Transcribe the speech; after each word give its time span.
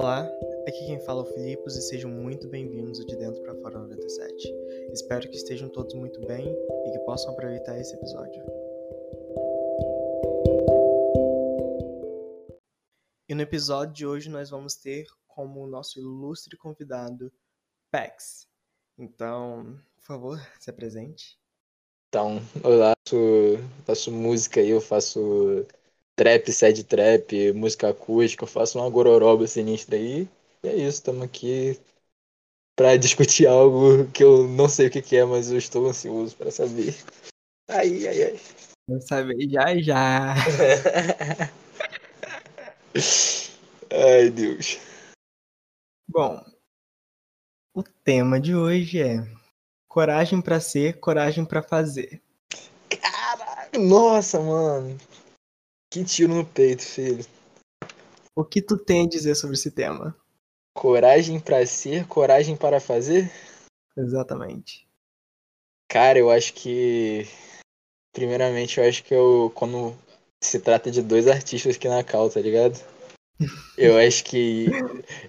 Olá, 0.00 0.22
aqui 0.66 0.86
quem 0.86 0.98
fala 1.00 1.20
é 1.20 1.24
o 1.24 1.26
Filipos 1.26 1.76
e 1.76 1.82
sejam 1.82 2.10
muito 2.10 2.48
bem-vindos 2.48 3.04
De 3.04 3.14
Dentro 3.16 3.42
para 3.42 3.54
Fora 3.56 3.80
97. 3.80 4.34
Espero 4.94 5.28
que 5.28 5.36
estejam 5.36 5.68
todos 5.68 5.92
muito 5.92 6.18
bem 6.26 6.56
e 6.86 6.90
que 6.90 6.98
possam 7.00 7.32
aproveitar 7.34 7.78
esse 7.78 7.94
episódio. 7.94 8.42
E 13.28 13.34
no 13.34 13.42
episódio 13.42 13.92
de 13.92 14.06
hoje 14.06 14.30
nós 14.30 14.48
vamos 14.48 14.74
ter 14.74 15.04
como 15.28 15.66
nosso 15.66 15.98
ilustre 15.98 16.56
convidado 16.56 17.30
Pex. 17.90 18.48
Então, 18.96 19.78
por 19.96 20.04
favor, 20.06 20.40
se 20.58 20.70
apresente. 20.70 21.38
Então, 22.08 22.40
eu 22.64 22.78
faço, 22.78 23.58
faço 23.84 24.10
música 24.10 24.60
aí, 24.60 24.70
eu 24.70 24.80
faço 24.80 25.66
trap, 26.20 26.52
sad 26.52 26.84
trap, 26.84 27.50
música 27.54 27.88
acústica, 27.88 28.44
eu 28.44 28.48
faço 28.48 28.78
uma 28.78 28.90
gororoba 28.90 29.46
sinistra 29.46 29.96
aí. 29.96 30.28
E 30.62 30.68
é 30.68 30.76
isso, 30.76 30.98
estamos 30.98 31.22
aqui 31.22 31.80
para 32.76 32.94
discutir 33.00 33.46
algo 33.46 34.06
que 34.12 34.22
eu 34.22 34.46
não 34.46 34.68
sei 34.68 34.88
o 34.88 34.90
que, 34.90 35.00
que 35.00 35.16
é, 35.16 35.24
mas 35.24 35.50
eu 35.50 35.56
estou 35.56 35.88
ansioso 35.88 36.36
para 36.36 36.50
saber. 36.50 36.94
Ai, 37.70 38.06
ai, 38.06 38.22
ai. 38.24 38.40
Vamos 38.86 39.06
saber 39.06 39.48
já 39.48 39.78
já. 39.78 40.34
ai, 43.90 44.28
Deus. 44.28 44.78
Bom, 46.06 46.44
o 47.74 47.82
tema 48.04 48.38
de 48.38 48.54
hoje 48.54 49.00
é 49.00 49.26
coragem 49.88 50.42
para 50.42 50.60
ser, 50.60 51.00
coragem 51.00 51.46
para 51.46 51.62
fazer. 51.62 52.20
Caralho, 52.90 53.88
nossa, 53.88 54.38
mano. 54.38 54.98
Que 55.90 56.04
tiro 56.04 56.32
no 56.32 56.46
peito, 56.46 56.82
filho. 56.82 57.24
O 58.36 58.44
que 58.44 58.62
tu 58.62 58.78
tem 58.78 59.06
a 59.06 59.08
dizer 59.08 59.34
sobre 59.34 59.56
esse 59.56 59.72
tema? 59.72 60.16
Coragem 60.72 61.40
para 61.40 61.66
ser, 61.66 62.06
coragem 62.06 62.56
para 62.56 62.80
fazer? 62.80 63.30
Exatamente. 63.96 64.88
Cara, 65.88 66.18
eu 66.18 66.30
acho 66.30 66.54
que. 66.54 67.26
Primeiramente, 68.14 68.78
eu 68.78 68.88
acho 68.88 69.02
que 69.02 69.12
eu. 69.12 69.50
Quando 69.54 69.96
se 70.40 70.60
trata 70.60 70.90
de 70.92 71.02
dois 71.02 71.26
artistas 71.26 71.74
aqui 71.74 71.88
na 71.88 72.04
cal, 72.04 72.30
tá 72.30 72.40
ligado? 72.40 72.78
Eu 73.76 73.98
acho 73.98 74.22
que. 74.24 74.66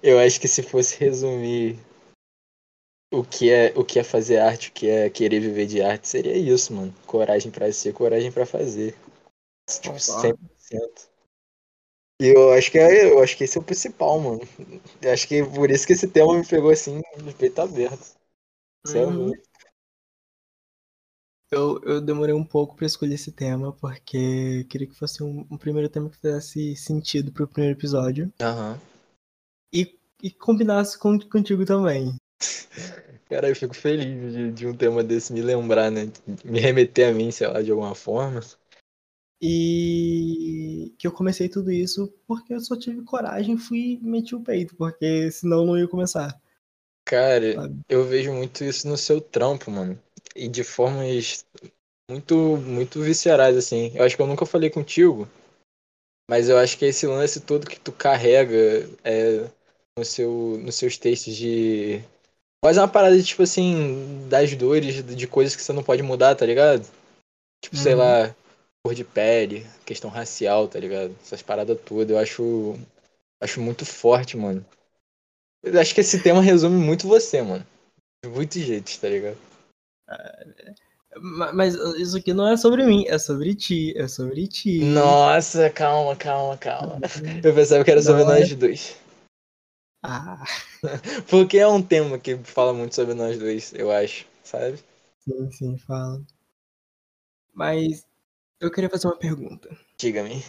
Eu 0.02 0.18
acho 0.18 0.38
que 0.38 0.46
se 0.46 0.62
fosse 0.62 0.98
resumir 0.98 1.78
o 3.12 3.24
que 3.24 3.50
é 3.50 3.72
o 3.74 3.84
que 3.84 3.98
é 3.98 4.04
fazer 4.04 4.38
arte, 4.38 4.68
o 4.68 4.72
que 4.72 4.88
é 4.88 5.10
querer 5.10 5.40
viver 5.40 5.66
de 5.66 5.82
arte, 5.82 6.08
seria 6.08 6.36
isso, 6.36 6.72
mano. 6.72 6.94
Coragem 7.06 7.50
para 7.50 7.72
ser, 7.72 7.92
coragem 7.92 8.30
para 8.30 8.46
fazer. 8.46 8.94
Tipo, 9.68 9.96
100%. 9.96 10.38
E 12.20 12.28
eu 12.28 12.52
acho 12.52 12.70
que 12.70 12.78
é, 12.78 13.10
eu 13.10 13.22
acho 13.22 13.36
que 13.36 13.44
esse 13.44 13.58
é 13.58 13.60
o 13.60 13.64
principal, 13.64 14.20
mano. 14.20 14.40
Eu 15.00 15.12
acho 15.12 15.26
que 15.26 15.36
é 15.36 15.44
por 15.44 15.70
isso 15.70 15.86
que 15.86 15.92
esse 15.92 16.06
tema 16.06 16.38
me 16.38 16.46
pegou 16.46 16.70
assim, 16.70 17.00
de 17.24 17.34
peito 17.34 17.60
aberto. 17.60 18.16
Uhum. 18.86 19.32
Eu, 21.50 21.80
eu 21.82 22.00
demorei 22.00 22.34
um 22.34 22.44
pouco 22.44 22.74
para 22.74 22.86
escolher 22.86 23.14
esse 23.14 23.30
tema, 23.30 23.72
porque 23.72 24.64
queria 24.70 24.86
que 24.86 24.94
fosse 24.94 25.22
um, 25.22 25.46
um 25.50 25.58
primeiro 25.58 25.88
tema 25.88 26.08
que 26.08 26.16
fizesse 26.16 26.76
sentido 26.76 27.32
pro 27.32 27.46
primeiro 27.46 27.78
episódio. 27.78 28.32
Aham. 28.40 28.72
Uhum. 28.72 28.92
E, 29.74 29.98
e 30.22 30.30
combinasse 30.30 30.98
com, 30.98 31.18
contigo 31.18 31.64
também. 31.64 32.14
Cara, 33.28 33.48
eu 33.48 33.56
fico 33.56 33.74
feliz 33.74 34.32
de, 34.32 34.52
de 34.52 34.66
um 34.66 34.76
tema 34.76 35.02
desse 35.02 35.32
me 35.32 35.40
lembrar, 35.40 35.90
né? 35.90 36.10
Me 36.44 36.60
remeter 36.60 37.08
a 37.08 37.12
mim, 37.12 37.30
sei 37.30 37.48
lá, 37.48 37.62
de 37.62 37.70
alguma 37.70 37.94
forma. 37.94 38.40
E 39.44 40.94
que 40.96 41.06
eu 41.06 41.10
comecei 41.10 41.48
tudo 41.48 41.72
isso 41.72 42.14
porque 42.28 42.54
eu 42.54 42.60
só 42.60 42.76
tive 42.76 43.02
coragem 43.02 43.56
e 43.56 43.58
fui 43.58 43.98
meti 44.00 44.36
o 44.36 44.40
peito, 44.40 44.76
porque 44.76 45.32
senão 45.32 45.66
não 45.66 45.76
ia 45.76 45.88
começar. 45.88 46.40
Cara, 47.04 47.54
sabe? 47.54 47.80
eu 47.88 48.04
vejo 48.04 48.32
muito 48.32 48.62
isso 48.62 48.86
no 48.86 48.96
seu 48.96 49.20
trampo, 49.20 49.68
mano. 49.68 49.98
E 50.36 50.46
de 50.46 50.62
formas 50.62 51.44
muito, 52.08 52.56
muito 52.58 53.00
viscerais, 53.00 53.56
assim. 53.56 53.90
Eu 53.94 54.04
acho 54.04 54.14
que 54.14 54.22
eu 54.22 54.26
nunca 54.28 54.46
falei 54.46 54.70
contigo, 54.70 55.28
mas 56.30 56.48
eu 56.48 56.56
acho 56.56 56.78
que 56.78 56.84
esse 56.84 57.06
lance 57.06 57.40
todo 57.40 57.68
que 57.68 57.80
tu 57.80 57.90
carrega 57.90 58.88
é, 59.02 59.50
no 59.98 60.04
seu, 60.04 60.58
nos 60.62 60.76
seus 60.76 60.96
textos 60.96 61.34
de. 61.34 62.00
Quase 62.62 62.78
uma 62.78 62.86
parada, 62.86 63.20
tipo 63.20 63.42
assim, 63.42 64.28
das 64.28 64.54
dores, 64.54 65.04
de 65.04 65.26
coisas 65.26 65.56
que 65.56 65.62
você 65.62 65.72
não 65.72 65.82
pode 65.82 66.00
mudar, 66.00 66.36
tá 66.36 66.46
ligado? 66.46 66.88
Tipo, 67.60 67.76
uhum. 67.76 67.82
sei 67.82 67.94
lá, 67.96 68.34
cor 68.84 68.94
de 68.94 69.04
pele, 69.04 69.66
questão 69.86 70.10
racial, 70.10 70.66
tá 70.66 70.78
ligado? 70.78 71.16
Essas 71.22 71.40
paradas 71.40 71.78
todas, 71.84 72.10
eu 72.10 72.18
acho, 72.18 72.78
acho 73.40 73.60
muito 73.60 73.86
forte, 73.86 74.36
mano. 74.36 74.64
Eu 75.62 75.80
acho 75.80 75.94
que 75.94 76.00
esse 76.00 76.20
tema 76.22 76.42
resume 76.42 76.84
muito 76.84 77.06
você, 77.06 77.40
mano. 77.40 77.64
De 78.24 78.30
muitos 78.30 78.60
jeitos, 78.60 78.96
tá 78.96 79.08
ligado? 79.08 79.38
Mas 81.54 81.74
isso 81.98 82.16
aqui 82.16 82.32
não 82.32 82.48
é 82.48 82.56
sobre 82.56 82.84
mim, 82.84 83.04
é 83.06 83.18
sobre 83.18 83.54
ti, 83.54 83.96
é 83.96 84.08
sobre 84.08 84.48
ti. 84.48 84.82
Nossa, 84.82 85.70
calma, 85.70 86.16
calma, 86.16 86.56
calma. 86.56 86.98
Eu 87.44 87.54
pensava 87.54 87.84
que 87.84 87.90
era 87.90 88.02
sobre 88.02 88.24
não 88.24 88.30
nós 88.30 88.50
é... 88.50 88.54
dois. 88.54 88.96
Ah. 90.02 90.42
Porque 91.30 91.58
é 91.58 91.68
um 91.68 91.82
tema 91.82 92.18
que 92.18 92.36
fala 92.38 92.72
muito 92.72 92.94
sobre 92.94 93.14
nós 93.14 93.38
dois, 93.38 93.72
eu 93.74 93.92
acho, 93.92 94.26
sabe? 94.42 94.78
Sim, 95.20 95.50
sim, 95.52 95.78
fala. 95.78 96.20
Mas 97.54 98.04
eu 98.62 98.70
queria 98.70 98.88
fazer 98.88 99.08
uma 99.08 99.16
pergunta. 99.16 99.76
Diga-me. 99.98 100.44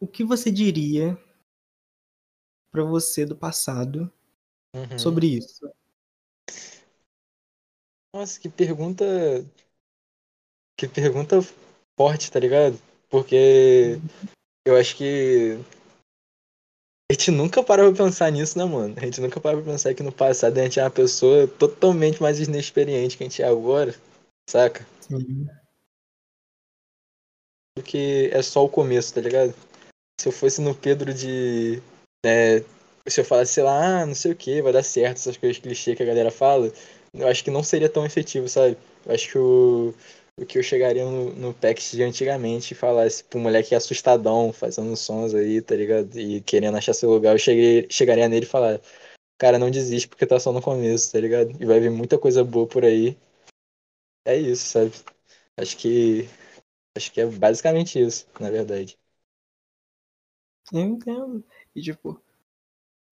O 0.00 0.06
que 0.06 0.24
você 0.24 0.50
diria 0.50 1.16
para 2.72 2.82
você 2.82 3.26
do 3.26 3.36
passado 3.36 4.10
uhum. 4.74 4.98
sobre 4.98 5.26
isso? 5.26 5.70
Nossa, 8.14 8.40
que 8.40 8.48
pergunta. 8.48 9.04
Que 10.78 10.88
pergunta 10.88 11.36
forte, 11.98 12.32
tá 12.32 12.40
ligado? 12.40 12.80
Porque 13.10 14.00
eu 14.66 14.74
acho 14.74 14.96
que. 14.96 15.58
A 17.10 17.12
gente 17.12 17.30
nunca 17.30 17.62
parou 17.62 17.94
pra 17.94 18.04
pensar 18.04 18.32
nisso, 18.32 18.58
né, 18.58 18.64
mano? 18.64 18.94
A 18.96 19.04
gente 19.04 19.20
nunca 19.20 19.40
parou 19.40 19.62
pra 19.62 19.72
pensar 19.72 19.94
que 19.94 20.02
no 20.02 20.10
passado 20.10 20.58
a 20.58 20.62
gente 20.62 20.80
é 20.80 20.82
uma 20.82 20.90
pessoa 20.90 21.46
totalmente 21.46 22.20
mais 22.20 22.40
inexperiente 22.40 23.16
que 23.16 23.22
a 23.22 23.28
gente 23.28 23.42
é 23.42 23.46
agora, 23.46 23.94
saca? 24.48 24.86
Sim 25.00 25.46
porque 27.76 28.30
é 28.32 28.40
só 28.40 28.64
o 28.64 28.68
começo, 28.68 29.12
tá 29.14 29.20
ligado? 29.20 29.54
Se 30.18 30.28
eu 30.28 30.32
fosse 30.32 30.62
no 30.62 30.74
Pedro 30.74 31.12
de. 31.12 31.82
Né, 32.24 32.60
se 33.06 33.20
eu 33.20 33.24
falasse, 33.24 33.52
sei 33.52 33.62
lá, 33.62 34.00
ah, 34.00 34.06
não 34.06 34.14
sei 34.14 34.32
o 34.32 34.36
que, 34.36 34.62
vai 34.62 34.72
dar 34.72 34.82
certo, 34.82 35.18
essas 35.18 35.36
coisas 35.36 35.58
clichê 35.58 35.94
que 35.94 36.02
a 36.02 36.06
galera 36.06 36.30
fala, 36.30 36.72
eu 37.14 37.28
acho 37.28 37.44
que 37.44 37.50
não 37.50 37.62
seria 37.62 37.88
tão 37.88 38.04
efetivo, 38.04 38.48
sabe? 38.48 38.76
Eu 39.04 39.14
acho 39.14 39.30
que 39.30 39.38
o, 39.38 39.94
o 40.40 40.46
que 40.46 40.58
eu 40.58 40.62
chegaria 40.62 41.04
no, 41.04 41.32
no 41.34 41.54
PEX 41.54 41.92
de 41.92 42.02
antigamente 42.02 42.72
e 42.72 42.76
falasse 42.76 43.22
pro 43.22 43.38
moleque 43.38 43.74
assustadão, 43.74 44.52
fazendo 44.52 44.96
sons 44.96 45.34
aí, 45.34 45.60
tá 45.60 45.76
ligado? 45.76 46.18
E 46.18 46.40
querendo 46.40 46.78
achar 46.78 46.94
seu 46.94 47.10
lugar, 47.10 47.34
eu 47.34 47.38
cheguei, 47.38 47.86
chegaria 47.90 48.28
nele 48.28 48.46
e 48.46 48.48
falar, 48.48 48.80
cara, 49.38 49.58
não 49.58 49.70
desiste 49.70 50.08
porque 50.08 50.26
tá 50.26 50.40
só 50.40 50.52
no 50.52 50.62
começo, 50.62 51.12
tá 51.12 51.20
ligado? 51.20 51.54
E 51.60 51.66
vai 51.66 51.78
vir 51.78 51.90
muita 51.90 52.18
coisa 52.18 52.42
boa 52.42 52.66
por 52.66 52.84
aí. 52.84 53.16
É 54.24 54.34
isso, 54.36 54.66
sabe? 54.66 54.92
Acho 55.56 55.76
que 55.76 56.28
Acho 56.96 57.12
que 57.12 57.20
é 57.20 57.26
basicamente 57.26 58.00
isso, 58.00 58.26
na 58.40 58.50
verdade. 58.50 58.98
Eu 60.72 60.80
entendo. 60.80 61.44
E 61.74 61.82
tipo, 61.82 62.20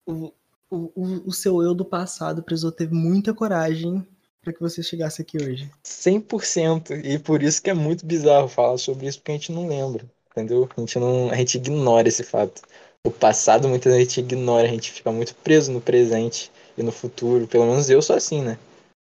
o, 0.05 0.31
o, 0.69 1.29
o 1.29 1.31
seu 1.31 1.61
eu 1.61 1.73
do 1.73 1.85
passado 1.85 2.43
precisou 2.43 2.71
ter 2.71 2.89
muita 2.91 3.33
coragem 3.33 4.05
para 4.41 4.53
que 4.53 4.59
você 4.59 4.83
chegasse 4.83 5.21
aqui 5.21 5.37
hoje. 5.37 5.71
100%. 5.83 6.93
E 6.93 7.17
por 7.17 7.41
isso 7.41 7.61
que 7.61 7.69
é 7.69 7.73
muito 7.73 8.05
bizarro 8.05 8.47
falar 8.47 8.77
sobre 8.77 9.07
isso, 9.07 9.19
porque 9.19 9.31
a 9.31 9.35
gente 9.35 9.51
não 9.51 9.67
lembra. 9.67 10.05
Entendeu? 10.31 10.69
A 10.75 10.79
gente, 10.81 10.99
não, 10.99 11.29
a 11.31 11.35
gente 11.35 11.55
ignora 11.55 12.07
esse 12.07 12.23
fato. 12.23 12.61
O 13.05 13.11
passado 13.11 13.67
muitas 13.67 13.93
vezes 13.93 14.07
a 14.07 14.09
gente 14.09 14.19
ignora, 14.19 14.67
a 14.67 14.71
gente 14.71 14.91
fica 14.91 15.11
muito 15.11 15.33
preso 15.35 15.71
no 15.71 15.81
presente 15.81 16.51
e 16.77 16.83
no 16.83 16.91
futuro. 16.91 17.47
Pelo 17.47 17.65
menos 17.65 17.89
eu 17.89 18.01
sou 18.01 18.15
assim, 18.15 18.41
né? 18.41 18.57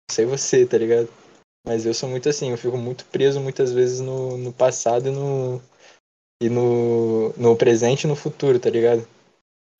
Não 0.09 0.15
sei 0.15 0.25
você, 0.25 0.65
tá 0.65 0.77
ligado? 0.77 1.09
Mas 1.65 1.85
eu 1.85 1.93
sou 1.93 2.07
muito 2.07 2.29
assim, 2.29 2.51
eu 2.51 2.57
fico 2.57 2.77
muito 2.77 3.05
preso 3.05 3.39
muitas 3.39 3.71
vezes 3.73 3.99
no, 3.99 4.37
no 4.37 4.53
passado 4.53 5.07
e 5.09 5.11
no. 5.11 5.61
E 6.41 6.49
no, 6.49 7.29
no 7.37 7.55
presente 7.55 8.03
e 8.03 8.07
no 8.07 8.15
futuro, 8.15 8.59
tá 8.59 8.69
ligado? 8.69 9.07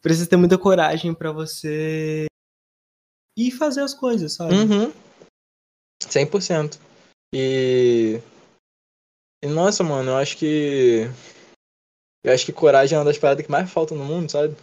Precisa 0.02 0.28
ter 0.28 0.38
muita 0.38 0.58
coragem 0.58 1.14
para 1.14 1.32
você 1.32 2.26
ir 3.38 3.52
fazer 3.52 3.82
as 3.82 3.94
coisas, 3.94 4.34
sabe? 4.34 4.54
Uhum. 4.54 4.94
100%. 6.02 6.80
E. 7.34 8.20
E 9.44 9.48
nossa, 9.48 9.84
mano, 9.84 10.12
eu 10.12 10.18
acho 10.18 10.38
que. 10.38 11.10
Eu 12.24 12.34
acho 12.34 12.46
que 12.46 12.54
coragem 12.54 12.96
é 12.96 13.00
uma 13.00 13.06
das 13.06 13.18
paradas 13.18 13.46
que 13.46 13.52
mais 13.52 13.70
falta 13.70 13.94
no 13.94 14.04
mundo, 14.04 14.32
sabe? 14.32 14.56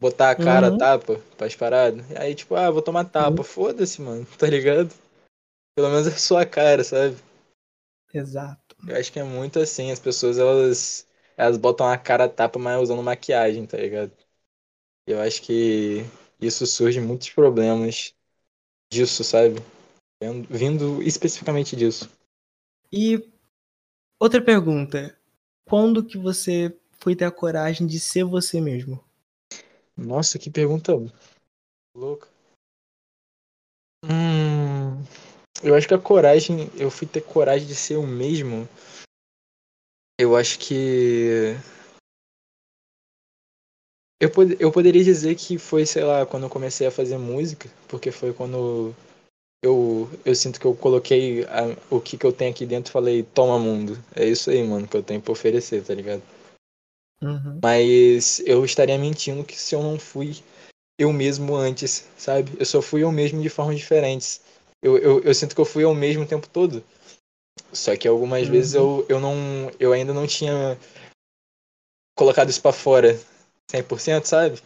Botar 0.00 0.30
a 0.30 0.34
cara, 0.34 0.72
uhum. 0.72 0.78
tapa, 0.78 1.20
as 1.38 1.54
paradas. 1.54 2.04
E 2.10 2.18
aí, 2.18 2.34
tipo, 2.34 2.56
ah, 2.56 2.70
vou 2.70 2.82
tomar 2.82 3.04
tapa. 3.04 3.38
Uhum. 3.38 3.44
Foda-se, 3.44 4.02
mano, 4.02 4.26
tá 4.36 4.46
ligado? 4.46 4.92
Pelo 5.76 5.90
menos 5.90 6.08
é 6.08 6.10
a 6.16 6.18
sua 6.18 6.46
cara, 6.46 6.82
sabe? 6.82 7.16
Exato. 8.12 8.76
Eu 8.86 8.96
acho 8.96 9.12
que 9.12 9.18
é 9.18 9.24
muito 9.24 9.58
assim, 9.58 9.90
as 9.90 10.00
pessoas 10.00 10.38
elas 10.38 11.06
elas 11.36 11.58
botam 11.58 11.86
a 11.86 11.98
cara 11.98 12.28
tapa, 12.28 12.58
mas 12.58 12.80
usando 12.80 13.02
maquiagem, 13.02 13.66
tá 13.66 13.76
ligado? 13.76 14.12
Eu 15.06 15.20
acho 15.20 15.42
que 15.42 16.04
isso 16.40 16.66
surge 16.66 17.00
muitos 17.00 17.30
problemas 17.30 18.14
disso, 18.92 19.24
sabe? 19.24 19.56
Vindo 20.50 21.02
especificamente 21.02 21.76
disso. 21.76 22.10
E 22.92 23.22
outra 24.20 24.42
pergunta. 24.42 25.16
Quando 25.66 26.04
que 26.04 26.18
você 26.18 26.76
foi 26.98 27.16
ter 27.16 27.24
a 27.26 27.30
coragem 27.30 27.86
de 27.86 28.00
ser 28.00 28.24
você 28.24 28.60
mesmo? 28.60 29.02
Nossa, 29.96 30.38
que 30.38 30.50
pergunta 30.50 30.92
louca. 31.94 32.28
Hum, 34.04 35.04
eu 35.62 35.74
acho 35.74 35.88
que 35.88 35.94
a 35.94 35.98
coragem, 35.98 36.70
eu 36.76 36.90
fui 36.90 37.06
ter 37.06 37.22
coragem 37.22 37.66
de 37.66 37.74
ser 37.74 37.94
eu 37.94 38.06
mesmo. 38.06 38.68
Eu 40.18 40.34
acho 40.34 40.58
que 40.58 41.54
eu, 44.20 44.30
pod 44.30 44.56
eu 44.58 44.72
poderia 44.72 45.04
dizer 45.04 45.34
que 45.36 45.58
foi, 45.58 45.84
sei 45.84 46.02
lá, 46.04 46.24
quando 46.24 46.44
eu 46.44 46.50
comecei 46.50 46.86
a 46.86 46.90
fazer 46.90 47.18
música, 47.18 47.68
porque 47.86 48.10
foi 48.10 48.32
quando 48.32 48.94
eu, 49.62 50.08
eu 50.24 50.34
sinto 50.34 50.58
que 50.58 50.66
eu 50.66 50.74
coloquei 50.74 51.44
a, 51.44 51.76
o 51.90 52.00
que, 52.00 52.16
que 52.16 52.24
eu 52.24 52.32
tenho 52.32 52.50
aqui 52.50 52.64
dentro 52.64 52.90
e 52.90 52.92
falei, 52.92 53.22
toma 53.22 53.58
mundo. 53.58 53.98
É 54.14 54.24
isso 54.24 54.50
aí, 54.50 54.62
mano, 54.62 54.88
que 54.88 54.96
eu 54.96 55.02
tenho 55.02 55.20
pra 55.20 55.32
oferecer, 55.32 55.84
tá 55.84 55.94
ligado? 55.94 56.22
Uhum. 57.20 57.60
Mas 57.62 58.40
eu 58.46 58.64
estaria 58.64 58.98
mentindo 58.98 59.44
que 59.44 59.58
se 59.58 59.74
eu 59.74 59.82
não 59.82 59.98
fui 59.98 60.36
eu 60.98 61.12
mesmo 61.12 61.54
antes, 61.54 62.08
sabe? 62.16 62.52
Eu 62.58 62.64
só 62.64 62.80
fui 62.80 63.02
eu 63.02 63.12
mesmo 63.12 63.42
de 63.42 63.48
formas 63.48 63.76
diferentes. 63.76 64.40
Eu, 64.86 64.96
eu, 64.98 65.20
eu 65.20 65.34
sinto 65.34 65.52
que 65.52 65.60
eu 65.60 65.64
fui 65.64 65.82
eu 65.82 65.92
mesmo 65.92 66.22
o 66.22 66.28
tempo 66.28 66.48
todo. 66.48 66.80
Só 67.72 67.96
que 67.96 68.06
algumas 68.06 68.46
uhum. 68.46 68.52
vezes 68.52 68.74
eu, 68.74 69.04
eu 69.08 69.18
não 69.18 69.34
eu 69.80 69.92
ainda 69.92 70.14
não 70.14 70.28
tinha 70.28 70.78
colocado 72.16 72.50
isso 72.50 72.62
para 72.62 72.72
fora 72.72 73.20
100%, 73.68 74.26
sabe? 74.26 74.62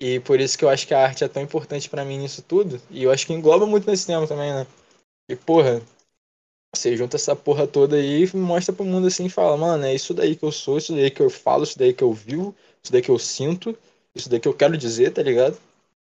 E 0.00 0.18
por 0.20 0.40
isso 0.40 0.56
que 0.56 0.64
eu 0.64 0.70
acho 0.70 0.86
que 0.86 0.94
a 0.94 1.04
arte 1.04 1.22
é 1.22 1.28
tão 1.28 1.42
importante 1.42 1.90
para 1.90 2.02
mim 2.02 2.16
nisso 2.16 2.40
tudo. 2.40 2.80
E 2.90 3.02
eu 3.02 3.12
acho 3.12 3.26
que 3.26 3.34
engloba 3.34 3.66
muito 3.66 3.86
nesse 3.86 4.06
tema 4.06 4.26
também, 4.26 4.54
né? 4.54 4.66
E, 5.28 5.36
porra, 5.36 5.82
você 6.74 6.96
junta 6.96 7.16
essa 7.16 7.36
porra 7.36 7.66
toda 7.66 7.96
aí 7.96 8.24
e 8.24 8.36
mostra 8.36 8.74
pro 8.74 8.86
mundo 8.86 9.06
assim 9.06 9.26
e 9.26 9.30
fala, 9.30 9.54
mano, 9.58 9.84
é 9.84 9.94
isso 9.94 10.14
daí 10.14 10.34
que 10.34 10.44
eu 10.44 10.50
sou, 10.50 10.78
isso 10.78 10.94
daí 10.94 11.10
que 11.10 11.20
eu 11.20 11.28
falo, 11.28 11.64
isso 11.64 11.78
daí 11.78 11.92
que 11.92 12.02
eu 12.02 12.12
vivo, 12.12 12.54
isso 12.82 12.90
daí 12.90 13.02
que 13.02 13.10
eu 13.10 13.18
sinto, 13.18 13.76
isso 14.14 14.30
daí 14.30 14.40
que 14.40 14.48
eu 14.48 14.54
quero 14.54 14.78
dizer, 14.78 15.12
tá 15.12 15.22
ligado? 15.22 15.58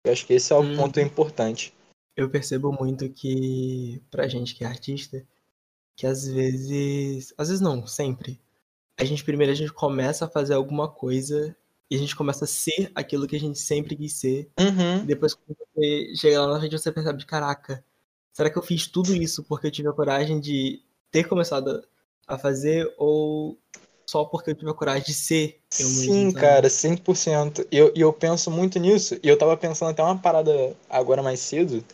Eu 0.04 0.12
acho 0.12 0.26
que 0.26 0.34
esse 0.34 0.52
é 0.52 0.56
o 0.56 0.62
hum. 0.62 0.76
ponto 0.76 0.98
importante. 0.98 1.72
Eu 2.16 2.30
percebo 2.30 2.72
muito 2.72 3.08
que, 3.10 4.02
pra 4.10 4.26
gente 4.26 4.54
que 4.54 4.64
é 4.64 4.66
artista, 4.66 5.22
que 5.94 6.06
às 6.06 6.26
vezes. 6.26 7.34
Às 7.36 7.48
vezes 7.48 7.60
não, 7.60 7.86
sempre. 7.86 8.40
A 8.98 9.04
gente 9.04 9.22
primeiro 9.22 9.52
a 9.52 9.56
gente 9.56 9.72
começa 9.72 10.24
a 10.24 10.28
fazer 10.28 10.54
alguma 10.54 10.88
coisa 10.88 11.54
e 11.90 11.94
a 11.94 11.98
gente 11.98 12.16
começa 12.16 12.44
a 12.44 12.48
ser 12.48 12.90
aquilo 12.94 13.26
que 13.26 13.36
a 13.36 13.40
gente 13.40 13.58
sempre 13.58 13.94
quis 13.94 14.14
ser. 14.14 14.50
Uhum. 14.58 15.02
E 15.02 15.06
depois, 15.06 15.34
quando 15.34 15.56
você 15.74 16.14
chega 16.16 16.40
lá 16.40 16.54
na 16.54 16.58
frente, 16.58 16.78
você 16.78 16.90
percebe, 16.90 17.24
caraca, 17.24 17.84
será 18.32 18.50
que 18.50 18.56
eu 18.56 18.62
fiz 18.62 18.86
tudo 18.86 19.14
isso 19.14 19.44
porque 19.44 19.66
eu 19.66 19.70
tive 19.70 19.88
a 19.88 19.92
coragem 19.92 20.40
de 20.40 20.82
ter 21.10 21.24
começado 21.24 21.86
a 22.26 22.38
fazer 22.38 22.92
ou 22.98 23.58
só 24.06 24.24
porque 24.24 24.50
eu 24.50 24.54
tive 24.54 24.70
a 24.70 24.74
coragem 24.74 25.04
de 25.04 25.14
ser 25.14 25.60
eu 25.78 25.86
mesmo? 25.86 26.12
Sim, 26.12 26.30
sabe? 26.30 26.40
cara, 26.40 26.68
100%. 26.68 27.66
E 27.70 27.76
eu, 27.76 27.92
e 27.94 28.00
eu 28.00 28.12
penso 28.12 28.50
muito 28.50 28.78
nisso. 28.78 29.18
E 29.22 29.28
eu 29.28 29.36
tava 29.36 29.56
pensando 29.56 29.90
até 29.90 30.02
uma 30.02 30.18
parada 30.18 30.76
agora 30.88 31.22
mais 31.22 31.40
cedo. 31.40 31.84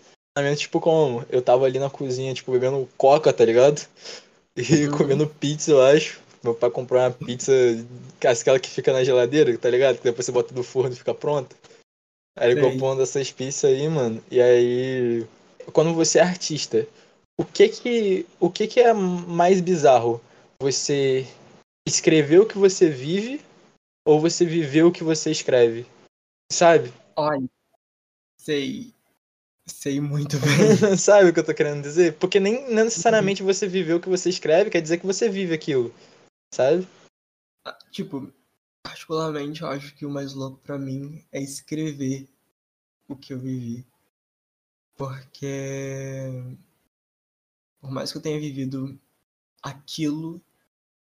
Tipo, 0.56 0.80
como 0.80 1.24
eu 1.28 1.42
tava 1.42 1.66
ali 1.66 1.78
na 1.78 1.90
cozinha, 1.90 2.32
tipo, 2.32 2.52
bebendo 2.52 2.88
coca, 2.96 3.32
tá 3.32 3.44
ligado? 3.44 3.86
E 4.56 4.86
uhum. 4.86 4.98
comendo 4.98 5.26
pizza, 5.26 5.70
eu 5.70 5.82
acho. 5.82 6.20
Meu 6.42 6.54
pai 6.54 6.70
comprou 6.70 7.00
uma 7.00 7.10
pizza, 7.10 7.52
aquela 8.20 8.58
que 8.58 8.68
fica 8.68 8.92
na 8.92 9.04
geladeira, 9.04 9.56
tá 9.56 9.70
ligado? 9.70 9.96
Que 9.98 10.04
depois 10.04 10.26
você 10.26 10.32
bota 10.32 10.54
no 10.54 10.62
forno 10.62 10.92
e 10.92 10.96
fica 10.96 11.14
pronta. 11.14 11.56
Aí 12.36 12.50
ele 12.50 12.60
comprou 12.60 12.90
uma 12.90 12.96
dessas 12.96 13.30
pizzas 13.30 13.64
aí, 13.64 13.88
mano. 13.88 14.22
E 14.30 14.40
aí, 14.40 15.26
quando 15.72 15.94
você 15.94 16.18
é 16.18 16.22
artista, 16.22 16.86
o 17.38 17.44
que 17.44 17.68
que, 17.68 18.26
o 18.40 18.50
que 18.50 18.66
que 18.66 18.80
é 18.80 18.92
mais 18.92 19.60
bizarro? 19.60 20.20
Você 20.60 21.26
escrever 21.86 22.40
o 22.40 22.46
que 22.46 22.58
você 22.58 22.88
vive 22.88 23.40
ou 24.06 24.20
você 24.20 24.44
viver 24.44 24.82
o 24.82 24.92
que 24.92 25.04
você 25.04 25.30
escreve? 25.30 25.86
Sabe? 26.50 26.92
Olha, 27.16 27.48
sei. 28.38 28.92
Sei 29.66 30.00
muito 30.00 30.36
bem. 30.40 30.96
Sabe 30.96 31.30
o 31.30 31.32
que 31.32 31.40
eu 31.40 31.44
tô 31.44 31.54
querendo 31.54 31.82
dizer? 31.82 32.14
Porque 32.18 32.40
nem 32.40 32.72
necessariamente 32.72 33.42
você 33.42 33.66
viveu 33.66 33.98
o 33.98 34.00
que 34.00 34.08
você 34.08 34.28
escreve, 34.28 34.70
quer 34.70 34.80
dizer 34.80 34.98
que 34.98 35.06
você 35.06 35.28
vive 35.28 35.54
aquilo 35.54 35.94
sabe? 36.52 36.86
Ah, 37.64 37.78
tipo, 37.90 38.32
particularmente 38.82 39.62
eu 39.62 39.68
acho 39.68 39.94
que 39.94 40.04
o 40.04 40.10
mais 40.10 40.34
louco 40.34 40.58
para 40.58 40.78
mim 40.78 41.24
é 41.32 41.40
escrever 41.40 42.28
o 43.08 43.16
que 43.16 43.32
eu 43.32 43.40
vivi. 43.40 43.86
Porque 44.96 46.28
por 47.80 47.90
mais 47.90 48.12
que 48.12 48.18
eu 48.18 48.22
tenha 48.22 48.38
vivido 48.38 49.00
aquilo, 49.62 50.40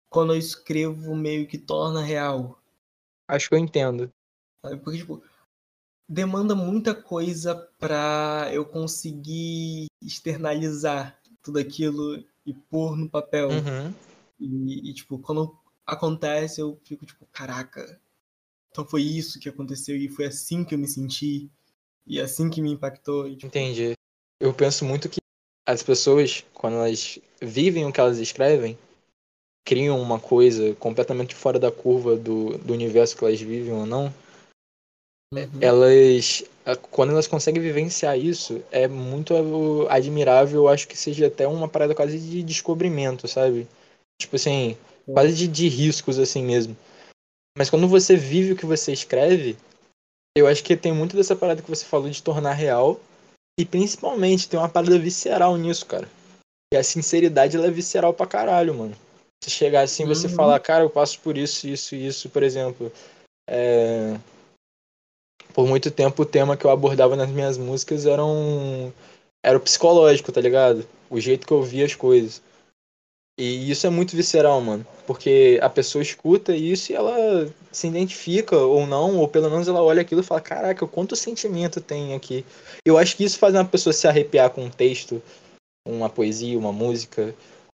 quando 0.09 0.33
eu 0.33 0.39
escrevo 0.39 1.15
meio 1.15 1.47
que 1.47 1.57
torna 1.57 2.01
real. 2.01 2.61
Acho 3.27 3.49
que 3.49 3.55
eu 3.55 3.59
entendo. 3.59 4.13
Sabe? 4.63 4.79
Porque, 4.81 4.99
tipo, 4.99 5.23
demanda 6.11 6.53
muita 6.53 6.93
coisa 6.93 7.55
pra 7.79 8.49
eu 8.51 8.65
conseguir 8.65 9.85
externalizar 10.01 11.17
tudo 11.41 11.57
aquilo 11.57 12.21
e 12.45 12.53
pôr 12.53 12.97
no 12.97 13.09
papel. 13.09 13.49
Uhum. 13.49 13.93
E, 14.37 14.89
e, 14.89 14.93
tipo, 14.93 15.17
quando 15.19 15.55
acontece, 15.87 16.59
eu 16.59 16.77
fico 16.83 17.05
tipo, 17.05 17.25
caraca, 17.31 17.99
então 18.69 18.85
foi 18.85 19.03
isso 19.03 19.39
que 19.39 19.47
aconteceu 19.47 19.95
e 19.95 20.09
foi 20.09 20.25
assim 20.25 20.65
que 20.65 20.75
eu 20.75 20.79
me 20.79 20.87
senti 20.87 21.49
e 22.05 22.19
assim 22.19 22.49
que 22.49 22.61
me 22.61 22.71
impactou. 22.71 23.27
E, 23.27 23.35
tipo... 23.35 23.47
Entendi. 23.47 23.93
Eu 24.39 24.53
penso 24.53 24.83
muito 24.83 25.07
que 25.07 25.21
as 25.65 25.81
pessoas, 25.81 26.43
quando 26.53 26.75
elas 26.75 27.19
vivem 27.41 27.85
o 27.85 27.93
que 27.93 28.01
elas 28.01 28.17
escrevem, 28.17 28.77
criam 29.63 30.01
uma 30.01 30.19
coisa 30.19 30.75
completamente 30.75 31.35
fora 31.35 31.57
da 31.57 31.71
curva 31.71 32.17
do, 32.17 32.57
do 32.57 32.73
universo 32.73 33.15
que 33.15 33.23
elas 33.23 33.39
vivem 33.39 33.71
ou 33.71 33.85
não, 33.85 34.13
uhum. 35.33 35.49
elas, 35.61 36.43
quando 36.89 37.11
elas 37.11 37.27
conseguem 37.27 37.61
vivenciar 37.61 38.17
isso, 38.17 38.63
é 38.71 38.87
muito 38.87 39.33
admirável. 39.89 40.61
Eu 40.61 40.67
acho 40.67 40.87
que 40.87 40.97
seja 40.97 41.27
até 41.27 41.47
uma 41.47 41.67
parada 41.67 41.95
quase 41.95 42.19
de 42.19 42.43
descobrimento, 42.43 43.27
sabe? 43.27 43.67
Tipo 44.19 44.35
assim, 44.35 44.77
quase 45.05 45.33
de, 45.33 45.47
de 45.47 45.67
riscos 45.67 46.19
assim 46.19 46.43
mesmo. 46.43 46.75
Mas 47.57 47.69
quando 47.69 47.87
você 47.87 48.15
vive 48.15 48.53
o 48.53 48.55
que 48.55 48.65
você 48.65 48.93
escreve, 48.93 49.57
eu 50.37 50.47
acho 50.47 50.63
que 50.63 50.77
tem 50.77 50.93
muito 50.93 51.15
dessa 51.15 51.35
parada 51.35 51.61
que 51.61 51.69
você 51.69 51.85
falou 51.85 52.09
de 52.09 52.23
tornar 52.23 52.53
real. 52.53 52.99
E 53.59 53.65
principalmente 53.65 54.47
tem 54.47 54.59
uma 54.59 54.69
parada 54.69 54.97
visceral 54.97 55.57
nisso, 55.57 55.85
cara. 55.85 56.09
E 56.73 56.77
a 56.77 56.83
sinceridade 56.83 57.57
ela 57.57 57.67
é 57.67 57.71
visceral 57.71 58.13
pra 58.13 58.25
caralho, 58.25 58.73
mano. 58.73 58.95
Você 59.43 59.49
chegar 59.49 59.81
assim, 59.81 60.05
você 60.05 60.27
uhum. 60.27 60.33
falar, 60.33 60.59
cara, 60.59 60.83
eu 60.83 60.89
passo 60.89 61.19
por 61.19 61.37
isso, 61.37 61.67
isso 61.67 61.93
e 61.93 62.07
isso, 62.07 62.29
por 62.29 62.43
exemplo. 62.43 62.91
É... 63.49 64.17
Por 65.53 65.67
muito 65.67 65.91
tempo 65.91 66.21
o 66.21 66.25
tema 66.25 66.55
que 66.55 66.65
eu 66.65 66.71
abordava 66.71 67.15
nas 67.15 67.29
minhas 67.29 67.57
músicas 67.57 68.05
era 68.05 68.23
um... 68.23 68.91
Era 69.43 69.57
o 69.57 69.61
psicológico, 69.61 70.31
tá 70.31 70.39
ligado? 70.39 70.87
O 71.09 71.19
jeito 71.19 71.47
que 71.47 71.53
eu 71.53 71.63
via 71.63 71.85
as 71.85 71.95
coisas. 71.95 72.41
E 73.39 73.71
isso 73.71 73.87
é 73.87 73.89
muito 73.89 74.15
visceral, 74.15 74.61
mano. 74.61 74.85
Porque 75.07 75.59
a 75.63 75.69
pessoa 75.69 76.01
escuta 76.01 76.55
isso 76.55 76.91
e 76.91 76.95
ela 76.95 77.51
se 77.71 77.87
identifica 77.87 78.55
ou 78.55 78.85
não, 78.85 79.17
ou 79.17 79.27
pelo 79.27 79.49
menos 79.49 79.67
ela 79.67 79.81
olha 79.81 80.01
aquilo 80.01 80.21
e 80.21 80.23
fala: 80.23 80.41
Caraca, 80.41 80.85
quanto 80.85 81.15
sentimento 81.15 81.81
tem 81.81 82.13
aqui. 82.13 82.45
Eu 82.85 82.97
acho 82.97 83.17
que 83.17 83.23
isso 83.23 83.39
faz 83.39 83.55
uma 83.55 83.65
pessoa 83.65 83.93
se 83.93 84.07
arrepiar 84.07 84.51
com 84.51 84.65
um 84.65 84.69
texto, 84.69 85.21
uma 85.87 86.09
poesia, 86.09 86.57
uma 86.57 86.71
música, 86.71 87.33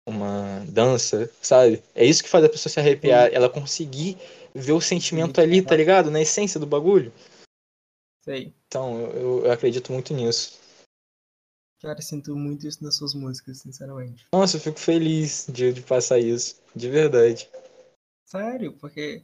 uma 0.06 0.62
dança, 0.68 1.30
sabe? 1.40 1.82
É 1.94 2.04
isso 2.04 2.22
que 2.22 2.28
faz 2.28 2.44
a 2.44 2.48
pessoa 2.48 2.70
se 2.70 2.78
arrepiar, 2.78 3.30
ela 3.32 3.48
conseguir 3.48 4.18
ver 4.54 4.72
o 4.72 4.80
sentimento 4.80 5.40
ali, 5.40 5.62
tá 5.62 5.74
ligado? 5.74 6.10
Na 6.10 6.20
essência 6.20 6.60
do 6.60 6.66
bagulho. 6.66 7.12
Sei. 8.24 8.54
Então, 8.68 9.02
eu, 9.10 9.44
eu 9.44 9.52
acredito 9.52 9.92
muito 9.92 10.14
nisso. 10.14 10.58
Cara, 11.82 12.00
sinto 12.00 12.34
muito 12.34 12.66
isso 12.66 12.82
nas 12.82 12.96
suas 12.96 13.12
músicas, 13.12 13.58
sinceramente. 13.58 14.26
Nossa, 14.32 14.56
eu 14.56 14.60
fico 14.62 14.80
feliz 14.80 15.46
de, 15.46 15.74
de 15.74 15.82
passar 15.82 16.18
isso, 16.18 16.58
de 16.74 16.88
verdade. 16.88 17.50
Sério, 18.24 18.72
porque 18.78 19.22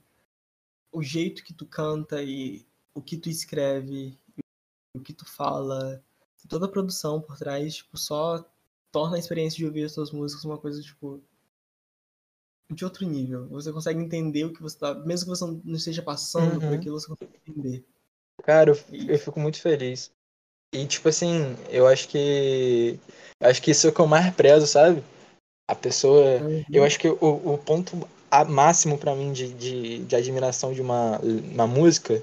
o 0.92 1.02
jeito 1.02 1.42
que 1.42 1.54
tu 1.54 1.64
canta 1.64 2.22
e 2.22 2.66
o 2.94 3.00
que 3.00 3.16
tu 3.16 3.30
escreve, 3.30 4.18
o 4.94 5.00
que 5.00 5.14
tu 5.14 5.24
fala, 5.24 6.04
toda 6.46 6.66
a 6.66 6.70
produção 6.70 7.22
por 7.22 7.38
trás, 7.38 7.76
tipo, 7.76 7.96
só 7.96 8.44
torna 8.92 9.16
a 9.16 9.18
experiência 9.18 9.56
de 9.56 9.64
ouvir 9.64 9.84
as 9.84 9.94
tuas 9.94 10.10
músicas 10.10 10.44
uma 10.44 10.58
coisa, 10.58 10.82
tipo, 10.82 11.22
de 12.70 12.84
outro 12.84 13.06
nível. 13.06 13.48
Você 13.48 13.72
consegue 13.72 13.98
entender 13.98 14.44
o 14.44 14.52
que 14.52 14.60
você 14.60 14.78
tá. 14.78 14.94
Mesmo 14.94 15.24
que 15.24 15.38
você 15.38 15.46
não 15.46 15.76
esteja 15.76 16.02
passando 16.02 16.60
uhum. 16.60 16.60
por 16.60 16.74
aquilo, 16.74 17.00
você 17.00 17.08
consegue 17.08 17.40
entender. 17.48 17.86
Cara, 18.42 18.70
eu, 18.70 18.78
eu 19.08 19.18
fico 19.18 19.38
muito 19.38 19.60
feliz. 19.60 20.10
E, 20.74 20.86
tipo 20.86 21.08
assim, 21.08 21.56
eu 21.68 21.86
acho 21.86 22.08
que. 22.08 22.98
Acho 23.40 23.60
que 23.62 23.70
isso 23.70 23.86
é 23.86 23.90
o 23.90 23.92
que 23.92 24.00
eu 24.00 24.06
mais 24.06 24.34
prezo, 24.34 24.66
sabe? 24.66 25.02
A 25.68 25.74
pessoa. 25.74 26.40
Uhum. 26.40 26.64
Eu 26.72 26.84
acho 26.84 26.98
que 26.98 27.08
o, 27.08 27.16
o 27.20 27.58
ponto 27.58 28.08
máximo 28.48 28.96
para 28.96 29.14
mim 29.14 29.32
de, 29.32 29.52
de, 29.54 29.98
de 30.04 30.16
admiração 30.16 30.72
de 30.72 30.80
uma, 30.80 31.18
uma 31.18 31.66
música 31.66 32.22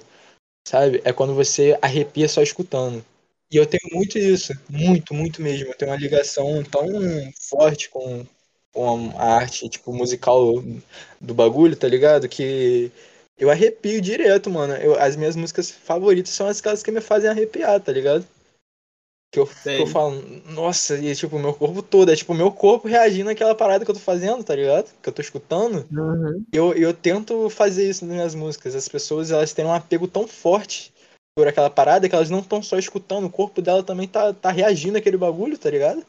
sabe? 0.68 1.02
É 1.06 1.14
quando 1.14 1.34
você 1.34 1.78
arrepia 1.82 2.28
só 2.28 2.42
escutando. 2.42 3.04
E 3.50 3.56
eu 3.56 3.66
tenho 3.66 3.84
muito 3.94 4.18
isso, 4.18 4.54
muito, 4.70 5.14
muito 5.14 5.42
mesmo. 5.42 5.68
Eu 5.70 5.78
tenho 5.78 5.92
uma 5.92 5.98
ligação 5.98 6.62
tão 6.66 6.86
forte 7.50 7.90
com, 7.90 8.26
com 8.74 9.14
a 9.18 9.36
arte, 9.36 9.70
tipo, 9.70 9.94
musical 9.94 10.62
do 11.22 11.34
bagulho, 11.34 11.76
tá 11.76 11.88
ligado? 11.88 12.28
Que 12.28 12.92
eu 13.38 13.50
arrepio 13.50 14.02
direto, 14.02 14.50
mano. 14.50 14.74
Eu, 14.76 15.00
as 15.00 15.16
minhas 15.16 15.36
músicas 15.36 15.70
favoritas 15.70 16.34
são 16.34 16.48
aquelas 16.48 16.82
que 16.82 16.92
me 16.92 17.02
fazem 17.02 17.30
arrepiar, 17.30 17.80
tá 17.80 17.92
ligado? 17.92 18.26
Que 19.32 19.40
eu, 19.40 19.46
que 19.46 19.82
eu 19.82 19.88
falo, 19.88 20.22
nossa, 20.52 20.98
e 20.98 21.14
tipo, 21.14 21.38
meu 21.38 21.54
corpo 21.54 21.84
todo, 21.84 22.10
é 22.10 22.16
tipo, 22.16 22.34
meu 22.34 22.50
corpo 22.50 22.88
reagindo 22.88 23.30
àquela 23.30 23.54
parada 23.54 23.84
que 23.84 23.92
eu 23.92 23.96
tô 23.96 24.00
fazendo, 24.00 24.44
tá 24.44 24.56
ligado? 24.56 24.90
Que 25.02 25.10
eu 25.10 25.14
tô 25.14 25.22
escutando. 25.22 25.86
Uhum. 25.92 26.46
Eu, 26.52 26.74
eu 26.74 26.94
tento 26.94 27.50
fazer 27.50 27.90
isso 27.90 28.06
nas 28.06 28.16
minhas 28.16 28.36
músicas. 28.36 28.74
As 28.74 28.88
pessoas, 28.88 29.30
elas 29.30 29.54
têm 29.54 29.66
um 29.66 29.74
apego 29.74 30.08
tão 30.08 30.26
forte 30.26 30.94
por 31.38 31.48
aquela 31.48 31.70
parada 31.70 32.08
que 32.10 32.16
elas 32.16 32.32
não 32.32 32.40
estão 32.40 32.64
só 32.64 32.80
escutando, 32.80 33.26
o 33.26 33.30
corpo 33.30 33.62
dela 33.62 33.84
também 33.84 34.08
tá, 34.08 34.34
tá 34.34 34.50
reagindo 34.50 34.98
àquele 34.98 35.18
bagulho, 35.18 35.58
tá 35.58 35.70
ligado? 35.70 36.04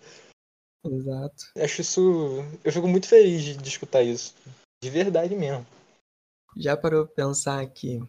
Exato. 0.87 1.45
Eu 1.55 1.65
acho 1.65 1.81
isso. 1.83 2.45
Eu 2.65 2.73
fico 2.73 2.89
muito 2.89 3.09
feliz 3.09 3.43
de, 3.43 3.57
de 3.57 3.69
escutar 3.69 4.03
isso. 4.03 4.35
De 4.83 4.89
verdade 4.89 5.35
mesmo. 5.35 5.67
Já 6.57 6.77
parou 6.77 7.07
pra 7.07 7.27
pensar 7.27 7.67
que. 7.67 8.01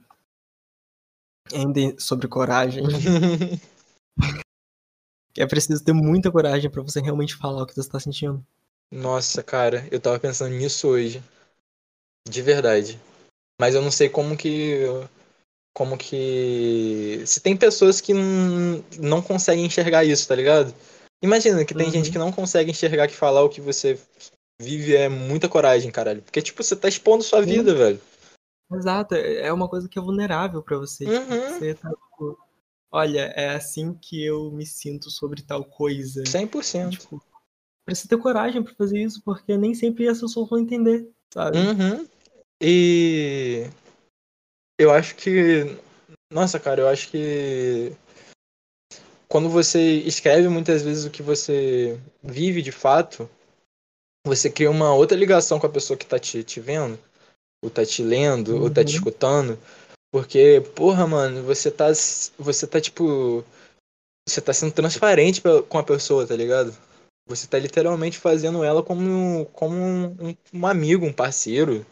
Ainda 1.53 1.99
sobre 1.99 2.27
coragem. 2.27 2.83
que 5.33 5.41
é 5.41 5.47
preciso 5.47 5.83
ter 5.83 5.93
muita 5.93 6.31
coragem 6.31 6.69
para 6.69 6.81
você 6.81 7.01
realmente 7.01 7.35
falar 7.35 7.63
o 7.63 7.65
que 7.65 7.73
você 7.73 7.81
está 7.81 7.99
sentindo. 7.99 8.45
Nossa, 8.91 9.43
cara, 9.43 9.87
eu 9.91 9.99
tava 9.99 10.19
pensando 10.19 10.53
nisso 10.55 10.87
hoje. 10.87 11.23
De 12.27 12.41
verdade. 12.41 12.99
Mas 13.59 13.75
eu 13.75 13.81
não 13.81 13.91
sei 13.91 14.09
como 14.09 14.37
que. 14.37 14.79
Como 15.75 15.97
que. 15.97 17.23
Se 17.25 17.39
tem 17.39 17.55
pessoas 17.55 18.01
que 18.01 18.13
não 18.99 19.21
conseguem 19.21 19.65
enxergar 19.65 20.03
isso, 20.05 20.27
tá 20.27 20.35
ligado? 20.35 20.73
Imagina 21.21 21.65
que 21.65 21.73
tem 21.73 21.87
uhum. 21.87 21.91
gente 21.91 22.11
que 22.11 22.17
não 22.17 22.31
consegue 22.31 22.71
enxergar 22.71 23.07
que 23.07 23.15
falar 23.15 23.43
o 23.43 23.49
que 23.49 23.59
você 23.59 23.99
vive 24.59 24.95
é 24.95 25.09
muita 25.09 25.49
coragem, 25.49 25.91
caralho. 25.91 26.21
Porque, 26.21 26.41
tipo, 26.41 26.63
você 26.63 26.75
tá 26.75 26.87
expondo 26.87 27.23
sua 27.23 27.41
vida, 27.41 27.75
velho. 27.75 27.99
Exato, 28.71 29.15
é 29.15 29.51
uma 29.51 29.67
coisa 29.67 29.89
que 29.89 29.97
é 29.97 30.01
vulnerável 30.01 30.61
para 30.61 30.77
você. 30.77 31.05
Tipo, 31.05 31.33
uhum. 31.33 31.49
Você 31.49 31.73
tá, 31.73 31.89
tipo, 31.89 32.37
olha, 32.91 33.21
é 33.35 33.49
assim 33.55 33.93
que 33.93 34.23
eu 34.23 34.51
me 34.51 34.65
sinto 34.65 35.09
sobre 35.09 35.41
tal 35.41 35.65
coisa. 35.65 36.23
100%. 36.23 36.91
Tipo, 36.91 37.21
precisa 37.83 38.09
ter 38.09 38.17
coragem 38.17 38.61
para 38.61 38.75
fazer 38.75 38.99
isso, 38.99 39.21
porque 39.23 39.57
nem 39.57 39.73
sempre 39.73 40.07
as 40.07 40.21
pessoas 40.21 40.49
vão 40.49 40.59
entender, 40.59 41.09
sabe? 41.33 41.57
Uhum. 41.57 42.07
E 42.61 43.67
eu 44.77 44.91
acho 44.91 45.15
que. 45.15 45.77
Nossa, 46.31 46.59
cara, 46.59 46.81
eu 46.81 46.87
acho 46.87 47.09
que. 47.09 47.91
Quando 49.27 49.49
você 49.49 49.79
escreve 49.79 50.47
muitas 50.47 50.81
vezes 50.81 51.05
o 51.05 51.11
que 51.11 51.21
você 51.21 51.99
vive 52.21 52.61
de 52.61 52.71
fato, 52.71 53.29
você 54.25 54.49
cria 54.49 54.69
uma 54.69 54.93
outra 54.93 55.17
ligação 55.17 55.59
com 55.59 55.67
a 55.67 55.71
pessoa 55.71 55.97
que 55.97 56.05
tá 56.05 56.17
te, 56.17 56.43
te 56.43 56.59
vendo, 56.59 56.99
ou 57.63 57.69
tá 57.69 57.85
te 57.85 58.03
lendo, 58.03 58.55
uhum. 58.55 58.63
ou 58.63 58.69
tá 58.69 58.83
te 58.83 58.93
escutando. 58.93 59.57
Porque, 60.11 60.61
porra, 60.75 61.05
mano, 61.05 61.43
você 61.43 61.69
tá. 61.69 61.87
Você 62.37 62.67
tá 62.67 62.81
tipo. 62.81 63.43
Você 64.27 64.41
tá 64.41 64.53
sendo 64.53 64.73
transparente 64.73 65.41
com 65.67 65.77
a 65.77 65.83
pessoa, 65.83 66.25
tá 66.25 66.35
ligado? 66.35 66.75
Você 67.27 67.47
tá 67.47 67.57
literalmente 67.59 68.17
fazendo 68.17 68.63
ela 68.63 68.83
como, 68.83 69.45
como 69.53 69.75
um, 69.75 70.35
um 70.53 70.67
amigo, 70.67 71.05
um 71.05 71.13
parceiro, 71.13 71.85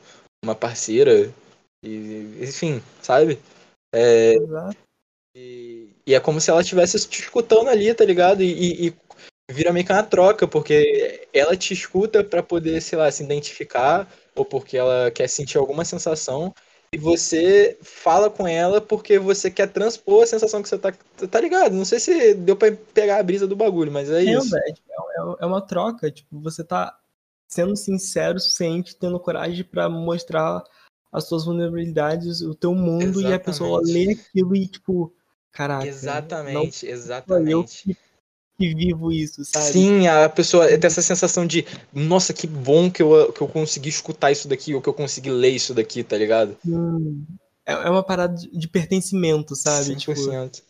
uma 0.43 0.55
parceira. 0.55 1.33
E, 1.83 2.37
enfim, 2.41 2.81
sabe? 3.01 3.39
É, 3.93 4.35
e, 5.35 5.89
e, 6.05 6.15
é 6.15 6.19
como 6.19 6.41
se 6.41 6.49
ela 6.49 6.61
estivesse 6.61 7.07
te 7.07 7.21
escutando 7.21 7.69
ali, 7.69 7.93
tá 7.93 8.03
ligado? 8.03 8.41
E, 8.41 8.87
e, 8.87 8.93
vira 9.51 9.71
meio 9.71 9.85
que 9.85 9.91
uma 9.91 10.03
troca, 10.03 10.47
porque 10.47 11.27
ela 11.33 11.55
te 11.55 11.73
escuta 11.73 12.23
para 12.23 12.43
poder, 12.43 12.81
sei 12.81 12.97
lá, 12.97 13.09
se 13.11 13.23
identificar, 13.23 14.11
ou 14.37 14.45
porque 14.45 14.77
ela 14.77 15.11
quer 15.11 15.27
sentir 15.27 15.57
alguma 15.57 15.83
sensação, 15.83 16.53
e 16.93 16.97
você 16.97 17.77
fala 17.81 18.29
com 18.29 18.47
ela 18.47 18.79
porque 18.79 19.19
você 19.19 19.51
quer 19.51 19.67
transpor 19.67 20.23
a 20.23 20.27
sensação 20.27 20.61
que 20.61 20.69
você 20.69 20.77
tá. 20.77 20.93
Tá 21.29 21.41
ligado? 21.41 21.73
Não 21.73 21.83
sei 21.83 21.99
se 21.99 22.33
deu 22.33 22.55
pra 22.55 22.71
pegar 22.93 23.17
a 23.17 23.23
brisa 23.23 23.45
do 23.45 23.57
bagulho, 23.57 23.91
mas 23.91 24.09
é, 24.09 24.21
é 24.21 24.23
isso. 24.23 24.55
É, 24.55 24.73
é 25.41 25.45
uma 25.45 25.61
troca. 25.61 26.09
Tipo, 26.09 26.39
você 26.39 26.63
tá 26.63 26.97
sendo 27.47 27.75
sincero 27.75 28.39
suficiente, 28.39 28.95
tendo 28.95 29.19
coragem 29.19 29.65
para 29.65 29.89
mostrar 29.89 30.63
as 31.11 31.25
suas 31.27 31.45
vulnerabilidades, 31.45 32.41
o 32.41 32.53
teu 32.53 32.73
mundo, 32.73 33.19
exatamente. 33.19 33.29
e 33.29 33.33
a 33.33 33.39
pessoa 33.39 33.81
lê 33.83 34.11
aquilo 34.11 34.55
e, 34.55 34.67
tipo, 34.67 35.13
caraca. 35.51 35.87
Exatamente, 35.87 36.85
não, 36.85 36.93
exatamente. 36.93 37.89
Eu 37.89 37.95
que, 38.57 38.73
vivo 38.73 39.11
isso, 39.11 39.45
sabe? 39.45 39.65
Sim, 39.65 40.07
a 40.07 40.27
pessoa 40.27 40.67
tem 40.67 40.87
essa 40.87 41.01
sensação 41.01 41.45
de, 41.45 41.65
nossa, 41.93 42.33
que 42.33 42.47
bom 42.47 42.89
que 42.89 43.01
eu, 43.01 43.31
que 43.31 43.41
eu 43.41 43.47
consegui 43.47 43.89
escutar 43.89 44.31
isso 44.31 44.47
daqui, 44.47 44.73
ou 44.73 44.81
que 44.81 44.89
eu 44.89 44.93
consegui 44.93 45.29
ler 45.29 45.51
isso 45.51 45.73
daqui, 45.73 46.03
tá 46.03 46.17
ligado? 46.17 46.57
Hum, 46.65 47.23
é, 47.65 47.73
é 47.73 47.89
uma 47.89 48.03
parada 48.03 48.35
de, 48.35 48.67
pertencimento, 48.67 49.55
sabe? 49.55 49.95
100%. 49.95 50.51
Tipo, 50.51 50.67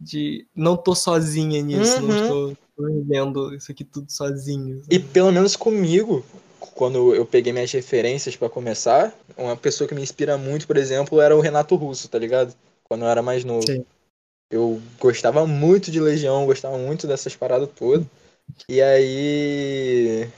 de 0.00 0.46
não 0.56 0.76
tô 0.76 0.94
sozinha 0.94 1.60
nisso, 1.60 1.98
uhum. 1.98 2.08
não 2.08 2.22
estou 2.22 2.56
vivendo 2.88 3.54
isso 3.54 3.70
aqui 3.70 3.84
tudo 3.84 4.10
sozinho. 4.10 4.80
Sabe? 4.80 4.96
E 4.96 4.98
pelo 4.98 5.30
menos 5.30 5.54
comigo, 5.54 6.24
quando 6.58 7.14
eu 7.14 7.26
peguei 7.26 7.52
minhas 7.52 7.70
referências 7.70 8.34
para 8.34 8.48
começar, 8.48 9.14
uma 9.36 9.56
pessoa 9.56 9.86
que 9.86 9.94
me 9.94 10.02
inspira 10.02 10.38
muito, 10.38 10.66
por 10.66 10.78
exemplo, 10.78 11.20
era 11.20 11.36
o 11.36 11.40
Renato 11.40 11.76
Russo, 11.76 12.08
tá 12.08 12.18
ligado? 12.18 12.54
Quando 12.84 13.02
eu 13.02 13.08
era 13.08 13.20
mais 13.20 13.44
novo. 13.44 13.66
Sim. 13.66 13.84
Eu 14.50 14.82
gostava 14.98 15.46
muito 15.46 15.90
de 15.90 16.00
Legião, 16.00 16.44
gostava 16.44 16.76
muito 16.76 17.06
dessas 17.06 17.36
paradas 17.36 17.68
todas. 17.74 18.06
E 18.68 18.82
aí. 18.82 20.28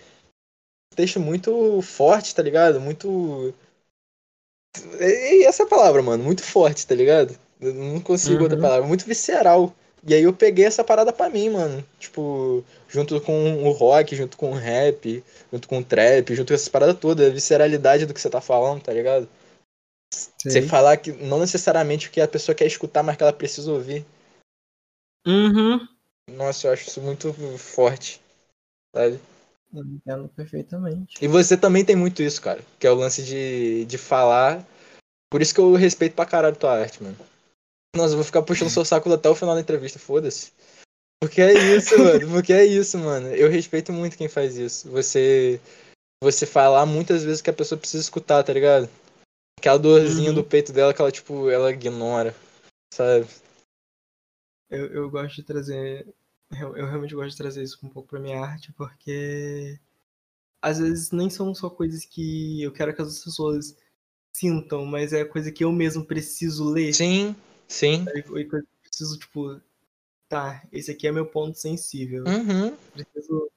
Texto 0.94 1.18
muito 1.18 1.80
forte, 1.80 2.34
tá 2.34 2.42
ligado? 2.42 2.78
Muito. 2.78 3.54
E 5.00 5.44
essa 5.44 5.62
é 5.62 5.66
a 5.66 5.68
palavra, 5.68 6.02
mano, 6.02 6.22
muito 6.22 6.42
forte, 6.42 6.86
tá 6.86 6.94
ligado? 6.94 7.34
Eu 7.60 7.72
não 7.72 8.00
consigo 8.00 8.36
uhum. 8.36 8.42
outra 8.42 8.60
palavra. 8.60 8.86
Muito 8.86 9.06
visceral. 9.06 9.74
E 10.06 10.12
aí 10.14 10.22
eu 10.24 10.32
peguei 10.32 10.64
essa 10.64 10.82
parada 10.82 11.12
pra 11.12 11.30
mim, 11.30 11.48
mano. 11.48 11.82
Tipo, 11.98 12.64
junto 12.88 13.20
com 13.20 13.64
o 13.64 13.70
rock, 13.70 14.14
junto 14.16 14.36
com 14.36 14.50
o 14.50 14.54
rap, 14.54 15.24
junto 15.50 15.68
com 15.68 15.78
o 15.78 15.84
trap, 15.84 16.34
junto 16.34 16.48
com 16.48 16.54
essa 16.54 16.70
parada 16.70 16.92
toda, 16.92 17.28
a 17.28 17.30
visceralidade 17.30 18.04
do 18.04 18.12
que 18.12 18.20
você 18.20 18.28
tá 18.28 18.40
falando, 18.40 18.82
tá 18.82 18.92
ligado? 18.92 19.28
Sim. 20.12 20.50
Você 20.50 20.62
falar 20.62 20.96
que 20.96 21.12
não 21.12 21.38
necessariamente 21.38 22.08
o 22.08 22.10
que 22.10 22.20
a 22.20 22.28
pessoa 22.28 22.54
quer 22.54 22.66
escutar, 22.66 23.02
mas 23.02 23.16
que 23.16 23.22
ela 23.22 23.32
precisa 23.32 23.72
ouvir. 23.72 24.04
Uhum. 25.26 25.86
Nossa, 26.30 26.66
eu 26.66 26.72
acho 26.72 26.88
isso 26.88 27.00
muito 27.00 27.32
forte. 27.58 28.20
Sabe? 28.94 29.18
Eu 29.72 29.84
entendo 29.84 30.28
perfeitamente. 30.28 31.16
E 31.22 31.26
você 31.26 31.56
também 31.56 31.84
tem 31.84 31.96
muito 31.96 32.22
isso, 32.22 32.42
cara. 32.42 32.62
Que 32.78 32.86
é 32.86 32.90
o 32.90 32.94
lance 32.94 33.22
de, 33.22 33.84
de 33.86 33.96
falar. 33.96 34.66
Por 35.30 35.40
isso 35.40 35.54
que 35.54 35.60
eu 35.60 35.72
respeito 35.74 36.14
pra 36.14 36.26
caralho 36.26 36.56
tua 36.56 36.78
arte, 36.78 37.02
mano. 37.02 37.16
Nossa, 37.96 38.12
eu 38.12 38.16
vou 38.16 38.24
ficar 38.24 38.42
puxando 38.42 38.70
seu 38.70 38.84
saco 38.84 39.12
até 39.12 39.28
o 39.28 39.34
final 39.34 39.54
da 39.54 39.60
entrevista, 39.60 39.98
foda-se. 39.98 40.52
Porque 41.20 41.40
é 41.40 41.52
isso, 41.52 41.96
mano. 41.98 42.28
Porque 42.30 42.52
é 42.52 42.64
isso, 42.64 42.98
mano. 42.98 43.28
Eu 43.28 43.48
respeito 43.48 43.92
muito 43.92 44.16
quem 44.16 44.28
faz 44.28 44.56
isso. 44.56 44.90
Você. 44.90 45.60
Você 46.22 46.46
falar 46.46 46.86
muitas 46.86 47.24
vezes 47.24 47.42
que 47.42 47.50
a 47.50 47.52
pessoa 47.52 47.78
precisa 47.78 48.02
escutar, 48.02 48.44
tá 48.44 48.52
ligado? 48.52 48.88
Aquela 49.62 49.78
dorzinha 49.78 50.30
uhum. 50.30 50.34
do 50.34 50.42
peito 50.42 50.72
dela 50.72 50.92
que 50.92 51.00
ela, 51.00 51.12
tipo, 51.12 51.48
ela 51.48 51.70
ignora. 51.70 52.34
Sabe? 52.92 53.28
Eu, 54.68 54.86
eu 54.86 55.08
gosto 55.08 55.36
de 55.36 55.44
trazer. 55.44 56.04
Eu, 56.50 56.76
eu 56.76 56.84
realmente 56.84 57.14
gosto 57.14 57.30
de 57.30 57.36
trazer 57.36 57.62
isso 57.62 57.78
um 57.80 57.88
pouco 57.88 58.08
pra 58.08 58.18
minha 58.18 58.40
arte, 58.40 58.72
porque 58.72 59.78
às 60.60 60.80
vezes 60.80 61.12
nem 61.12 61.30
são 61.30 61.54
só 61.54 61.70
coisas 61.70 62.04
que 62.04 62.60
eu 62.60 62.72
quero 62.72 62.92
que 62.92 63.02
as 63.02 63.22
pessoas 63.22 63.76
sintam, 64.34 64.84
mas 64.84 65.12
é 65.12 65.24
coisa 65.24 65.52
que 65.52 65.62
eu 65.62 65.70
mesmo 65.70 66.04
preciso 66.04 66.68
ler. 66.68 66.92
Sim, 66.92 67.36
Sim. 67.68 68.04
E 68.16 68.44
preciso, 68.82 69.16
tipo, 69.16 69.60
tá, 70.28 70.66
esse 70.72 70.90
aqui 70.90 71.06
é 71.06 71.12
meu 71.12 71.26
ponto 71.26 71.56
sensível. 71.56 72.24
Uhum. 72.24 72.76
Preciso 72.92 73.48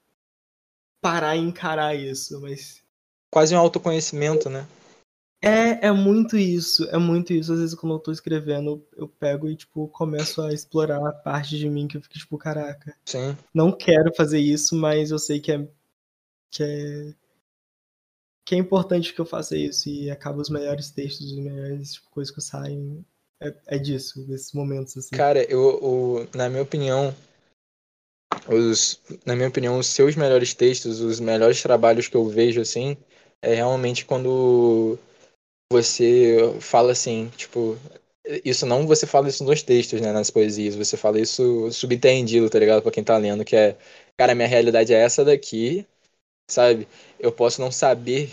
parar 1.02 1.36
e 1.36 1.40
encarar 1.40 1.96
isso, 1.96 2.40
mas. 2.40 2.84
Quase 3.32 3.56
um 3.56 3.60
autoconhecimento, 3.60 4.52
né? 4.52 4.68
É, 5.42 5.88
é 5.88 5.92
muito 5.92 6.38
isso, 6.38 6.86
é 6.90 6.98
muito 6.98 7.34
isso. 7.34 7.54
Às 7.54 7.60
vezes, 7.60 7.76
quando 7.76 7.94
eu 7.94 8.00
tô 8.00 8.12
escrevendo, 8.12 8.86
eu 8.96 9.08
pego 9.08 9.50
e, 9.50 9.56
tipo, 9.56 9.88
começo 9.90 10.42
a 10.42 10.54
explorar 10.54 11.06
a 11.06 11.14
parte 11.14 11.58
de 11.58 11.70
mim 11.70 11.88
que 11.88 11.98
eu 11.98 12.02
fico, 12.02 12.18
tipo, 12.18 12.38
caraca. 12.38 12.96
Sim. 13.06 13.38
Não 13.54 13.72
quero 13.72 14.14
fazer 14.16 14.40
isso, 14.40 14.76
mas 14.76 15.12
eu 15.12 15.20
sei 15.20 15.40
que 15.40 15.52
é. 15.52 15.68
que 16.50 16.64
é. 16.64 17.14
que 18.46 18.56
é 18.56 18.58
importante 18.58 19.14
que 19.14 19.22
eu 19.22 19.26
faça 19.26 19.56
isso 19.56 19.88
e 19.90 20.10
acaba 20.10 20.42
os 20.42 20.50
melhores 20.50 20.90
textos, 20.90 21.32
os 21.32 21.38
melhores 21.38 21.94
tipo, 21.94 22.10
coisas 22.10 22.34
que 22.34 22.42
saem 22.42 23.06
é, 23.42 23.54
é 23.68 23.78
disso, 23.78 24.26
desses 24.26 24.54
momentos 24.54 24.98
assim. 24.98 25.16
Cara, 25.16 25.44
eu, 25.44 25.80
eu, 25.82 26.30
na 26.34 26.50
minha 26.50 26.64
opinião, 26.64 27.14
os, 28.48 29.00
na 29.26 29.36
minha 29.36 29.48
opinião, 29.48 29.78
os 29.78 29.88
seus 29.88 30.16
melhores 30.16 30.54
textos, 30.54 31.00
os 31.02 31.20
melhores 31.20 31.62
trabalhos 31.62 32.08
que 32.08 32.16
eu 32.16 32.28
vejo 32.28 32.62
assim, 32.62 32.98
é 33.42 33.54
realmente 33.54 34.06
quando 34.06 34.98
você 35.76 36.38
fala 36.62 36.92
assim, 36.92 37.30
tipo, 37.36 37.78
isso 38.44 38.66
não 38.66 38.88
você 38.88 39.06
fala 39.06 39.28
isso 39.28 39.44
nos 39.44 39.62
textos, 39.62 40.00
né, 40.02 40.12
nas 40.12 40.30
poesias, 40.30 40.76
você 40.76 40.98
fala 40.98 41.20
isso 41.20 41.72
subentendido, 41.72 42.50
tá 42.50 42.60
ligado? 42.60 42.82
Pra 42.82 42.92
quem 42.92 43.04
tá 43.04 43.18
lendo, 43.18 43.44
que 43.46 43.56
é, 43.56 43.78
cara, 44.18 44.36
minha 44.36 44.48
realidade 44.48 44.94
é 44.94 44.98
essa 44.98 45.24
daqui, 45.26 45.86
sabe? 46.50 46.88
Eu 47.20 47.32
posso 47.32 47.62
não 47.62 47.72
saber 47.72 48.32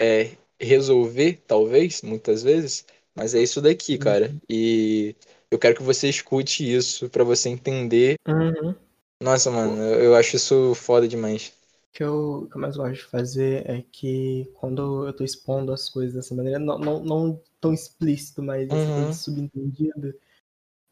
é, 0.00 0.32
resolver, 0.60 1.40
talvez, 1.46 2.02
muitas 2.02 2.42
vezes, 2.42 2.84
mas 3.14 3.34
é 3.34 3.42
isso 3.42 3.60
daqui, 3.60 3.94
uhum. 3.94 3.98
cara. 3.98 4.34
E 4.48 5.14
eu 5.50 5.58
quero 5.58 5.76
que 5.76 5.82
você 5.82 6.08
escute 6.08 6.70
isso 6.70 7.08
para 7.08 7.24
você 7.24 7.48
entender. 7.48 8.16
Uhum. 8.26 8.74
Nossa, 9.22 9.50
mano, 9.50 9.82
eu 9.82 10.14
acho 10.14 10.36
isso 10.36 10.74
foda 10.74 11.08
demais. 11.08 11.52
Que 11.96 12.04
eu, 12.04 12.46
que 12.50 12.58
eu 12.58 12.60
mais 12.60 12.76
gosto 12.76 12.92
de 12.92 13.04
fazer 13.04 13.66
é 13.66 13.82
que 13.90 14.50
quando 14.52 15.06
eu 15.06 15.14
tô 15.14 15.24
expondo 15.24 15.72
as 15.72 15.88
coisas 15.88 16.12
dessa 16.12 16.34
maneira, 16.34 16.58
não, 16.58 16.78
não, 16.78 17.02
não 17.02 17.42
tão 17.58 17.72
explícito, 17.72 18.42
mas 18.42 18.68
uhum. 18.70 19.10
subentendido, 19.14 20.14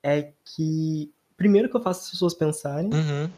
é 0.02 0.32
que 0.42 1.12
primeiro 1.36 1.68
que 1.68 1.76
eu 1.76 1.82
faço 1.82 2.04
as 2.04 2.10
pessoas 2.12 2.32
pensarem, 2.32 2.88
uhum. 2.88 3.30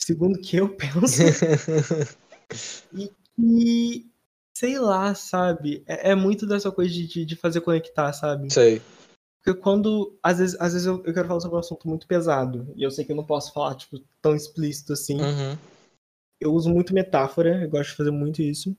segundo 0.00 0.40
que 0.40 0.56
eu 0.56 0.74
penso, 0.74 1.20
e 2.94 3.12
que 3.36 4.10
sei 4.56 4.78
lá, 4.78 5.14
sabe? 5.14 5.84
É, 5.86 6.12
é 6.12 6.14
muito 6.14 6.46
dessa 6.46 6.72
coisa 6.72 6.90
de, 6.90 7.26
de 7.26 7.36
fazer 7.36 7.60
conectar, 7.60 8.14
sabe? 8.14 8.50
Sei. 8.50 8.80
Porque 9.44 9.60
quando. 9.60 10.18
Às 10.22 10.38
vezes, 10.38 10.56
às 10.58 10.72
vezes 10.72 10.86
eu, 10.86 11.02
eu, 11.04 11.12
quero 11.12 11.28
falar 11.28 11.40
sobre 11.40 11.56
um 11.56 11.60
assunto 11.60 11.86
muito 11.86 12.06
pesado. 12.06 12.72
E 12.74 12.82
eu 12.82 12.90
sei 12.90 13.04
que 13.04 13.12
eu 13.12 13.16
não 13.16 13.24
posso 13.24 13.52
falar, 13.52 13.74
tipo, 13.74 14.00
tão 14.22 14.34
explícito 14.34 14.94
assim. 14.94 15.20
Uhum. 15.20 15.56
Eu 16.40 16.52
uso 16.52 16.70
muito 16.70 16.94
metáfora, 16.94 17.62
eu 17.62 17.68
gosto 17.68 17.90
de 17.90 17.96
fazer 17.96 18.10
muito 18.10 18.40
isso. 18.42 18.76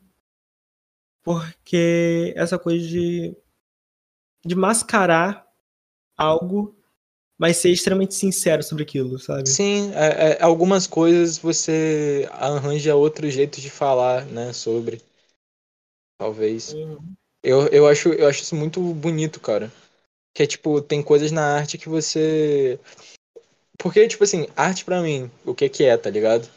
Porque 1.24 2.34
essa 2.36 2.58
coisa 2.58 2.88
de. 2.88 3.36
de 4.46 4.56
mascarar 4.56 5.48
algo, 6.18 6.75
mas 7.38 7.58
ser 7.58 7.70
extremamente 7.72 8.16
sincero 8.16 8.63
sobre 8.63 8.84
aquilo, 8.84 9.18
sabe? 9.20 9.48
Sim, 9.48 9.92
é, 9.94 10.32
é, 10.32 10.44
algumas 10.44 10.88
coisas 10.88 11.38
você 11.38 12.28
arranja 12.32 12.96
outro 12.96 13.30
jeito 13.30 13.62
de 13.62 13.70
falar, 13.70 14.25
né, 14.25 14.51
sobre 14.54 15.01
talvez. 16.18 16.74
Uhum. 16.74 17.16
Eu, 17.42 17.68
eu, 17.68 17.88
acho, 17.88 18.10
eu 18.10 18.28
acho 18.28 18.44
isso 18.44 18.56
muito 18.56 18.82
bonito, 18.82 19.39
cara. 19.39 19.72
Que 20.34 20.44
é 20.44 20.48
tipo, 20.48 20.82
tem 20.82 21.01
coisas 21.01 21.32
na 21.32 21.56
arte 21.56 21.78
que 21.78 21.88
você. 21.88 22.80
Porque, 23.78 24.08
tipo 24.08 24.24
assim, 24.24 24.48
arte 24.56 24.84
para 24.84 25.01
mim, 25.01 25.32
o 25.46 25.56
que 25.56 25.70
que 25.70 25.86
é, 25.86 25.98
tá 25.98 26.10
ligado? 26.10 26.50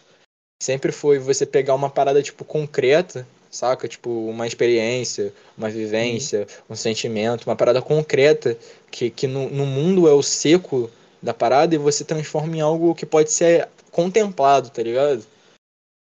Sempre 0.62 0.92
foi 0.92 1.18
você 1.18 1.44
pegar 1.44 1.74
uma 1.74 1.90
parada, 1.90 2.22
tipo, 2.22 2.44
concreta, 2.44 3.26
saca? 3.50 3.88
Tipo, 3.88 4.10
uma 4.28 4.46
experiência, 4.46 5.34
uma 5.58 5.68
vivência, 5.68 6.46
um 6.70 6.76
sentimento, 6.76 7.48
uma 7.48 7.56
parada 7.56 7.82
concreta, 7.82 8.56
que, 8.88 9.10
que 9.10 9.26
no, 9.26 9.50
no 9.50 9.66
mundo 9.66 10.06
é 10.06 10.12
o 10.12 10.22
seco 10.22 10.88
da 11.20 11.34
parada 11.34 11.74
e 11.74 11.78
você 11.78 12.04
transforma 12.04 12.56
em 12.56 12.60
algo 12.60 12.94
que 12.94 13.04
pode 13.04 13.32
ser 13.32 13.68
contemplado, 13.90 14.70
tá 14.70 14.80
ligado? 14.84 15.26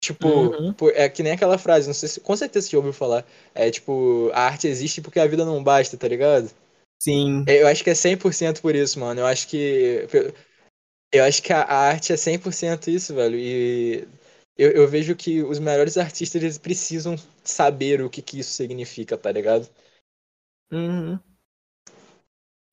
Tipo, 0.04 0.28
uhum. 0.28 0.74
é 0.92 1.08
que 1.08 1.22
nem 1.22 1.32
aquela 1.32 1.56
frase, 1.56 1.86
não 1.86 1.94
sei 1.94 2.10
se, 2.10 2.20
com 2.20 2.36
certeza 2.36 2.66
você 2.66 2.72
já 2.72 2.76
ouviu 2.76 2.92
falar. 2.92 3.24
É 3.54 3.70
tipo, 3.70 4.30
a 4.34 4.42
arte 4.42 4.68
existe 4.68 5.00
porque 5.00 5.18
a 5.18 5.26
vida 5.26 5.42
não 5.42 5.64
basta, 5.64 5.96
tá 5.96 6.06
ligado? 6.06 6.50
Sim. 7.02 7.46
Eu 7.48 7.66
acho 7.66 7.82
que 7.82 7.88
é 7.88 7.94
100% 7.94 8.60
por 8.60 8.74
isso, 8.74 9.00
mano. 9.00 9.22
Eu 9.22 9.26
acho 9.26 9.48
que. 9.48 10.06
Eu 11.10 11.24
acho 11.24 11.42
que 11.42 11.50
a 11.50 11.64
arte 11.64 12.12
é 12.12 12.16
100% 12.16 12.88
isso, 12.88 13.14
velho. 13.14 13.38
E 13.38 14.06
eu, 14.60 14.72
eu 14.72 14.86
vejo 14.86 15.16
que 15.16 15.42
os 15.42 15.58
melhores 15.58 15.96
artistas 15.96 16.42
eles 16.42 16.58
precisam 16.58 17.16
saber 17.42 18.02
o 18.02 18.10
que, 18.10 18.20
que 18.20 18.40
isso 18.40 18.52
significa, 18.52 19.16
tá 19.16 19.32
ligado? 19.32 19.66
Uhum. 20.70 21.18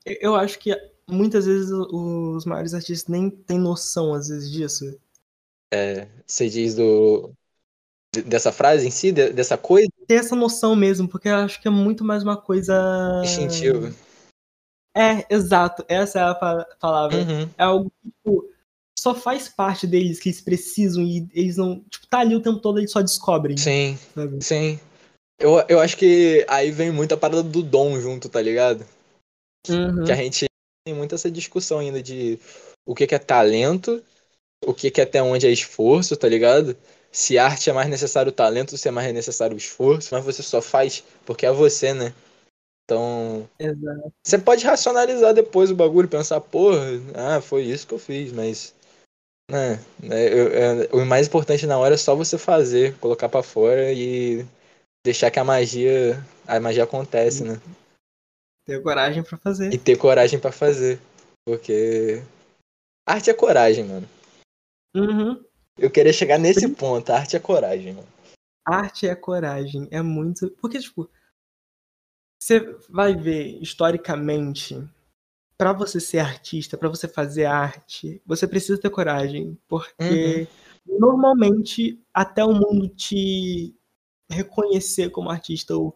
Eu 0.06 0.36
acho 0.36 0.60
que 0.60 0.76
muitas 1.10 1.46
vezes 1.46 1.72
os 1.72 2.46
maiores 2.46 2.74
artistas 2.74 3.08
nem 3.08 3.30
têm 3.30 3.58
noção, 3.58 4.14
às 4.14 4.28
vezes, 4.28 4.52
disso. 4.52 5.00
É, 5.74 6.10
você 6.26 6.50
diz 6.50 6.76
do 6.76 7.34
dessa 8.26 8.52
frase 8.52 8.88
em 8.88 8.92
si, 8.92 9.12
dessa 9.12 9.58
coisa? 9.58 9.88
Ter 10.08 10.16
essa 10.16 10.36
noção 10.36 10.76
mesmo, 10.76 11.08
porque 11.08 11.30
eu 11.30 11.36
acho 11.36 11.62
que 11.62 11.70
é 11.70 11.72
muito 11.72 12.04
mais 12.04 12.22
uma 12.22 12.36
coisa. 12.36 13.22
Instintiva. 13.24 13.94
É, 14.96 15.26
exato. 15.34 15.86
Essa 15.88 16.20
é 16.20 16.24
a 16.24 16.36
palavra. 16.80 17.18
Uhum. 17.18 17.50
É 17.58 17.64
algo 17.64 17.92
que, 18.02 18.10
tipo, 18.10 18.50
só 19.08 19.16
faz 19.16 19.48
parte 19.48 19.88
deles 19.88 20.20
que 20.20 20.30
eles 20.30 20.42
precisam 20.42 21.04
e 21.04 21.28
eles 21.34 21.58
não. 21.58 21.80
Tipo, 21.90 22.08
tá 22.08 22.20
ali 22.20 22.36
o 22.36 22.42
tempo 22.42 22.60
todo, 22.60 22.80
eles 22.80 22.92
só 22.92 23.02
descobrem. 23.02 23.58
Sim. 23.58 23.98
Sabe? 24.14 24.44
Sim. 24.44 24.80
Eu, 25.40 25.64
eu 25.70 25.80
acho 25.80 25.96
que 25.98 26.46
aí 26.48 26.72
vem 26.72 26.92
muito 26.92 27.14
a 27.14 27.18
parada 27.18 27.44
do 27.44 27.62
dom 27.62 28.00
junto, 28.00 28.28
tá 28.28 28.42
ligado? 28.42 28.86
Uhum. 29.70 30.04
Que 30.04 30.12
a 30.12 30.16
gente 30.16 30.46
tem 30.86 30.96
muito 30.96 31.14
essa 31.14 31.30
discussão 31.30 31.80
ainda 31.80 32.02
de 32.02 32.40
o 32.86 32.96
que, 32.96 33.06
que 33.06 33.16
é 33.16 33.20
talento 33.20 34.02
o 34.66 34.74
que, 34.74 34.90
que 34.90 35.02
até 35.02 35.22
onde 35.22 35.48
é 35.48 35.52
esforço, 35.52 36.16
tá 36.16 36.28
ligado? 36.28 36.76
Se 37.12 37.38
arte 37.38 37.70
é 37.70 37.74
mais 37.74 37.90
necessário 37.90 38.30
o 38.30 38.36
talento, 38.36 38.78
se 38.78 38.88
é 38.88 38.92
mais 38.92 39.14
necessário 39.14 39.56
o 39.56 39.58
esforço, 39.58 40.10
mas 40.14 40.24
você 40.24 40.44
só 40.44 40.62
faz 40.62 41.04
porque 41.26 41.46
é 41.46 41.52
você, 41.52 41.94
né? 41.94 42.14
Então. 42.84 43.48
Exato. 43.60 44.14
Você 44.24 44.38
pode 44.38 44.66
racionalizar 44.66 45.34
depois 45.34 45.70
o 45.70 45.76
bagulho, 45.76 46.08
pensar, 46.08 46.40
porra, 46.42 46.86
ah, 47.14 47.42
foi 47.42 47.64
isso 47.64 47.88
que 47.88 47.94
eu 47.94 48.00
fiz, 48.00 48.32
mas. 48.32 48.74
Né, 49.50 49.78
né 50.00 50.28
eu, 50.28 50.48
é, 50.48 50.90
o 50.92 51.06
mais 51.06 51.28
importante 51.28 51.66
na 51.66 51.78
hora 51.78 51.96
é 51.96 51.98
só 51.98 52.16
você 52.16 52.38
fazer, 52.38 52.98
colocar 52.98 53.30
para 53.30 53.42
fora 53.42 53.94
e 53.94 54.46
deixar 55.06 55.32
que 55.32 55.40
a 55.40 55.44
magia. 55.44 56.22
A 56.46 56.60
magia 56.60 56.84
acontece, 56.84 57.44
né? 57.44 57.60
Ter 58.66 58.82
coragem 58.82 59.24
para 59.24 59.38
fazer. 59.38 59.74
E 59.74 59.78
ter 59.78 59.98
coragem 59.98 60.40
para 60.40 60.52
fazer. 60.52 61.00
Porque. 61.46 62.22
Arte 63.06 63.30
é 63.30 63.34
coragem, 63.34 63.86
mano. 63.86 64.10
Uhum. 64.94 65.44
Eu 65.78 65.90
queria 65.90 66.12
chegar 66.12 66.38
nesse 66.38 66.68
ponto. 66.68 67.10
A 67.10 67.18
arte 67.18 67.38
é 67.38 67.40
coragem, 67.40 67.94
mano. 67.94 68.08
Arte 68.66 69.08
é 69.08 69.16
coragem. 69.16 69.88
É 69.92 70.02
muito. 70.02 70.50
Porque, 70.60 70.80
tipo, 70.80 71.10
você 72.42 72.60
vai 72.90 73.16
ver 73.16 73.62
historicamente, 73.62 74.76
para 75.58 75.74
você 75.74 76.00
ser 76.00 76.20
artista, 76.20 76.78
para 76.78 76.90
você 76.90 77.08
fazer 77.08 77.46
arte, 77.46 78.22
você 78.26 78.48
precisa 78.48 78.80
ter 78.80 78.90
coragem. 78.90 79.58
Porque 79.68 80.48
uhum. 80.88 81.00
normalmente, 81.00 82.00
até 82.14 82.44
o 82.44 82.54
mundo 82.54 82.88
te 82.90 83.76
reconhecer 84.30 85.10
como 85.10 85.30
artista 85.30 85.76
ou 85.76 85.96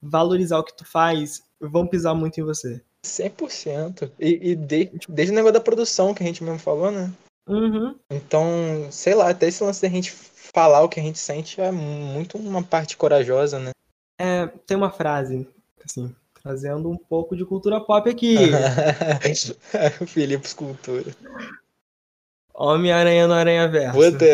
valorizar 0.00 0.58
o 0.58 0.64
que 0.64 0.76
tu 0.76 0.84
faz, 0.84 1.42
vão 1.60 1.86
pisar 1.86 2.14
muito 2.14 2.40
em 2.40 2.44
você. 2.44 2.82
100%. 3.04 4.10
E, 4.18 4.50
e 4.50 4.56
de, 4.56 4.90
desde 5.08 5.32
o 5.32 5.34
negócio 5.34 5.54
da 5.54 5.60
produção 5.60 6.14
que 6.14 6.22
a 6.22 6.26
gente 6.26 6.42
mesmo 6.42 6.58
falou, 6.58 6.90
né? 6.90 7.12
Uhum. 7.48 7.98
Então, 8.10 8.46
sei 8.90 9.14
lá, 9.14 9.30
até 9.30 9.48
esse 9.48 9.62
lance 9.62 9.82
da 9.82 9.88
gente 9.88 10.12
falar 10.12 10.82
o 10.82 10.88
que 10.88 11.00
a 11.00 11.02
gente 11.02 11.18
sente 11.18 11.60
é 11.60 11.70
muito 11.70 12.38
uma 12.38 12.62
parte 12.62 12.96
corajosa, 12.96 13.58
né? 13.58 13.70
É, 14.18 14.46
tem 14.46 14.76
uma 14.76 14.90
frase, 14.90 15.48
assim, 15.84 16.14
trazendo 16.42 16.90
um 16.90 16.96
pouco 16.96 17.36
de 17.36 17.44
cultura 17.44 17.80
pop 17.80 18.08
aqui. 18.08 18.36
Felipe 20.06 20.46
Escultura. 20.46 21.14
Homem-Aranha 22.54 23.26
no 23.26 23.32
Aranha 23.32 23.68
Verso. 23.68 23.98
Puta, 23.98 24.26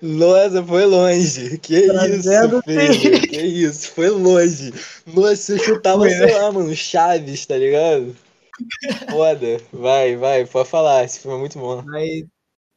nossa, 0.00 0.62
foi 0.64 0.84
longe. 0.84 1.58
Que 1.58 1.86
Trazendo 1.88 2.62
isso, 2.66 3.00
filho. 3.00 3.20
Que 3.28 3.40
isso, 3.40 3.90
foi 3.92 4.08
longe. 4.10 4.72
Nossa, 5.06 5.52
eu 5.52 5.58
chutava, 5.58 5.98
foi, 6.00 6.10
sei 6.10 6.34
lá, 6.34 6.52
mano, 6.52 6.74
Chaves, 6.74 7.46
tá 7.46 7.56
ligado? 7.56 8.14
Foda. 9.10 9.60
Vai, 9.72 10.16
vai, 10.16 10.46
pode 10.46 10.68
falar. 10.68 11.04
Esse 11.04 11.20
filme 11.20 11.36
é 11.36 11.40
muito 11.40 11.58
bom. 11.58 11.82
Mas 11.82 12.24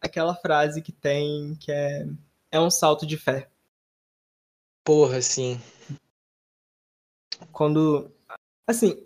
aquela 0.01 0.35
frase 0.35 0.81
que 0.81 0.91
tem 0.91 1.55
que 1.59 1.71
é 1.71 2.05
é 2.51 2.59
um 2.59 2.69
salto 2.69 3.05
de 3.05 3.17
fé. 3.17 3.47
Porra, 4.83 5.21
sim. 5.21 5.59
Quando 7.51 8.11
assim, 8.67 9.03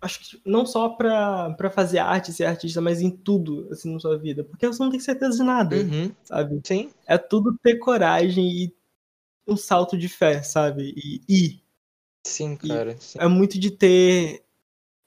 acho 0.00 0.20
que 0.20 0.40
não 0.44 0.64
só 0.64 0.90
pra, 0.90 1.50
pra 1.54 1.70
fazer 1.70 1.98
arte, 1.98 2.32
ser 2.32 2.44
artista, 2.44 2.80
mas 2.80 3.00
em 3.00 3.10
tudo, 3.10 3.68
assim, 3.70 3.92
na 3.92 3.98
sua 3.98 4.18
vida. 4.18 4.44
Porque 4.44 4.66
você 4.66 4.82
não 4.82 4.90
tem 4.90 5.00
certeza 5.00 5.36
de 5.38 5.42
nada, 5.42 5.76
uhum. 5.76 6.12
sabe? 6.22 6.60
Sim. 6.64 6.90
É 7.06 7.18
tudo 7.18 7.58
ter 7.62 7.78
coragem 7.78 8.46
e 8.46 8.74
um 9.46 9.56
salto 9.56 9.96
de 9.96 10.08
fé, 10.08 10.42
sabe? 10.42 10.94
E 10.96 11.22
ir. 11.28 11.62
Sim, 12.26 12.56
cara. 12.56 12.96
Sim. 12.98 13.18
É 13.20 13.28
muito 13.28 13.58
de 13.58 13.70
ter 13.70 14.42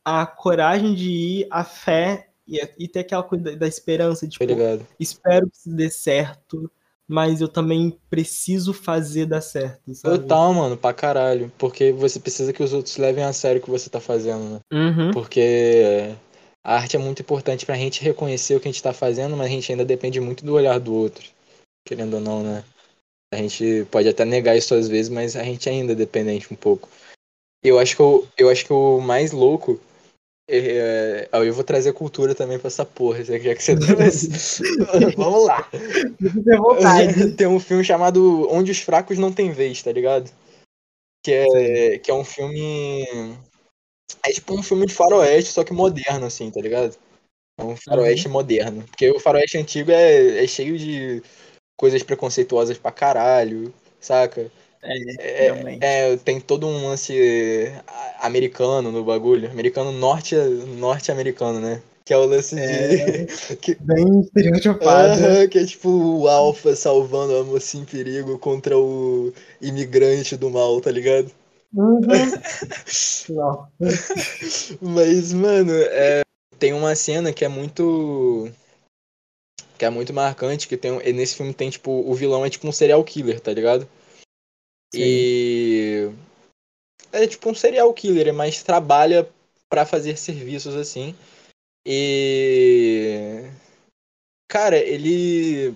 a 0.04 0.26
coragem 0.26 0.96
de 0.96 1.10
ir, 1.10 1.48
a 1.52 1.64
fé 1.64 2.30
e, 2.48 2.60
e 2.80 2.88
ter 2.88 3.02
aquela 3.02 3.24
coisa 3.24 3.56
da, 3.56 3.68
esperança 3.68 4.28
de, 4.28 4.38
tipo, 4.38 4.46
espero 5.00 5.50
que 5.50 5.58
isso 5.58 5.70
dê 5.70 5.90
certo, 5.90 6.72
mas 7.10 7.42
eu 7.42 7.48
também 7.48 7.98
preciso 8.08 8.72
fazer 8.72 9.26
dar 9.26 9.42
certo, 9.42 9.96
sabe? 9.96 10.20
Total, 10.20 10.54
mano, 10.54 10.78
pra 10.78 10.94
caralho. 10.94 11.52
Porque 11.58 11.92
você 11.92 12.20
precisa 12.20 12.54
que 12.54 12.62
os 12.62 12.72
outros 12.72 12.98
levem 12.98 13.24
a 13.24 13.34
sério 13.34 13.60
o 13.60 13.64
que 13.64 13.70
você 13.70 13.90
tá 13.90 14.00
fazendo, 14.00 14.44
né? 14.44 14.60
Uhum. 14.72 15.12
Porque 15.12 16.16
a 16.64 16.76
arte 16.76 16.96
é 16.96 17.00
muito 17.00 17.24
importante 17.24 17.66
pra 17.66 17.76
gente 17.76 18.04
reconhecer 18.04 18.56
o 18.56 18.60
que 18.60 18.68
a 18.68 18.72
gente 18.72 18.84
tá 18.84 18.94
fazendo, 18.94 19.36
mas 19.36 19.48
a 19.48 19.50
gente 19.50 19.72
ainda 19.72 19.84
depende 19.84 20.22
muito 20.22 20.46
do 20.46 20.54
olhar 20.54 20.80
do 20.80 20.94
outro. 20.94 21.28
Querendo 21.84 22.14
ou 22.14 22.22
não, 22.22 22.44
né? 22.44 22.64
A 23.34 23.38
gente 23.38 23.88
pode 23.90 24.08
até 24.08 24.24
negar 24.24 24.56
isso 24.56 24.76
às 24.76 24.88
vezes, 24.88 25.10
mas 25.10 25.36
a 25.36 25.44
gente 25.44 25.68
ainda 25.68 25.94
é 25.94 25.96
dependente 25.96 26.54
um 26.54 26.56
pouco. 26.56 26.88
Eu 27.64 27.80
acho 27.80 27.96
que 27.96 28.02
eu, 28.04 28.28
eu 28.38 28.50
acho 28.52 28.66
que 28.66 28.72
o 28.74 29.02
mais 29.02 29.32
louco 29.32 29.80
É, 30.52 31.30
eu 31.32 31.54
vou 31.54 31.64
trazer 31.64 31.94
cultura 31.94 32.34
também 32.34 32.58
pra 32.58 32.70
essa 32.70 32.84
porra, 32.84 33.24
já 33.24 33.38
que 33.38 33.62
você 33.62 33.78
trouxe. 33.78 34.64
Vamos 35.16 35.46
lá. 35.46 35.70
Tem 37.38 37.46
um 37.46 37.60
filme 37.60 37.84
chamado 37.84 38.48
Onde 38.52 38.72
os 38.72 38.80
Fracos 38.80 39.20
Não 39.20 39.32
Têm 39.32 39.52
Vez, 39.52 39.84
tá 39.84 39.92
ligado? 39.92 40.32
Que 41.24 41.32
é, 41.32 42.00
que 42.00 42.10
é 42.10 42.14
um 42.14 42.24
filme. 42.24 43.06
É 44.26 44.32
tipo 44.32 44.56
um 44.56 44.64
filme 44.64 44.88
de 44.88 44.94
faroeste, 44.94 45.52
só 45.52 45.64
que 45.64 45.72
moderno, 45.72 46.26
assim, 46.26 46.50
tá 46.50 46.60
ligado? 46.60 46.98
É 47.60 47.64
um 47.64 47.78
faroeste 47.78 48.26
uhum. 48.26 48.34
moderno. 48.34 48.84
Porque 48.86 49.08
o 49.12 49.20
faroeste 49.20 49.58
antigo 49.58 49.92
é, 49.92 50.44
é 50.44 50.48
cheio 50.48 50.80
de 50.80 51.22
coisas 51.78 52.02
preconceituosas 52.02 52.78
pra 52.78 52.92
caralho, 52.92 53.72
saca? 54.00 54.52
É, 54.82 55.48
é, 55.48 55.78
é, 55.82 56.18
tem 56.18 56.40
todo 56.40 56.66
um 56.66 56.88
lance 56.88 57.14
americano 58.22 58.92
no 58.92 59.04
bagulho. 59.04 59.52
Americano 59.52 59.92
norte, 59.92 60.36
norte-americano, 60.36 61.60
né? 61.60 61.82
Que 62.06 62.14
é 62.14 62.18
o 62.18 62.26
lance 62.26 62.60
é, 62.60 62.88
de. 62.88 63.56
que... 63.58 63.78
Bem 63.82 64.22
estereotipado. 64.22 65.22
Uh, 65.22 65.50
que 65.50 65.60
é 65.60 65.66
tipo 65.66 65.90
o 65.90 66.28
Alpha 66.28 66.76
salvando 66.76 67.36
a 67.36 67.44
moça 67.44 67.78
em 67.78 67.86
perigo 67.86 68.40
contra 68.40 68.76
o 68.78 69.32
imigrante 69.62 70.36
do 70.36 70.50
mal, 70.50 70.82
tá 70.82 70.92
ligado? 70.92 71.32
Uhum. 71.74 72.02
Mas, 74.82 75.34
mano, 75.34 75.72
é, 75.72 76.22
tem 76.58 76.74
uma 76.74 76.96
cena 76.96 77.32
que 77.32 77.46
é 77.46 77.48
muito. 77.48 78.50
Que 79.78 79.86
é 79.86 79.90
muito 79.90 80.14
marcante, 80.14 80.68
que 80.68 80.78
tem. 80.78 80.92
Nesse 81.14 81.36
filme 81.36 81.54
tem, 81.54 81.70
tipo, 81.70 81.92
o 81.92 82.14
vilão 82.16 82.44
é 82.44 82.50
tipo 82.50 82.68
um 82.68 82.72
serial 82.72 83.04
killer, 83.04 83.40
tá 83.40 83.54
ligado? 83.54 83.88
Sim. 84.94 85.02
E. 85.02 86.12
É 87.12 87.28
tipo 87.28 87.50
um 87.50 87.56
serial 87.56 87.94
killer, 87.94 88.34
mas 88.34 88.64
trabalha 88.64 89.28
para 89.70 89.86
fazer 89.86 90.18
serviços 90.18 90.76
assim. 90.76 91.16
E. 91.86 93.50
Cara, 94.48 94.78
ele. 94.78 95.74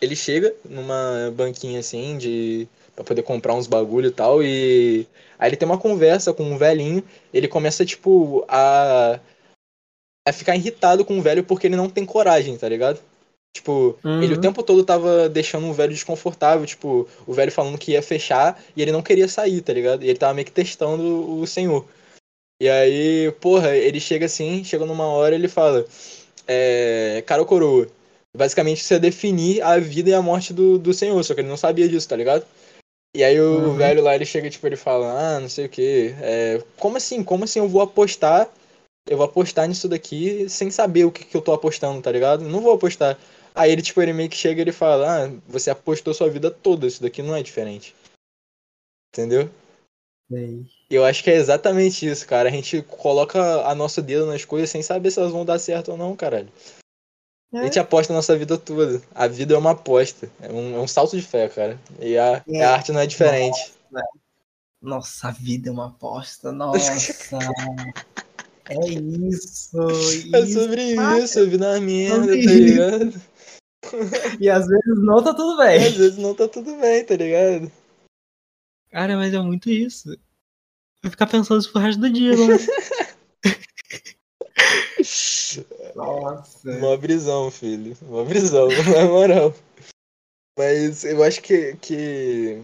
Ele 0.00 0.14
chega 0.14 0.54
numa 0.64 1.32
banquinha 1.34 1.80
assim 1.80 2.18
de. 2.18 2.68
pra 2.94 3.04
poder 3.04 3.22
comprar 3.22 3.54
uns 3.54 3.66
bagulho 3.66 4.08
e 4.08 4.12
tal. 4.12 4.42
E. 4.42 5.06
Aí 5.38 5.50
ele 5.50 5.56
tem 5.56 5.66
uma 5.66 5.78
conversa 5.78 6.34
com 6.34 6.42
um 6.42 6.58
velhinho. 6.58 7.02
Ele 7.32 7.48
começa, 7.48 7.86
tipo, 7.86 8.44
a. 8.48 9.20
a 10.26 10.32
ficar 10.32 10.56
irritado 10.56 11.04
com 11.04 11.18
o 11.18 11.22
velho 11.22 11.44
porque 11.44 11.66
ele 11.66 11.76
não 11.76 11.88
tem 11.88 12.04
coragem, 12.04 12.58
tá 12.58 12.68
ligado? 12.68 13.00
Tipo, 13.58 13.98
uhum. 14.04 14.22
ele 14.22 14.34
o 14.34 14.40
tempo 14.40 14.62
todo 14.62 14.84
tava 14.84 15.28
deixando 15.28 15.66
o 15.66 15.72
velho 15.72 15.92
desconfortável, 15.92 16.64
tipo, 16.64 17.08
o 17.26 17.32
velho 17.32 17.50
falando 17.50 17.76
que 17.76 17.90
ia 17.90 18.02
fechar 18.02 18.62
e 18.76 18.80
ele 18.80 18.92
não 18.92 19.02
queria 19.02 19.26
sair, 19.26 19.60
tá 19.60 19.72
ligado? 19.72 20.04
E 20.04 20.08
ele 20.08 20.18
tava 20.18 20.32
meio 20.34 20.44
que 20.44 20.52
testando 20.52 21.40
o 21.40 21.44
senhor. 21.44 21.84
E 22.62 22.68
aí, 22.68 23.32
porra, 23.40 23.76
ele 23.76 23.98
chega 23.98 24.26
assim, 24.26 24.62
chega 24.62 24.86
numa 24.86 25.06
hora 25.06 25.34
ele 25.34 25.48
fala, 25.48 25.84
é, 26.46 27.20
cara 27.26 27.42
ou 27.42 27.48
coroa. 27.48 27.88
Basicamente, 28.36 28.84
você 28.84 28.96
definir 28.96 29.60
a 29.60 29.76
vida 29.78 30.10
e 30.10 30.14
a 30.14 30.22
morte 30.22 30.52
do, 30.52 30.78
do 30.78 30.94
senhor, 30.94 31.20
só 31.24 31.34
que 31.34 31.40
ele 31.40 31.48
não 31.48 31.56
sabia 31.56 31.88
disso, 31.88 32.08
tá 32.08 32.14
ligado? 32.14 32.46
E 33.16 33.24
aí 33.24 33.40
o 33.40 33.70
uhum. 33.70 33.74
velho 33.74 34.02
lá, 34.04 34.14
ele 34.14 34.24
chega, 34.24 34.48
tipo, 34.48 34.64
ele 34.68 34.76
fala, 34.76 35.36
ah, 35.36 35.40
não 35.40 35.48
sei 35.48 35.66
o 35.66 35.68
que, 35.68 36.14
é, 36.20 36.62
como 36.76 36.96
assim, 36.96 37.24
como 37.24 37.42
assim 37.42 37.58
eu 37.58 37.68
vou 37.68 37.82
apostar, 37.82 38.48
eu 39.08 39.16
vou 39.16 39.26
apostar 39.26 39.66
nisso 39.66 39.88
daqui 39.88 40.48
sem 40.48 40.70
saber 40.70 41.04
o 41.04 41.10
que, 41.10 41.24
que 41.24 41.36
eu 41.36 41.40
tô 41.40 41.52
apostando, 41.52 42.00
tá 42.00 42.12
ligado? 42.12 42.44
Não 42.44 42.60
vou 42.60 42.74
apostar. 42.74 43.18
Aí 43.58 43.72
ele, 43.72 43.82
tipo, 43.82 44.00
ele 44.00 44.12
meio 44.12 44.30
que 44.30 44.36
chega 44.36 44.60
e 44.60 44.62
ele 44.62 44.70
fala, 44.70 45.24
ah, 45.24 45.40
você 45.48 45.68
apostou 45.68 46.14
sua 46.14 46.30
vida 46.30 46.48
toda, 46.48 46.86
isso 46.86 47.02
daqui 47.02 47.22
não 47.22 47.34
é 47.34 47.42
diferente. 47.42 47.92
Entendeu? 49.12 49.50
Eu 50.88 51.04
acho 51.04 51.24
que 51.24 51.30
é 51.30 51.34
exatamente 51.34 52.06
isso, 52.06 52.24
cara. 52.24 52.48
A 52.48 52.52
gente 52.52 52.82
coloca 52.82 53.66
a 53.66 53.74
nosso 53.74 54.00
dedo 54.00 54.26
nas 54.26 54.44
coisas 54.44 54.70
sem 54.70 54.80
saber 54.80 55.10
se 55.10 55.18
elas 55.18 55.32
vão 55.32 55.44
dar 55.44 55.58
certo 55.58 55.90
ou 55.90 55.96
não, 55.96 56.14
caralho. 56.14 56.48
É. 57.52 57.58
A 57.58 57.64
gente 57.64 57.80
aposta 57.80 58.12
a 58.12 58.16
nossa 58.16 58.36
vida 58.36 58.56
toda. 58.56 59.02
A 59.12 59.26
vida 59.26 59.54
é 59.54 59.58
uma 59.58 59.72
aposta. 59.72 60.30
É 60.40 60.52
um, 60.52 60.76
é 60.76 60.78
um 60.78 60.86
salto 60.86 61.16
de 61.16 61.22
fé, 61.22 61.48
cara. 61.48 61.80
E 61.98 62.16
a, 62.16 62.44
é. 62.46 62.62
a 62.62 62.74
arte 62.74 62.92
não 62.92 63.00
é 63.00 63.06
diferente. 63.06 63.72
Nossa, 63.90 64.08
nossa, 64.80 65.28
a 65.28 65.30
vida 65.32 65.68
é 65.68 65.72
uma 65.72 65.88
aposta. 65.88 66.52
Nossa. 66.52 66.92
é 68.70 68.88
isso. 68.88 69.76
É 70.32 70.46
sobre 70.46 70.94
isso, 71.22 71.40
a 71.40 71.44
vida 71.44 71.66
é 71.66 71.70
uma 71.70 71.80
merda, 71.80 72.26
tá 72.26 72.52
ligado? 72.52 73.37
E 74.40 74.48
às 74.48 74.66
vezes 74.66 75.04
não 75.04 75.22
tá 75.22 75.34
tudo 75.34 75.56
bem. 75.56 75.86
Às 75.86 75.96
vezes 75.96 76.18
não 76.18 76.34
tá 76.34 76.48
tudo 76.48 76.76
bem, 76.76 77.04
tá 77.04 77.16
ligado? 77.16 77.70
Cara, 78.90 79.16
mas 79.16 79.34
é 79.34 79.40
muito 79.40 79.70
isso. 79.70 80.16
Vai 81.02 81.10
ficar 81.10 81.26
pensando 81.26 81.60
isso 81.60 81.70
pro 81.70 81.80
resto 81.80 82.00
do 82.00 82.10
dia, 82.10 82.36
mano. 82.36 82.58
Nossa. 85.94 86.70
Uma 86.70 86.96
brisão, 86.96 87.50
filho. 87.50 87.96
Uma 88.02 88.24
brisão, 88.24 88.68
na 88.94 89.06
moral. 89.06 89.54
Mas 90.58 91.04
eu 91.04 91.22
acho 91.22 91.40
que, 91.40 91.76
que 91.76 92.62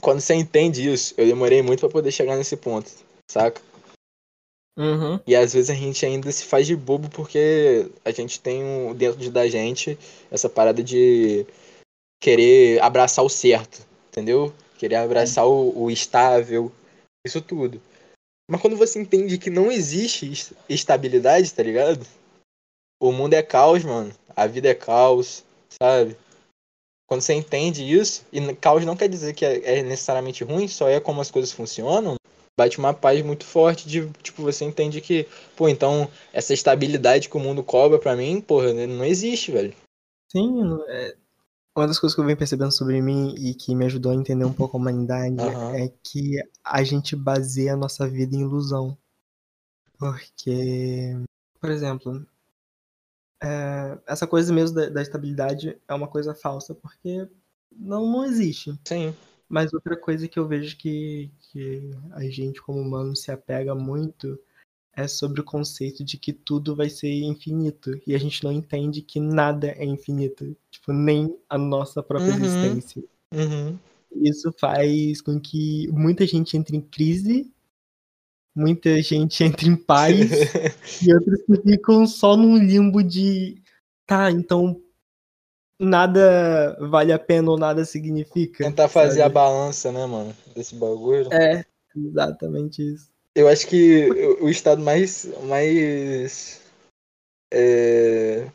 quando 0.00 0.20
você 0.20 0.34
entende 0.34 0.90
isso, 0.90 1.14
eu 1.16 1.26
demorei 1.26 1.62
muito 1.62 1.80
para 1.80 1.88
poder 1.88 2.10
chegar 2.10 2.36
nesse 2.36 2.56
ponto, 2.56 2.90
saca? 3.30 3.60
Uhum. 4.80 5.20
E 5.26 5.36
às 5.36 5.52
vezes 5.52 5.68
a 5.68 5.74
gente 5.74 6.06
ainda 6.06 6.32
se 6.32 6.42
faz 6.42 6.66
de 6.66 6.74
bobo 6.74 7.10
porque 7.10 7.90
a 8.02 8.10
gente 8.10 8.40
tem 8.40 8.64
um, 8.64 8.94
dentro 8.94 9.30
da 9.30 9.46
gente 9.46 9.98
essa 10.30 10.48
parada 10.48 10.82
de 10.82 11.46
querer 12.18 12.80
abraçar 12.80 13.22
o 13.22 13.28
certo, 13.28 13.86
entendeu? 14.08 14.50
Querer 14.78 14.94
abraçar 14.96 15.46
o, 15.46 15.82
o 15.82 15.90
estável, 15.90 16.72
isso 17.26 17.42
tudo. 17.42 17.78
Mas 18.50 18.62
quando 18.62 18.74
você 18.74 18.98
entende 18.98 19.36
que 19.36 19.50
não 19.50 19.70
existe 19.70 20.56
estabilidade, 20.66 21.52
tá 21.52 21.62
ligado? 21.62 22.06
O 22.98 23.12
mundo 23.12 23.34
é 23.34 23.42
caos, 23.42 23.84
mano. 23.84 24.10
A 24.34 24.46
vida 24.46 24.70
é 24.70 24.74
caos, 24.74 25.44
sabe? 25.68 26.16
Quando 27.06 27.20
você 27.20 27.34
entende 27.34 27.84
isso, 27.84 28.24
e 28.32 28.54
caos 28.54 28.86
não 28.86 28.96
quer 28.96 29.10
dizer 29.10 29.34
que 29.34 29.44
é, 29.44 29.80
é 29.80 29.82
necessariamente 29.82 30.42
ruim, 30.42 30.66
só 30.68 30.88
é 30.88 31.00
como 31.00 31.20
as 31.20 31.30
coisas 31.30 31.52
funcionam, 31.52 32.14
bate 32.60 32.78
uma 32.78 32.92
paz 32.92 33.22
muito 33.24 33.46
forte 33.46 33.88
de, 33.88 34.06
tipo, 34.22 34.42
você 34.42 34.66
entende 34.66 35.00
que, 35.00 35.26
pô, 35.56 35.66
então, 35.66 36.10
essa 36.30 36.52
estabilidade 36.52 37.30
que 37.30 37.36
o 37.38 37.40
mundo 37.40 37.64
cobra 37.64 37.98
para 37.98 38.14
mim, 38.14 38.38
porra, 38.38 38.74
não 38.86 39.02
existe, 39.02 39.50
velho. 39.50 39.74
Sim, 40.30 40.60
é... 40.88 41.16
uma 41.74 41.86
das 41.86 41.98
coisas 41.98 42.14
que 42.14 42.20
eu 42.20 42.26
venho 42.26 42.36
percebendo 42.36 42.70
sobre 42.70 43.00
mim 43.00 43.34
e 43.38 43.54
que 43.54 43.74
me 43.74 43.86
ajudou 43.86 44.12
a 44.12 44.14
entender 44.14 44.44
um 44.44 44.52
pouco 44.52 44.76
a 44.76 44.80
humanidade 44.80 45.40
uhum. 45.40 45.74
é 45.74 45.90
que 46.02 46.38
a 46.62 46.84
gente 46.84 47.16
baseia 47.16 47.72
a 47.72 47.78
nossa 47.78 48.06
vida 48.06 48.36
em 48.36 48.42
ilusão. 48.42 48.94
Porque, 49.98 51.16
por 51.58 51.70
exemplo, 51.70 52.26
é... 53.42 53.98
essa 54.06 54.26
coisa 54.26 54.52
mesmo 54.52 54.76
da, 54.76 54.90
da 54.90 55.00
estabilidade 55.00 55.78
é 55.88 55.94
uma 55.94 56.08
coisa 56.08 56.34
falsa, 56.34 56.74
porque 56.74 57.26
não, 57.74 58.06
não 58.06 58.24
existe. 58.26 58.78
Sim. 58.84 59.14
Mas 59.50 59.74
outra 59.74 59.96
coisa 59.96 60.28
que 60.28 60.38
eu 60.38 60.46
vejo 60.46 60.76
que, 60.76 61.28
que 61.40 61.90
a 62.12 62.22
gente, 62.22 62.62
como 62.62 62.80
humano, 62.80 63.16
se 63.16 63.32
apega 63.32 63.74
muito 63.74 64.38
é 64.94 65.08
sobre 65.08 65.40
o 65.40 65.44
conceito 65.44 66.04
de 66.04 66.16
que 66.16 66.32
tudo 66.32 66.76
vai 66.76 66.88
ser 66.88 67.10
infinito. 67.10 68.00
E 68.06 68.14
a 68.14 68.18
gente 68.18 68.44
não 68.44 68.52
entende 68.52 69.02
que 69.02 69.18
nada 69.18 69.72
é 69.72 69.84
infinito. 69.84 70.56
Tipo, 70.70 70.92
nem 70.92 71.36
a 71.48 71.58
nossa 71.58 72.00
própria 72.00 72.32
uhum. 72.32 72.44
existência. 72.44 73.02
Uhum. 73.34 73.76
Isso 74.14 74.52
faz 74.52 75.20
com 75.20 75.40
que 75.40 75.88
muita 75.88 76.24
gente 76.28 76.56
entre 76.56 76.76
em 76.76 76.80
crise, 76.80 77.52
muita 78.54 79.02
gente 79.02 79.42
entre 79.42 79.68
em 79.68 79.76
paz, 79.76 80.14
e 81.02 81.12
outras 81.12 81.42
que 81.42 81.60
ficam 81.60 82.06
só 82.06 82.36
num 82.36 82.56
limbo 82.56 83.02
de. 83.02 83.60
Tá, 84.06 84.30
então 84.30 84.80
nada 85.80 86.76
vale 86.78 87.12
a 87.12 87.18
pena 87.18 87.50
ou 87.50 87.58
nada 87.58 87.84
significa. 87.84 88.64
Tentar 88.64 88.88
fazer 88.88 89.20
sabe? 89.20 89.22
a 89.22 89.28
balança, 89.28 89.90
né, 89.90 90.04
mano, 90.06 90.36
desse 90.54 90.74
bagulho. 90.74 91.32
É, 91.32 91.64
exatamente 91.96 92.94
isso. 92.94 93.10
Eu 93.34 93.48
acho 93.48 93.66
que 93.66 94.10
o 94.40 94.48
estado 94.48 94.82
mais. 94.82 95.28
mais 95.44 96.60
é... 97.52 98.46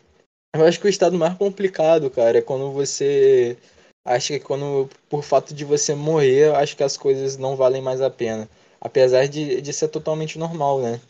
Eu 0.56 0.66
acho 0.66 0.80
que 0.80 0.88
o 0.88 0.90
estado 0.90 1.18
mais 1.18 1.38
complicado, 1.38 2.10
cara, 2.10 2.38
é 2.38 2.42
quando 2.42 2.72
você 2.72 3.58
acha 4.06 4.38
que 4.40 4.46
quando, 4.46 4.90
por 5.10 5.24
fato 5.24 5.54
de 5.54 5.66
você 5.66 5.96
morrer, 5.96 6.56
acho 6.56 6.78
que 6.78 6.84
as 6.84 6.96
coisas 6.96 7.36
não 7.36 7.56
valem 7.56 7.82
mais 7.82 8.02
a 8.02 8.10
pena. 8.10 8.48
Apesar 8.80 9.28
de, 9.28 9.60
de 9.60 9.74
ser 9.74 9.88
totalmente 9.88 10.38
normal, 10.38 10.80
né? 10.80 11.02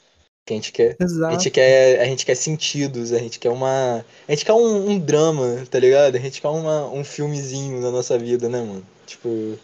Que 0.46 0.54
a 0.54 0.56
gente 0.58 0.72
quer. 0.72 0.96
Exato. 1.00 1.26
A 1.26 1.32
gente 1.32 1.50
quer, 1.50 2.00
a 2.00 2.06
gente 2.06 2.26
quer 2.26 2.36
sentidos, 2.36 3.12
a 3.12 3.18
gente 3.18 3.40
quer 3.40 3.50
uma. 3.50 4.06
A 4.28 4.32
gente 4.32 4.46
quer 4.46 4.54
um, 4.54 4.92
um, 4.92 5.00
drama, 5.00 5.66
tá 5.70 5.80
ligado? 5.80 6.16
A 6.16 6.20
gente 6.20 6.40
quer 6.40 6.50
uma, 6.50 6.88
um 6.88 7.04
filmezinho 7.04 7.82
na 7.82 7.90
nossa 7.90 8.18
vida, 8.18 8.48
né, 8.48 8.60
mano? 8.60 8.86
Tipo. 9.08 9.58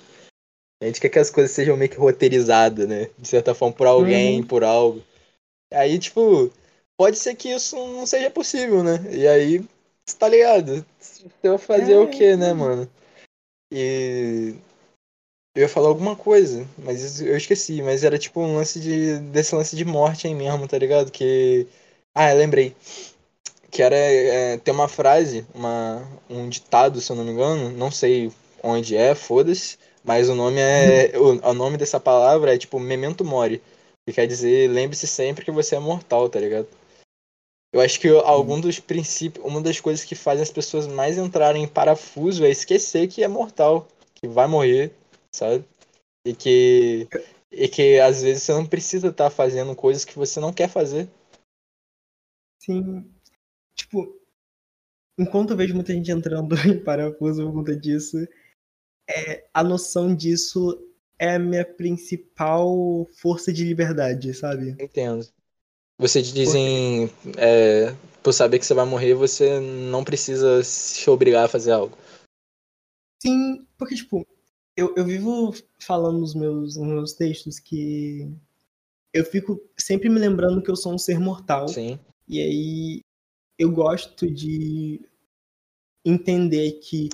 A 0.81 0.85
gente 0.87 0.99
quer 0.99 1.09
que 1.09 1.19
as 1.19 1.29
coisas 1.29 1.51
sejam 1.51 1.77
meio 1.77 1.91
que 1.91 1.97
roteirizadas, 1.97 2.87
né? 2.87 3.09
De 3.19 3.27
certa 3.27 3.53
forma, 3.53 3.75
por 3.75 3.85
alguém, 3.85 4.41
uhum. 4.41 4.47
por 4.47 4.63
algo. 4.63 5.03
Aí, 5.71 5.99
tipo, 5.99 6.51
pode 6.97 7.17
ser 7.19 7.35
que 7.35 7.49
isso 7.49 7.75
não 7.75 8.07
seja 8.07 8.31
possível, 8.31 8.83
né? 8.83 8.99
E 9.11 9.27
aí, 9.27 9.63
tá 10.17 10.27
ligado? 10.27 10.83
Você 10.99 11.29
vai 11.43 11.57
fazer 11.59 11.93
é, 11.93 11.99
o 11.99 12.09
quê, 12.09 12.35
né, 12.35 12.53
mano? 12.53 12.89
E 13.71 14.55
Eu 15.53 15.63
ia 15.63 15.69
falar 15.69 15.89
alguma 15.89 16.15
coisa, 16.15 16.65
mas 16.77 17.21
eu 17.21 17.35
esqueci. 17.35 17.81
Mas 17.81 18.03
era 18.03 18.17
tipo 18.17 18.39
um 18.41 18.55
lance 18.55 18.79
de. 18.79 19.19
desse 19.19 19.53
lance 19.55 19.75
de 19.75 19.83
morte 19.83 20.27
aí 20.27 20.33
mesmo, 20.33 20.67
tá 20.67 20.77
ligado? 20.77 21.11
Que. 21.11 21.67
Ah, 22.13 22.31
lembrei. 22.33 22.75
Que 23.69 23.81
era. 23.83 23.95
É, 23.95 24.57
tem 24.57 24.73
uma 24.73 24.87
frase, 24.87 25.45
uma, 25.53 26.07
um 26.29 26.47
ditado, 26.49 27.01
se 27.01 27.11
eu 27.11 27.15
não 27.15 27.23
me 27.25 27.31
engano, 27.31 27.69
não 27.71 27.91
sei 27.91 28.31
onde 28.63 28.95
é, 28.95 29.13
foda-se. 29.15 29.77
Mas 30.03 30.29
o 30.29 30.35
nome 30.35 30.59
é. 30.59 31.11
o, 31.17 31.49
o 31.49 31.53
nome 31.53 31.77
dessa 31.77 31.99
palavra 31.99 32.55
é 32.55 32.57
tipo 32.57 32.79
Memento 32.79 33.25
Mori. 33.25 33.61
Que 34.07 34.13
quer 34.13 34.27
dizer, 34.27 34.69
lembre-se 34.69 35.07
sempre 35.07 35.45
que 35.45 35.51
você 35.51 35.75
é 35.75 35.79
mortal, 35.79 36.27
tá 36.29 36.39
ligado? 36.39 36.67
Eu 37.73 37.79
acho 37.79 37.99
que 37.99 38.07
algum 38.09 38.59
dos 38.59 38.79
princípios, 38.79 39.45
uma 39.45 39.61
das 39.61 39.79
coisas 39.79 40.03
que 40.03 40.15
fazem 40.15 40.43
as 40.43 40.51
pessoas 40.51 40.87
mais 40.87 41.17
entrarem 41.17 41.63
em 41.63 41.67
parafuso 41.67 42.43
é 42.43 42.49
esquecer 42.49 43.07
que 43.07 43.23
é 43.23 43.27
mortal, 43.27 43.87
que 44.15 44.27
vai 44.27 44.47
morrer, 44.47 44.93
sabe? 45.33 45.65
E 46.25 46.35
que 46.35 47.07
e 47.51 47.67
que 47.67 47.99
às 47.99 48.21
vezes 48.21 48.43
você 48.43 48.53
não 48.53 48.65
precisa 48.65 49.07
estar 49.07 49.29
tá 49.29 49.35
fazendo 49.35 49.75
coisas 49.75 50.05
que 50.05 50.17
você 50.17 50.39
não 50.39 50.53
quer 50.53 50.69
fazer. 50.69 51.09
Sim. 52.59 53.11
Tipo, 53.75 54.19
enquanto 55.17 55.51
eu 55.51 55.57
vejo 55.57 55.75
muita 55.75 55.93
gente 55.93 56.11
entrando 56.11 56.55
em 56.67 56.83
parafuso 56.83 57.43
por 57.43 57.53
conta 57.53 57.75
disso, 57.75 58.17
é, 59.09 59.47
a 59.53 59.63
noção 59.63 60.15
disso 60.15 60.87
é 61.19 61.35
a 61.35 61.39
minha 61.39 61.65
principal 61.65 63.07
força 63.17 63.51
de 63.51 63.63
liberdade, 63.63 64.33
sabe? 64.33 64.75
Entendo. 64.79 65.27
Você 65.99 66.19
dizem, 66.21 67.11
é, 67.37 67.95
por 68.23 68.33
saber 68.33 68.57
que 68.57 68.65
você 68.65 68.73
vai 68.73 68.85
morrer, 68.85 69.13
você 69.13 69.59
não 69.59 70.03
precisa 70.03 70.63
se 70.63 71.07
obrigar 71.09 71.45
a 71.45 71.49
fazer 71.49 71.71
algo. 71.71 71.95
Sim, 73.21 73.67
porque, 73.77 73.93
tipo, 73.93 74.25
eu, 74.75 74.93
eu 74.95 75.05
vivo 75.05 75.53
falando 75.79 76.19
nos 76.19 76.33
meus, 76.33 76.75
nos 76.75 76.87
meus 76.87 77.13
textos 77.13 77.59
que 77.59 78.29
eu 79.13 79.25
fico 79.25 79.61
sempre 79.77 80.09
me 80.09 80.19
lembrando 80.19 80.61
que 80.61 80.71
eu 80.71 80.75
sou 80.75 80.93
um 80.93 80.97
ser 80.97 81.19
mortal. 81.19 81.67
Sim. 81.67 81.99
E 82.27 82.39
aí 82.39 83.01
eu 83.57 83.71
gosto 83.71 84.29
de 84.29 85.01
entender 86.05 86.71
que 86.79 87.09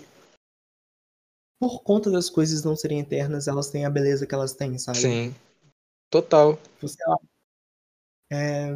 por 1.59 1.81
conta 1.81 2.11
das 2.11 2.29
coisas 2.29 2.63
não 2.63 2.75
serem 2.75 2.99
eternas, 2.99 3.47
elas 3.47 3.69
têm 3.69 3.85
a 3.85 3.89
beleza 3.89 4.27
que 4.27 4.35
elas 4.35 4.53
têm, 4.53 4.77
sabe? 4.77 4.99
Sim. 4.99 5.35
Total. 6.09 6.57
Sei 6.79 7.05
lá, 7.07 7.17
é... 8.31 8.69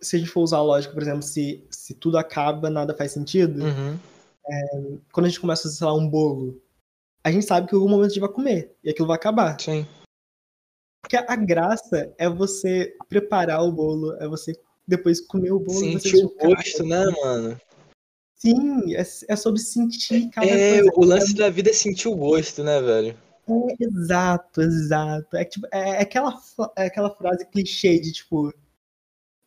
Se 0.00 0.16
a 0.16 0.18
gente 0.18 0.30
for 0.30 0.42
usar 0.42 0.58
a 0.58 0.62
lógica, 0.62 0.94
por 0.94 1.02
exemplo, 1.02 1.22
se, 1.22 1.66
se 1.70 1.94
tudo 1.94 2.16
acaba, 2.18 2.70
nada 2.70 2.96
faz 2.96 3.12
sentido. 3.12 3.62
Uhum. 3.62 3.98
É... 4.46 4.98
Quando 5.12 5.26
a 5.26 5.28
gente 5.28 5.40
começa 5.40 5.62
a 5.62 5.64
fazer, 5.64 5.76
sei 5.76 5.86
lá, 5.86 5.94
um 5.94 6.08
bolo, 6.08 6.62
a 7.26 7.32
gente 7.32 7.44
sabe 7.44 7.66
que 7.66 7.74
em 7.74 7.78
algum 7.78 7.90
momento 7.90 8.06
a 8.06 8.08
gente 8.10 8.20
vai 8.20 8.28
comer 8.28 8.76
e 8.84 8.90
aquilo 8.90 9.08
vai 9.08 9.16
acabar. 9.16 9.60
Sim. 9.60 9.84
Porque 11.02 11.16
a 11.16 11.34
graça 11.34 12.14
é 12.18 12.28
você 12.28 12.96
preparar 13.08 13.64
o 13.64 13.72
bolo, 13.72 14.14
é 14.22 14.28
você 14.28 14.52
depois 14.86 15.20
comer 15.20 15.50
o 15.50 15.58
bolo. 15.58 15.80
Sentir 15.80 16.24
o 16.24 16.32
gosto, 16.36 16.84
né, 16.84 17.04
mano? 17.20 17.60
Sim, 18.36 18.94
é, 18.94 19.00
é 19.00 19.34
sobre 19.34 19.60
sentir 19.60 20.30
cada 20.30 20.46
é, 20.46 20.82
coisa. 20.82 20.92
O 20.94 21.04
lance 21.04 21.34
da 21.34 21.50
vida 21.50 21.70
é 21.70 21.72
sentir 21.72 22.06
o 22.06 22.14
gosto, 22.14 22.62
né, 22.62 22.80
velho? 22.80 23.18
É, 23.48 23.84
exato, 23.84 24.62
exato. 24.62 25.36
É, 25.36 25.44
tipo, 25.44 25.66
é, 25.72 25.80
é, 25.80 26.02
aquela, 26.02 26.40
é 26.76 26.86
aquela 26.86 27.10
frase 27.10 27.44
clichê 27.46 27.98
de 27.98 28.12
tipo, 28.12 28.54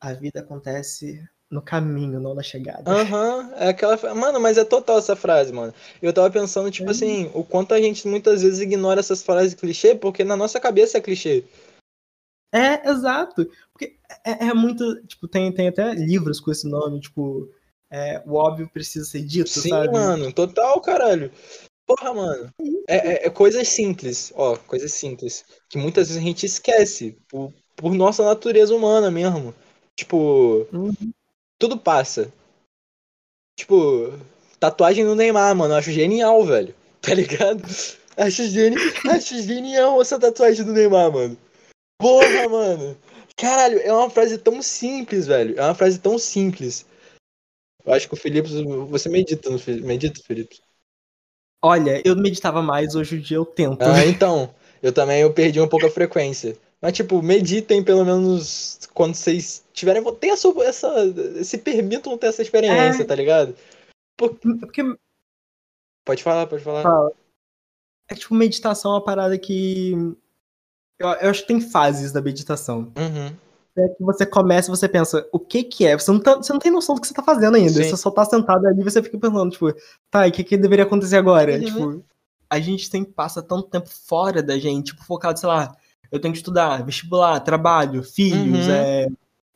a 0.02 0.12
vida 0.12 0.42
acontece 0.42 1.26
no 1.50 1.62
caminho, 1.62 2.20
não 2.20 2.36
na 2.36 2.44
chegada. 2.44 2.90
Aham, 2.90 3.38
uhum, 3.38 3.54
é 3.56 3.70
aquela. 3.70 3.98
Mano, 4.14 4.40
mas 4.40 4.58
é 4.58 4.64
total 4.64 5.00
essa 5.00 5.16
frase, 5.16 5.52
mano. 5.52 5.74
Eu 6.02 6.14
tava 6.14 6.30
pensando, 6.30 6.70
tipo 6.70 6.90
é. 6.90 6.92
assim, 6.92 7.32
o 7.34 7.44
quanto 7.44 7.74
a 7.74 7.82
gente 7.82 8.08
muitas 8.08 8.44
vezes 8.44 8.60
ignora 8.60 9.00
essas 9.00 9.24
frases 9.24 9.56
clichê, 9.56 9.96
porque 9.96 10.24
na 10.24 10.38
nossa 10.38 10.60
cabeça 10.60 10.98
é 10.98 11.02
clichê. 11.02 11.44
É, 12.54 12.90
exato. 12.90 13.50
Porque 13.74 13.98
é, 14.26 14.48
é 14.48 14.54
muito. 14.54 15.04
Tipo, 15.08 15.28
tem, 15.28 15.52
tem 15.52 15.68
até 15.68 15.94
livros 15.94 16.40
com 16.40 16.52
esse 16.52 16.68
nome, 16.68 17.00
tipo. 17.00 17.50
É, 17.92 18.22
o 18.28 18.36
óbvio 18.36 18.70
precisa 18.70 19.04
ser 19.04 19.24
dito, 19.24 19.50
Sim, 19.50 19.70
sabe? 19.70 19.92
Mano, 19.92 20.32
total, 20.32 20.80
caralho. 20.80 21.32
Porra, 21.88 22.14
mano. 22.14 22.54
É, 22.88 22.96
é, 22.96 23.26
é, 23.26 23.30
coisas 23.32 23.68
simples, 23.68 24.32
ó, 24.36 24.56
coisas 24.56 24.94
simples. 24.94 25.44
Que 25.68 25.80
muitas 25.80 26.10
vezes 26.10 26.22
a 26.22 26.26
gente 26.26 26.46
esquece. 26.46 27.18
Por, 27.28 27.52
por 27.76 27.96
nossa 27.96 28.24
natureza 28.24 28.76
humana 28.76 29.10
mesmo. 29.10 29.56
Tipo, 29.96 30.68
uhum. 30.72 30.94
Tudo 31.60 31.78
passa. 31.78 32.32
Tipo, 33.58 34.18
tatuagem 34.60 35.04
no 35.04 35.16
Neymar, 35.16 35.54
mano. 35.56 35.74
Eu 35.74 35.78
acho 35.78 35.92
genial, 35.92 36.44
velho. 36.46 36.74
Tá 37.02 37.14
ligado? 37.14 37.64
Acho, 38.18 38.44
geni... 38.50 38.76
acho 39.10 39.42
genial 39.42 40.02
essa 40.02 40.20
tatuagem 40.20 40.66
do 40.66 40.74
Neymar, 40.74 41.10
mano. 41.10 41.38
Porra, 41.98 42.50
mano. 42.50 42.98
Caralho, 43.38 43.80
é 43.80 43.94
uma 43.94 44.10
frase 44.10 44.38
tão 44.38 44.62
simples, 44.62 45.26
velho. 45.26 45.58
É 45.58 45.64
uma 45.64 45.74
frase 45.74 45.98
tão 45.98 46.20
simples. 46.20 46.86
Eu 47.86 47.94
acho 47.94 48.06
que 48.08 48.14
o 48.14 48.18
Felipe. 48.18 48.50
Você 48.90 49.08
medita, 49.08 49.50
no... 49.50 49.58
medita, 49.86 50.22
Felipe? 50.22 50.60
Olha, 51.64 52.02
eu 52.06 52.16
meditava 52.18 52.62
mais, 52.62 52.96
hoje 52.96 53.16
em 53.16 53.22
dia 53.22 53.38
eu 53.38 53.46
tento. 53.46 53.82
Ah, 53.82 54.06
então. 54.06 54.54
Eu 54.84 54.92
também 54.92 55.22
eu 55.22 55.34
perdi 55.34 55.60
um 55.62 55.68
pouco 55.68 55.86
a 55.86 55.92
frequência. 55.92 56.58
Mas, 56.82 56.94
tipo, 56.94 57.22
meditem 57.22 57.84
pelo 57.84 58.06
menos 58.06 58.80
quando 58.94 59.16
vocês 59.16 59.66
tiverem. 59.74 60.04
Tenha 60.16 60.34
essa. 60.34 61.44
Se 61.44 61.58
permitam 61.58 62.18
ter 62.18 62.28
essa 62.28 62.42
experiência, 62.42 63.04
é... 63.04 63.06
tá 63.06 63.16
ligado? 63.16 63.56
Porque... 64.18 64.56
Porque... 64.60 64.82
Pode 66.06 66.24
falar, 66.24 66.48
pode 66.48 66.64
falar. 66.64 66.84
Fala. 66.84 67.12
É 68.10 68.16
tipo, 68.16 68.34
meditação 68.34 68.92
é 68.92 68.96
uma 68.96 69.04
parada 69.04 69.38
que. 69.38 69.92
Eu, 70.98 71.08
eu 71.08 71.30
acho 71.30 71.42
que 71.42 71.48
tem 71.48 71.62
fases 71.62 72.12
da 72.12 72.22
meditação. 72.22 72.92
Uhum 72.98 73.36
é 73.80 73.90
que 73.90 74.04
você 74.04 74.26
começa 74.26 74.70
e 74.70 74.76
você 74.76 74.88
pensa, 74.88 75.28
o 75.32 75.40
que 75.40 75.64
que 75.64 75.86
é? 75.86 75.98
Você 75.98 76.12
não, 76.12 76.20
tá, 76.20 76.36
você 76.36 76.52
não 76.52 76.60
tem 76.60 76.72
noção 76.72 76.96
do 76.96 77.02
que 77.02 77.08
você 77.08 77.14
tá 77.14 77.24
fazendo 77.24 77.56
ainda. 77.56 77.72
Sim. 77.72 77.84
Você 77.84 77.98
só 77.98 78.12
tá 78.12 78.26
sentado 78.26 78.66
ali 78.68 78.82
e 78.82 78.84
você 78.84 79.02
fica 79.02 79.18
pensando, 79.18 79.52
tipo, 79.52 79.74
tá, 80.10 80.28
e 80.28 80.30
o 80.30 80.34
que 80.34 80.44
que 80.44 80.58
deveria 80.58 80.86
acontecer 80.86 81.18
agora? 81.18 81.54
Uhum. 81.54 81.60
Tipo, 81.60 82.06
a 82.50 82.60
gente 82.60 82.88
sempre 82.88 83.14
passa 83.14 83.42
tanto 83.42 83.70
tempo 83.70 83.90
fora 83.90 84.42
da 84.42 84.58
gente, 84.58 84.88
tipo, 84.88 85.04
focado, 85.04 85.40
sei 85.40 85.48
lá, 85.48 85.76
eu 86.12 86.20
tenho 86.20 86.34
que 86.34 86.40
estudar, 86.40 86.86
vestibular, 86.86 87.40
trabalho, 87.40 88.04
filhos, 88.04 88.68
uhum. 88.68 88.74
é, 88.74 89.08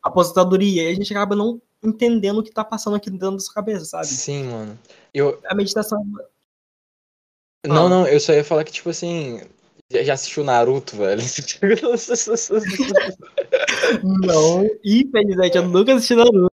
aposentadoria, 0.01 0.83
e 0.83 0.87
a 0.87 0.95
gente 0.95 1.13
acaba 1.13 1.35
não 1.35 1.61
entendendo 1.83 2.39
o 2.39 2.43
que 2.43 2.51
tá 2.51 2.63
passando 2.63 2.95
aqui 2.95 3.09
dentro 3.09 3.31
da 3.31 3.39
sua 3.39 3.53
cabeça, 3.53 3.85
sabe? 3.85 4.07
Sim, 4.07 4.45
mano. 4.45 4.79
Eu... 5.13 5.39
A 5.45 5.55
meditação... 5.55 6.03
Não, 7.65 7.85
ah. 7.85 7.89
não, 7.89 8.07
eu 8.07 8.19
só 8.19 8.33
ia 8.33 8.43
falar 8.43 8.63
que, 8.63 8.71
tipo 8.71 8.89
assim, 8.89 9.41
já 9.89 10.13
assistiu 10.13 10.43
Naruto, 10.43 10.97
velho? 10.97 11.21
Não, 14.03 14.69
infelizmente 14.83 15.57
eu 15.57 15.67
nunca 15.67 15.93
assisti 15.93 16.15
Naruto. 16.15 16.52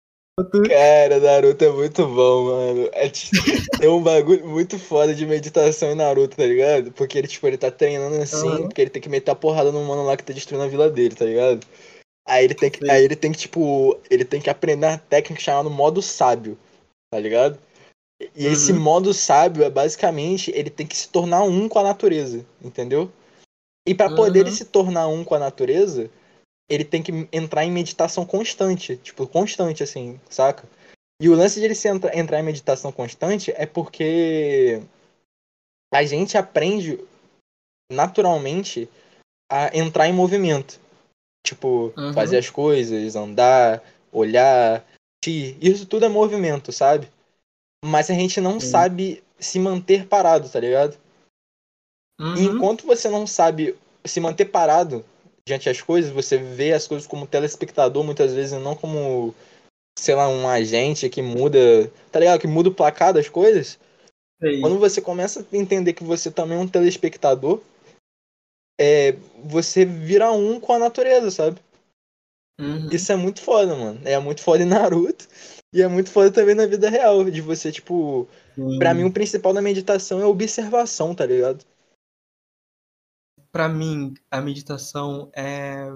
Cara, 0.68 1.20
Naruto 1.20 1.64
é 1.64 1.70
muito 1.70 2.08
bom, 2.08 2.46
mano. 2.46 2.90
É, 2.94 3.08
tem 3.80 3.88
um 3.88 4.02
bagulho 4.02 4.48
muito 4.48 4.80
foda 4.80 5.14
de 5.14 5.28
meditação 5.28 5.92
em 5.92 5.96
Naruto, 5.96 6.36
tá 6.36 6.44
ligado? 6.44 6.92
Porque 6.92 7.20
ele, 7.20 7.28
tipo, 7.28 7.46
ele 7.46 7.58
tá 7.58 7.70
treinando 7.70 8.16
assim, 8.16 8.48
uhum. 8.48 8.64
porque 8.64 8.82
ele 8.82 8.90
tem 8.90 9.02
que 9.02 9.10
meter 9.10 9.30
a 9.30 9.36
porrada 9.36 9.72
no 9.72 9.84
mano 9.86 10.04
lá 10.04 10.18
que 10.18 10.24
tá 10.24 10.34
destruindo 10.34 10.64
a 10.64 10.68
vila 10.68 10.90
dele, 10.90 11.14
tá 11.14 11.26
ligado? 11.26 11.64
Aí 12.28 12.46
ele 12.46 12.56
tem 12.56 12.72
que, 12.72 12.90
aí 12.90 13.04
ele 13.04 13.16
tem 13.16 13.32
que 13.32 13.38
tipo, 13.38 14.00
ele 14.10 14.26
tem 14.26 14.42
que 14.42 14.50
aprender 14.50 14.88
a 14.88 14.98
técnica 14.98 15.42
chamada 15.42 15.70
modo 15.70 16.02
sábio, 16.02 16.58
tá 17.12 17.20
ligado? 17.20 17.60
E 18.36 18.48
uhum. 18.48 18.54
esse 18.54 18.74
modo 18.74 19.14
sábio 19.14 19.64
é 19.64 19.70
basicamente 19.70 20.52
ele 20.56 20.70
tem 20.70 20.88
que 20.88 20.98
se 20.98 21.10
tornar 21.10 21.44
um 21.44 21.70
com 21.70 21.78
a 21.78 21.84
natureza, 21.84 22.44
entendeu? 22.64 23.12
E 23.86 23.94
para 23.94 24.16
poder 24.16 24.40
uhum. 24.40 24.48
ele 24.48 24.56
se 24.56 24.66
tornar 24.66 25.08
um 25.10 25.24
com 25.24 25.36
a 25.36 25.40
natureza, 25.40 26.10
ele 26.70 26.86
tem 26.86 27.04
que 27.04 27.28
entrar 27.32 27.64
em 27.66 27.72
meditação 27.72 28.26
constante, 28.26 28.98
tipo, 28.98 29.28
constante 29.28 29.84
assim, 29.84 30.20
saca? 30.30 30.68
E 31.22 31.30
o 31.30 31.36
lance 31.36 31.60
de 31.60 31.66
ele 31.66 31.76
se 31.76 31.88
entra, 31.88 32.18
entrar 32.18 32.40
em 32.40 32.44
meditação 32.44 32.92
constante 32.92 33.52
é 33.56 33.66
porque 33.66 34.82
a 35.94 36.04
gente 36.04 36.38
aprende 36.38 37.00
naturalmente 37.92 38.90
a 39.52 39.76
entrar 39.78 40.08
em 40.08 40.14
movimento. 40.14 40.80
Tipo, 41.46 41.94
uhum. 41.98 42.14
fazer 42.14 42.38
as 42.38 42.50
coisas, 42.50 43.16
andar, 43.16 43.84
olhar, 44.12 44.86
isso 45.26 45.86
tudo 45.86 46.06
é 46.06 46.10
movimento, 46.10 46.72
sabe? 46.72 47.08
Mas 47.86 48.10
a 48.10 48.14
gente 48.14 48.40
não 48.40 48.60
Sim. 48.60 48.68
sabe 48.68 49.24
se 49.40 49.60
manter 49.60 50.08
parado, 50.08 50.50
tá 50.50 50.60
ligado? 50.60 50.98
Uhum. 52.20 52.36
E 52.36 52.44
enquanto 52.46 52.86
você 52.86 53.10
não 53.10 53.28
sabe 53.28 53.78
se 54.06 54.20
manter 54.20 54.46
parado 54.46 55.06
diante 55.48 55.66
das 55.66 55.82
coisas, 55.82 56.12
você 56.12 56.38
vê 56.38 56.74
as 56.74 56.88
coisas 56.88 57.08
como 57.08 57.28
telespectador 57.28 58.04
muitas 58.04 58.34
vezes, 58.34 58.60
não 58.62 58.76
como, 58.76 59.36
sei 59.98 60.16
lá, 60.16 60.28
um 60.28 60.48
agente 60.48 61.10
que 61.10 61.22
muda, 61.22 61.92
tá 62.12 62.20
ligado? 62.20 62.40
Que 62.40 62.48
muda 62.48 62.70
o 62.70 62.74
placar 62.74 63.14
das 63.14 63.28
coisas. 63.28 63.80
Sim. 64.42 64.62
Quando 64.62 64.80
você 64.80 65.02
começa 65.02 65.42
a 65.42 65.58
entender 65.58 65.94
que 65.94 66.04
você 66.04 66.32
também 66.32 66.58
é 66.58 66.62
um 66.62 66.68
telespectador, 66.68 67.62
é, 68.80 69.14
você 69.44 69.86
vira 69.86 70.32
um 70.32 70.60
com 70.60 70.74
a 70.74 70.80
natureza, 70.80 71.30
sabe? 71.32 71.60
Uhum. 72.60 72.90
Isso 72.92 73.12
é 73.12 73.16
muito 73.16 73.42
foda, 73.42 73.76
mano. 73.76 74.02
É 74.06 74.18
muito 74.20 74.42
foda 74.42 74.64
em 74.64 74.68
Naruto. 74.68 75.28
E 75.74 75.82
é 75.82 75.88
muito 75.88 76.12
foda 76.12 76.32
também 76.32 76.54
na 76.54 76.66
vida 76.66 76.90
real, 76.90 77.24
de 77.30 77.42
você, 77.42 77.72
tipo. 77.72 78.28
Sim. 78.56 78.78
Pra 78.78 78.94
mim, 78.94 79.06
o 79.06 79.12
principal 79.12 79.54
da 79.54 79.62
meditação 79.62 80.22
é 80.22 80.26
observação, 80.26 81.16
tá 81.16 81.26
ligado? 81.26 81.66
Para 83.54 83.70
mim, 83.70 84.16
a 84.32 84.42
meditação 84.42 85.32
é 85.34 85.88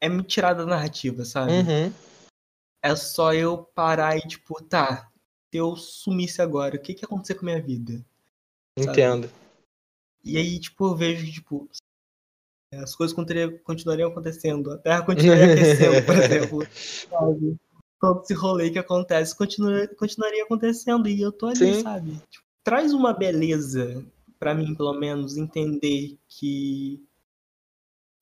é 0.00 0.08
me 0.08 0.22
tirar 0.22 0.54
da 0.54 0.64
narrativa, 0.64 1.24
sabe? 1.24 1.52
Uhum. 1.52 1.92
É 2.82 2.96
só 2.96 3.34
eu 3.34 3.58
parar 3.58 4.16
e 4.16 4.22
tipo, 4.22 4.62
tá, 4.64 5.10
se 5.50 5.58
eu 5.58 5.76
sumisse 5.76 6.40
agora, 6.40 6.76
o 6.76 6.80
que 6.80 6.94
que 6.94 7.04
ia 7.04 7.06
acontecer 7.06 7.34
com 7.34 7.42
a 7.42 7.50
minha 7.50 7.62
vida? 7.62 8.04
Sabe? 8.78 8.90
Entendo. 8.90 9.30
E 10.24 10.36
aí, 10.38 10.58
tipo, 10.58 10.86
eu 10.86 10.96
vejo, 10.96 11.30
tipo, 11.30 11.68
as 12.72 12.94
coisas 12.94 13.14
continuariam 13.64 14.10
acontecendo, 14.10 14.72
a 14.72 14.78
Terra 14.78 15.02
continuaria 15.02 15.52
aquecendo, 15.52 16.04
por 16.04 16.16
exemplo, 16.16 16.66
sabe? 17.10 17.56
Todo 18.00 18.22
esse 18.22 18.34
rolê 18.34 18.70
que 18.70 18.78
acontece 18.78 19.36
continua, 19.36 19.86
continuaria 19.88 20.44
acontecendo 20.44 21.08
e 21.08 21.20
eu 21.20 21.32
tô 21.32 21.46
ali, 21.46 21.74
Sim. 21.74 21.82
sabe? 21.82 22.20
Tipo, 22.30 22.44
traz 22.62 22.92
uma 22.92 23.12
beleza 23.12 24.04
para 24.38 24.54
mim, 24.54 24.74
pelo 24.74 24.94
menos, 24.94 25.36
entender 25.36 26.18
que 26.28 27.02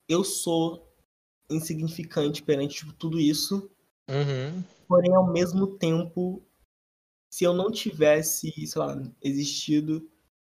eu 0.07 0.23
sou 0.23 0.91
insignificante 1.49 2.41
perante 2.41 2.77
tipo, 2.77 2.93
tudo 2.93 3.19
isso. 3.19 3.69
Uhum. 4.09 4.63
Porém, 4.87 5.13
ao 5.13 5.31
mesmo 5.31 5.67
tempo, 5.77 6.41
se 7.31 7.43
eu 7.43 7.53
não 7.53 7.71
tivesse, 7.71 8.51
sei 8.67 8.81
lá, 8.81 9.01
existido, 9.21 10.07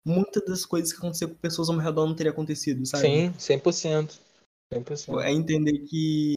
muitas 0.04 0.44
das 0.44 0.66
coisas 0.66 0.92
que 0.92 0.98
aconteceram 0.98 1.34
com 1.34 1.40
pessoas 1.40 1.68
ao 1.68 1.76
meu 1.76 1.84
redor 1.84 2.06
não 2.06 2.16
teria 2.16 2.32
acontecido, 2.32 2.84
sabe? 2.86 3.02
Sim, 3.02 3.32
100%. 3.32 4.18
100%. 4.72 5.20
É 5.20 5.32
entender 5.32 5.78
que. 5.80 6.34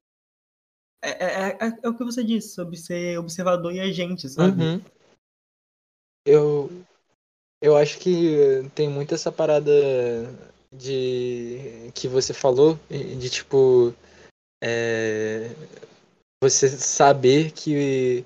É, 1.02 1.10
é, 1.10 1.50
é, 1.50 1.80
é 1.84 1.90
o 1.90 1.96
que 1.96 2.04
você 2.04 2.24
disse 2.24 2.54
sobre 2.54 2.78
ser 2.78 3.18
observador 3.20 3.74
e 3.74 3.80
agente, 3.80 4.28
sabe? 4.28 4.62
Uhum. 4.62 4.82
Eu, 6.26 6.85
eu 7.66 7.76
acho 7.76 7.98
que 7.98 8.70
tem 8.76 8.88
muito 8.88 9.16
essa 9.16 9.32
parada 9.32 9.72
de 10.72 11.92
que 11.96 12.08
você 12.08 12.34
falou, 12.34 12.80
de 12.90 13.30
tipo. 13.30 13.94
É, 14.64 15.50
você 16.42 16.70
saber 16.70 17.52
que. 17.52 18.24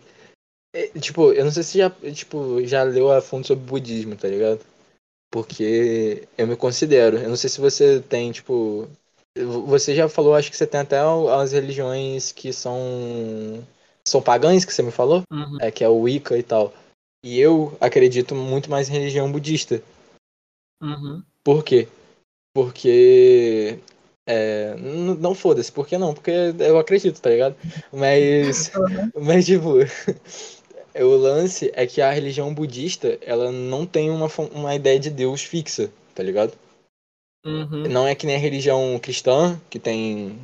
É, 0.76 0.88
tipo, 1.00 1.32
eu 1.32 1.46
não 1.46 1.52
sei 1.52 1.64
se 1.64 1.78
já, 1.78 1.90
tipo, 2.14 2.64
já 2.66 2.84
leu 2.84 3.12
a 3.12 3.22
fundo 3.22 3.48
sobre 3.48 3.66
budismo, 3.66 4.16
tá 4.16 4.28
ligado? 4.28 4.60
Porque 5.32 6.28
eu 6.38 6.46
me 6.46 6.58
considero. 6.58 7.18
Eu 7.18 7.30
não 7.30 7.38
sei 7.38 7.50
se 7.50 7.62
você 7.62 8.02
tem, 8.02 8.32
tipo. 8.32 8.90
Você 9.68 9.96
já 9.96 10.10
falou, 10.10 10.36
acho 10.36 10.52
que 10.52 10.58
você 10.58 10.68
tem 10.68 10.82
até 10.82 10.98
as 11.00 11.54
religiões 11.54 12.34
que 12.34 12.52
são. 12.52 13.66
São 14.06 14.22
pagãs, 14.22 14.66
que 14.66 14.74
você 14.74 14.84
me 14.84 14.92
falou? 14.92 15.24
Uhum. 15.32 15.58
É, 15.62 15.72
que 15.72 15.84
é 15.84 15.88
o 15.88 16.02
Wicca 16.02 16.38
e 16.38 16.44
tal. 16.44 16.74
E 17.24 17.40
eu 17.40 17.76
acredito 17.82 18.34
muito 18.34 18.70
mais 18.70 18.90
em 18.90 18.94
religião 18.94 19.32
budista. 19.32 19.82
Uhum. 20.82 21.24
Por 21.44 21.64
quê? 21.64 21.88
Porque. 22.54 23.80
É, 24.28 24.76
não, 24.76 25.34
foda-se, 25.34 25.72
por 25.72 25.88
que 25.88 25.98
não? 25.98 26.14
Porque 26.14 26.32
eu 26.60 26.78
acredito, 26.78 27.20
tá 27.20 27.30
ligado? 27.30 27.56
Mas. 27.92 28.72
Mas, 29.20 29.46
tipo. 29.46 29.76
o 30.96 31.16
lance 31.16 31.72
é 31.74 31.86
que 31.86 32.02
a 32.02 32.12
religião 32.12 32.54
budista, 32.54 33.18
ela 33.22 33.52
não 33.52 33.86
tem 33.86 34.10
uma, 34.10 34.28
uma 34.54 34.76
ideia 34.76 35.00
de 35.00 35.10
Deus 35.10 35.44
fixa, 35.44 35.90
tá 36.16 36.24
ligado? 36.24 36.54
Uhum. 37.46 37.88
Não 37.90 38.08
é 38.08 38.16
que 38.16 38.26
nem 38.26 38.36
a 38.36 38.40
religião 38.40 39.00
cristã, 39.00 39.60
que 39.70 39.80
tem 39.80 40.38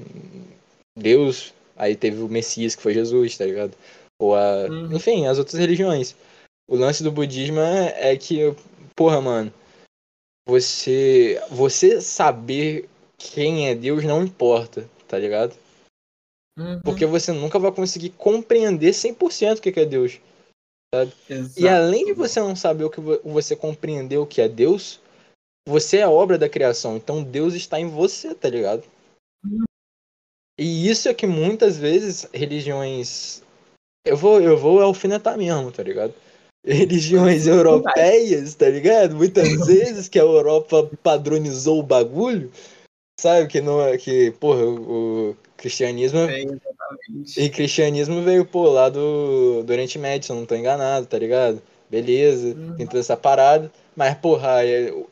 Deus, 0.97 1.53
aí 1.75 1.95
teve 1.95 2.21
o 2.21 2.29
Messias, 2.29 2.75
que 2.75 2.81
foi 2.81 2.93
Jesus, 2.93 3.37
tá 3.37 3.45
ligado? 3.45 3.73
Ou 4.19 4.35
a. 4.35 4.67
Uhum. 4.69 4.95
Enfim, 4.95 5.27
as 5.27 5.37
outras 5.37 5.59
religiões. 5.59 6.15
O 6.67 6.75
lance 6.75 7.03
do 7.03 7.11
budismo 7.11 7.59
é, 7.59 8.11
é 8.11 8.17
que, 8.17 8.39
porra, 8.95 9.21
mano, 9.21 9.53
você. 10.47 11.41
Você 11.49 12.01
saber 12.01 12.89
quem 13.17 13.69
é 13.69 13.75
Deus 13.75 14.03
não 14.03 14.23
importa, 14.23 14.89
tá 15.07 15.17
ligado? 15.17 15.55
Uhum. 16.57 16.81
Porque 16.81 17.05
você 17.05 17.31
nunca 17.31 17.59
vai 17.59 17.71
conseguir 17.71 18.11
compreender 18.11 18.91
100% 18.91 19.57
o 19.57 19.61
que 19.61 19.79
é 19.79 19.85
Deus. 19.85 20.19
Sabe? 20.93 21.13
Exato. 21.29 21.59
E 21.59 21.67
além 21.67 22.05
de 22.05 22.13
você 22.13 22.39
não 22.39 22.55
saber 22.55 22.85
o 22.85 22.89
que 22.89 23.01
você 23.01 23.55
compreender 23.55 24.17
o 24.17 24.25
que 24.25 24.41
é 24.41 24.47
Deus, 24.47 24.99
você 25.67 25.97
é 25.97 26.03
a 26.03 26.09
obra 26.09 26.37
da 26.37 26.49
criação. 26.49 26.95
Então 26.95 27.23
Deus 27.23 27.53
está 27.53 27.79
em 27.79 27.87
você, 27.87 28.33
tá 28.33 28.49
ligado? 28.49 28.83
Uhum. 29.43 29.63
E 30.57 30.89
isso 30.89 31.09
é 31.09 31.13
que 31.13 31.27
muitas 31.27 31.77
vezes 31.77 32.29
religiões. 32.33 33.43
Eu 34.05 34.15
vou, 34.15 34.39
eu 34.39 34.57
vou 34.57 34.81
alfinetar 34.81 35.37
mesmo, 35.37 35.71
tá 35.71 35.83
ligado? 35.83 36.13
Religiões 36.65 37.45
europeias, 37.45 38.55
tá 38.55 38.67
ligado? 38.67 39.15
Muitas 39.15 39.67
vezes 39.67 40.09
que 40.09 40.17
a 40.17 40.23
Europa 40.23 40.89
padronizou 41.03 41.79
o 41.79 41.83
bagulho, 41.83 42.51
sabe? 43.19 43.47
Que 43.47 43.61
não 43.61 43.81
é 43.81 43.97
que, 43.97 44.31
porra, 44.31 44.65
o, 44.65 45.35
cristianismo. 45.57 46.19
É, 46.19 46.41
exatamente. 46.41 47.41
E 47.41 47.49
cristianismo 47.49 48.21
veio, 48.21 48.45
pô, 48.45 48.69
lá 48.69 48.89
do, 48.89 49.63
do 49.63 49.71
Oriente 49.71 49.97
Médio, 49.97 50.25
se 50.25 50.31
eu 50.31 50.35
não 50.35 50.45
tô 50.45 50.55
enganado, 50.55 51.05
tá 51.05 51.17
ligado? 51.17 51.61
Beleza, 51.89 52.47
uhum. 52.47 52.75
tem 52.75 52.85
toda 52.85 52.99
essa 52.99 53.15
parada. 53.15 53.71
Mas, 53.95 54.17
porra, 54.17 54.59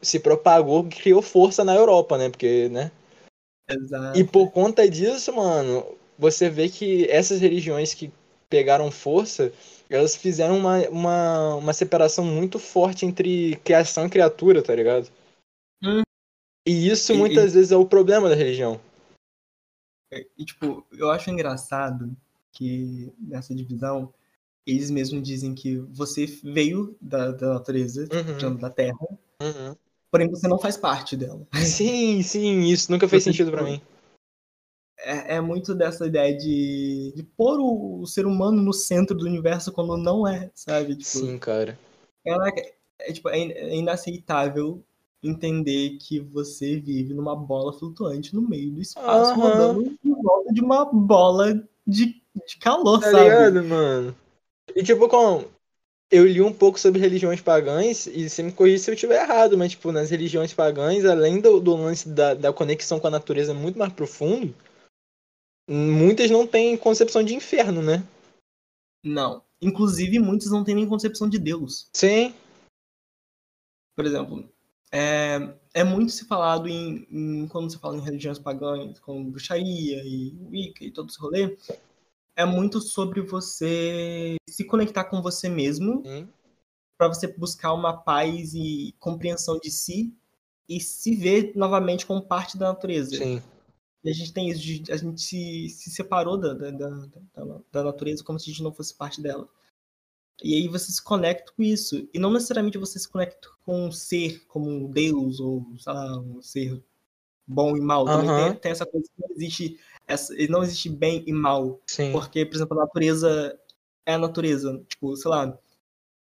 se 0.02 0.20
propagou, 0.20 0.86
criou 0.86 1.22
força 1.22 1.64
na 1.64 1.76
Europa, 1.76 2.18
né? 2.18 2.30
Porque, 2.30 2.68
né? 2.70 2.92
Exato. 3.70 4.20
E 4.20 4.24
por 4.24 4.52
conta 4.52 4.90
disso, 4.90 5.34
mano, 5.34 5.86
você 6.18 6.50
vê 6.50 6.68
que 6.68 7.08
essas 7.10 7.40
religiões 7.40 7.94
que 7.94 8.12
pegaram 8.50 8.92
força, 8.92 9.52
elas 9.90 10.16
fizeram 10.16 10.58
uma, 10.58 10.80
uma, 10.90 11.56
uma 11.56 11.74
separação 11.74 12.26
muito 12.26 12.60
forte 12.60 13.06
entre 13.06 13.56
criação 13.64 14.06
e 14.06 14.10
criatura, 14.10 14.62
tá 14.62 14.74
ligado? 14.74 15.10
Hum. 15.84 16.02
E 16.68 16.88
isso 16.88 17.14
muitas 17.16 17.52
e... 17.52 17.56
vezes 17.56 17.72
é 17.72 17.78
o 17.78 17.86
problema 17.86 18.30
da 18.30 18.36
religião. 18.36 18.80
E, 20.38 20.46
tipo, 20.46 20.86
eu 20.92 21.10
acho 21.10 21.30
engraçado 21.30 22.16
que 22.52 23.12
nessa 23.20 23.54
divisão, 23.54 24.14
eles 24.66 24.92
mesmos 24.92 25.24
dizem 25.24 25.56
que 25.56 25.78
você 25.78 26.26
veio 26.44 26.96
da, 27.02 27.32
da 27.32 27.56
natureza, 27.56 28.08
uhum. 28.12 28.56
da 28.56 28.70
Terra, 28.70 28.98
uhum. 29.42 29.76
porém 30.12 30.30
você 30.30 30.48
não 30.48 30.60
faz 30.60 30.78
parte 30.78 31.18
dela. 31.18 31.46
Sim, 31.54 32.22
sim, 32.22 32.62
isso 32.62 32.92
nunca 32.92 33.08
fez 33.08 33.24
sentido 33.24 33.52
para 33.52 33.64
mim. 33.64 33.82
É, 35.04 35.36
é, 35.36 35.42
muito 35.42 35.76
dessa 35.76 36.08
ideia 36.08 36.36
de, 36.36 37.12
de 37.14 37.24
pôr 37.24 37.60
o, 37.60 38.02
o, 38.02 38.08
ser 38.08 38.26
humano 38.26 38.62
no 38.62 38.72
centro 38.72 39.18
do 39.18 39.26
universo 39.26 39.72
quando 39.72 39.98
não 39.98 40.26
é, 40.26 40.50
sabe? 40.56 40.96
Tipo, 40.96 41.04
sim, 41.04 41.38
cara. 41.38 41.78
É, 42.26 42.70
é, 43.10 43.12
tipo, 43.12 43.28
é, 43.28 43.40
é 43.40 43.76
inaceitável 43.76 44.82
entender 45.22 45.98
que 46.00 46.20
você 46.20 46.78
vive 46.80 47.14
numa 47.14 47.36
bola 47.36 47.74
flutuante 47.74 48.34
no 48.34 48.42
meio 48.42 48.72
do 48.72 48.82
espaço, 48.82 49.34
uhum. 49.34 49.42
rodando 49.42 49.98
em 50.04 50.22
volta 50.22 50.54
de 50.54 50.62
uma 50.62 50.86
bola 50.86 51.54
de, 51.86 52.22
de 52.48 52.58
calor, 52.60 53.00
tá 53.00 53.12
sabe? 53.12 53.24
ligado, 53.24 53.64
mano? 53.64 54.16
E 54.76 54.84
tipo, 54.84 55.08
com... 55.10 55.46
eu 56.10 56.26
li 56.26 56.42
um 56.42 56.54
pouco 56.54 56.80
sobre 56.80 57.02
religiões 57.02 57.42
pagãs 57.42 58.08
e 58.08 58.30
você 58.30 58.42
me 58.42 58.52
corrija 58.52 58.84
se 58.84 58.92
eu 58.92 58.96
estiver 58.96 59.22
errado, 59.22 59.58
mas 59.58 59.72
tipo, 59.72 59.92
nas 59.92 60.10
religiões 60.10 60.54
pagãs, 60.54 61.06
além 61.06 61.42
do, 61.42 61.60
do 61.60 61.76
lance 61.76 62.08
da, 62.08 62.34
da 62.34 62.54
conexão 62.54 63.00
com 63.00 63.08
a 63.08 63.12
natureza 63.12 63.54
muito 63.54 63.78
mais 63.78 63.92
profundo, 63.92 64.54
muitas 65.68 66.30
não 66.30 66.46
têm 66.46 66.78
concepção 66.78 67.24
de 67.24 67.36
inferno, 67.36 67.82
né? 67.82 68.04
Não. 69.04 69.44
Inclusive, 69.62 70.20
muitos 70.20 70.52
não 70.52 70.64
têm 70.64 70.76
nem 70.76 70.88
concepção 70.88 71.28
de 71.30 71.40
Deus. 71.40 71.88
Sim. 71.94 72.34
Por 73.96 74.06
exemplo, 74.06 74.50
é, 74.92 75.56
é 75.74 75.84
muito 75.84 76.12
se 76.12 76.26
falado 76.26 76.68
em, 76.68 77.08
em, 77.10 77.48
quando 77.48 77.72
se 77.72 77.80
fala 77.80 77.98
em 77.98 78.02
religiões 78.02 78.40
pagãs, 78.40 79.00
como 79.00 79.32
bruxaria 79.32 80.04
e 80.04 80.36
Wicca 80.50 80.84
e 80.84 80.92
todo 80.92 81.10
esse 81.10 81.20
rolê, 81.20 81.58
é 82.36 82.46
muito 82.46 82.82
sobre 82.82 83.22
você 83.22 84.36
se 84.50 84.64
conectar 84.66 85.06
com 85.06 85.22
você 85.22 85.48
mesmo 85.48 86.04
para 86.98 87.08
você 87.08 87.28
buscar 87.28 87.74
uma 87.74 87.98
paz 87.98 88.54
e 88.54 88.96
compreensão 89.00 89.60
de 89.60 89.70
si 89.70 90.14
e 90.68 90.80
se 90.80 91.16
ver 91.16 91.52
novamente 91.56 92.06
como 92.06 92.22
parte 92.22 92.58
da 92.58 92.68
natureza. 92.68 93.18
Sim. 93.18 93.42
E 94.04 94.10
a 94.10 94.14
gente 94.14 94.34
tem 94.34 94.50
isso, 94.50 94.92
a 94.92 94.98
gente 94.98 95.22
se, 95.22 95.70
se 95.70 95.90
separou 95.90 96.38
da, 96.38 96.54
da, 96.54 96.72
da, 96.72 97.60
da 97.72 97.84
natureza 97.84 98.24
como 98.24 98.40
se 98.40 98.50
a 98.50 98.54
gente 98.54 98.64
não 98.64 98.74
fosse 98.74 98.94
parte 98.94 99.22
dela. 99.22 99.48
E 100.44 100.56
aí 100.56 100.68
você 100.68 100.92
se 100.92 101.02
conecta 101.02 101.54
com 101.56 101.64
isso. 101.64 102.08
E 102.14 102.20
não 102.20 102.32
necessariamente 102.32 102.78
você 102.78 103.00
se 103.00 103.08
conecta 103.08 103.48
com 103.66 103.88
um 103.88 103.92
ser 103.92 104.46
como 104.48 104.70
um 104.70 104.92
Deus 104.92 105.40
ou, 105.40 105.66
sei 105.80 105.94
lá, 105.94 106.20
um 106.20 106.42
ser 106.42 106.84
bom 107.48 107.78
e 107.78 107.82
mal. 107.82 108.06
Também 108.06 108.30
uhum. 108.30 108.52
tem, 108.52 108.56
tem, 108.56 108.72
essa 108.72 108.86
coisa 108.86 109.08
que 109.08 109.22
não 109.22 109.36
existe, 109.36 109.80
essa, 110.06 110.34
não 110.50 110.64
existe 110.64 110.90
bem 110.90 111.24
e 111.26 111.32
mal. 111.32 111.80
Sim. 111.88 112.12
Porque, 112.12 112.46
por 112.46 112.56
exemplo, 112.56 112.78
a 112.78 112.84
natureza 112.84 113.58
é 114.06 114.16
a 114.16 114.18
natureza. 114.18 114.84
Tipo, 114.90 115.16
sei 115.16 115.32
lá, 115.32 115.58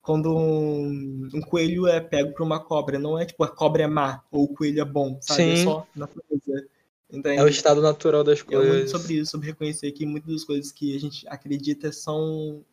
quando 0.03 0.37
um, 0.37 1.29
um, 1.33 1.41
coelho 1.41 1.87
é 1.87 2.01
pego 2.01 2.33
por 2.35 2.43
uma 2.43 2.63
cobra, 2.63 2.99
não 2.99 3.19
é 3.19 3.25
tipo 3.25 3.43
a 3.45 3.49
cobra 3.49 3.85
é 3.85 3.87
má 3.87 4.23
ou 4.31 4.45
o 4.45 4.55
coelho 4.55 4.81
é 4.81 4.85
bom, 4.85 5.19
sabe? 5.21 5.43
É 5.43 5.57
Sim. 5.57 5.63
É 5.63 5.65
só 5.65 5.87
natureza. 5.95 6.69
Então, 7.13 7.33
é 7.33 7.43
o 7.43 7.49
estado 7.49 7.81
natural 7.83 8.23
das 8.23 8.43
coisas. 8.43 8.67
É 8.67 8.73
muito 8.73 8.91
sobre 8.91 9.15
isso, 9.15 9.31
sobre 9.33 9.49
reconhecer 9.49 9.91
que 9.93 10.07
muitas 10.07 10.33
das 10.33 10.45
coisas 10.45 10.71
que 10.71 10.95
a 10.97 11.01
gente 11.01 11.27
acredita 11.29 11.91
são 11.93 12.65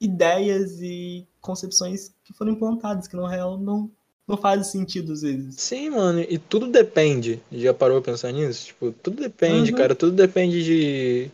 ideias 0.00 0.80
e 0.80 1.26
concepções 1.40 2.14
que 2.22 2.32
foram 2.32 2.52
implantadas, 2.52 3.08
que 3.08 3.16
na 3.16 3.28
real 3.28 3.58
não 3.58 3.90
não 4.28 4.36
faz 4.36 4.66
sentido 4.66 5.14
às 5.14 5.22
vezes. 5.22 5.54
Sim, 5.58 5.88
mano, 5.88 6.20
e 6.20 6.36
tudo 6.36 6.66
depende. 6.66 7.40
Já 7.50 7.72
parou 7.72 8.02
pra 8.02 8.12
pensar 8.12 8.30
nisso? 8.30 8.66
Tipo, 8.66 8.92
tudo 8.92 9.22
depende, 9.22 9.72
uhum. 9.72 9.78
cara. 9.78 9.94
Tudo 9.94 10.12
depende 10.12 10.62
de, 10.62 11.30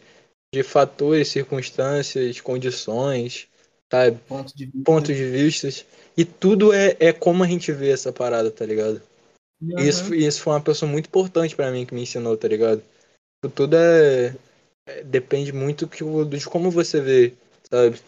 de 0.54 0.62
fatores, 0.62 1.26
circunstâncias, 1.26 2.40
condições, 2.40 3.48
sabe? 3.90 4.18
Ponto 4.28 4.56
de 4.56 4.66
vista. 4.66 4.84
Pontos 4.84 5.16
de 5.16 5.26
vistas. 5.28 5.84
E 6.16 6.24
tudo 6.24 6.72
é, 6.72 6.96
é 7.00 7.12
como 7.12 7.42
a 7.42 7.48
gente 7.48 7.72
vê 7.72 7.90
essa 7.90 8.12
parada, 8.12 8.48
tá 8.48 8.64
ligado? 8.64 9.02
Uhum. 9.64 9.78
E 9.78 9.88
isso, 9.88 10.14
isso 10.14 10.42
foi 10.42 10.52
uma 10.52 10.60
pessoa 10.60 10.90
muito 10.90 11.06
importante 11.06 11.56
para 11.56 11.70
mim 11.70 11.86
que 11.86 11.94
me 11.94 12.02
ensinou, 12.02 12.36
tá 12.36 12.46
ligado? 12.48 12.82
Tudo 13.54 13.76
é, 13.76 14.34
é 14.86 15.02
depende 15.04 15.52
muito 15.52 15.88
que, 15.88 16.02
de 16.02 16.46
como 16.46 16.70
você 16.70 17.00
vê, 17.00 17.32
sabe? 17.70 17.98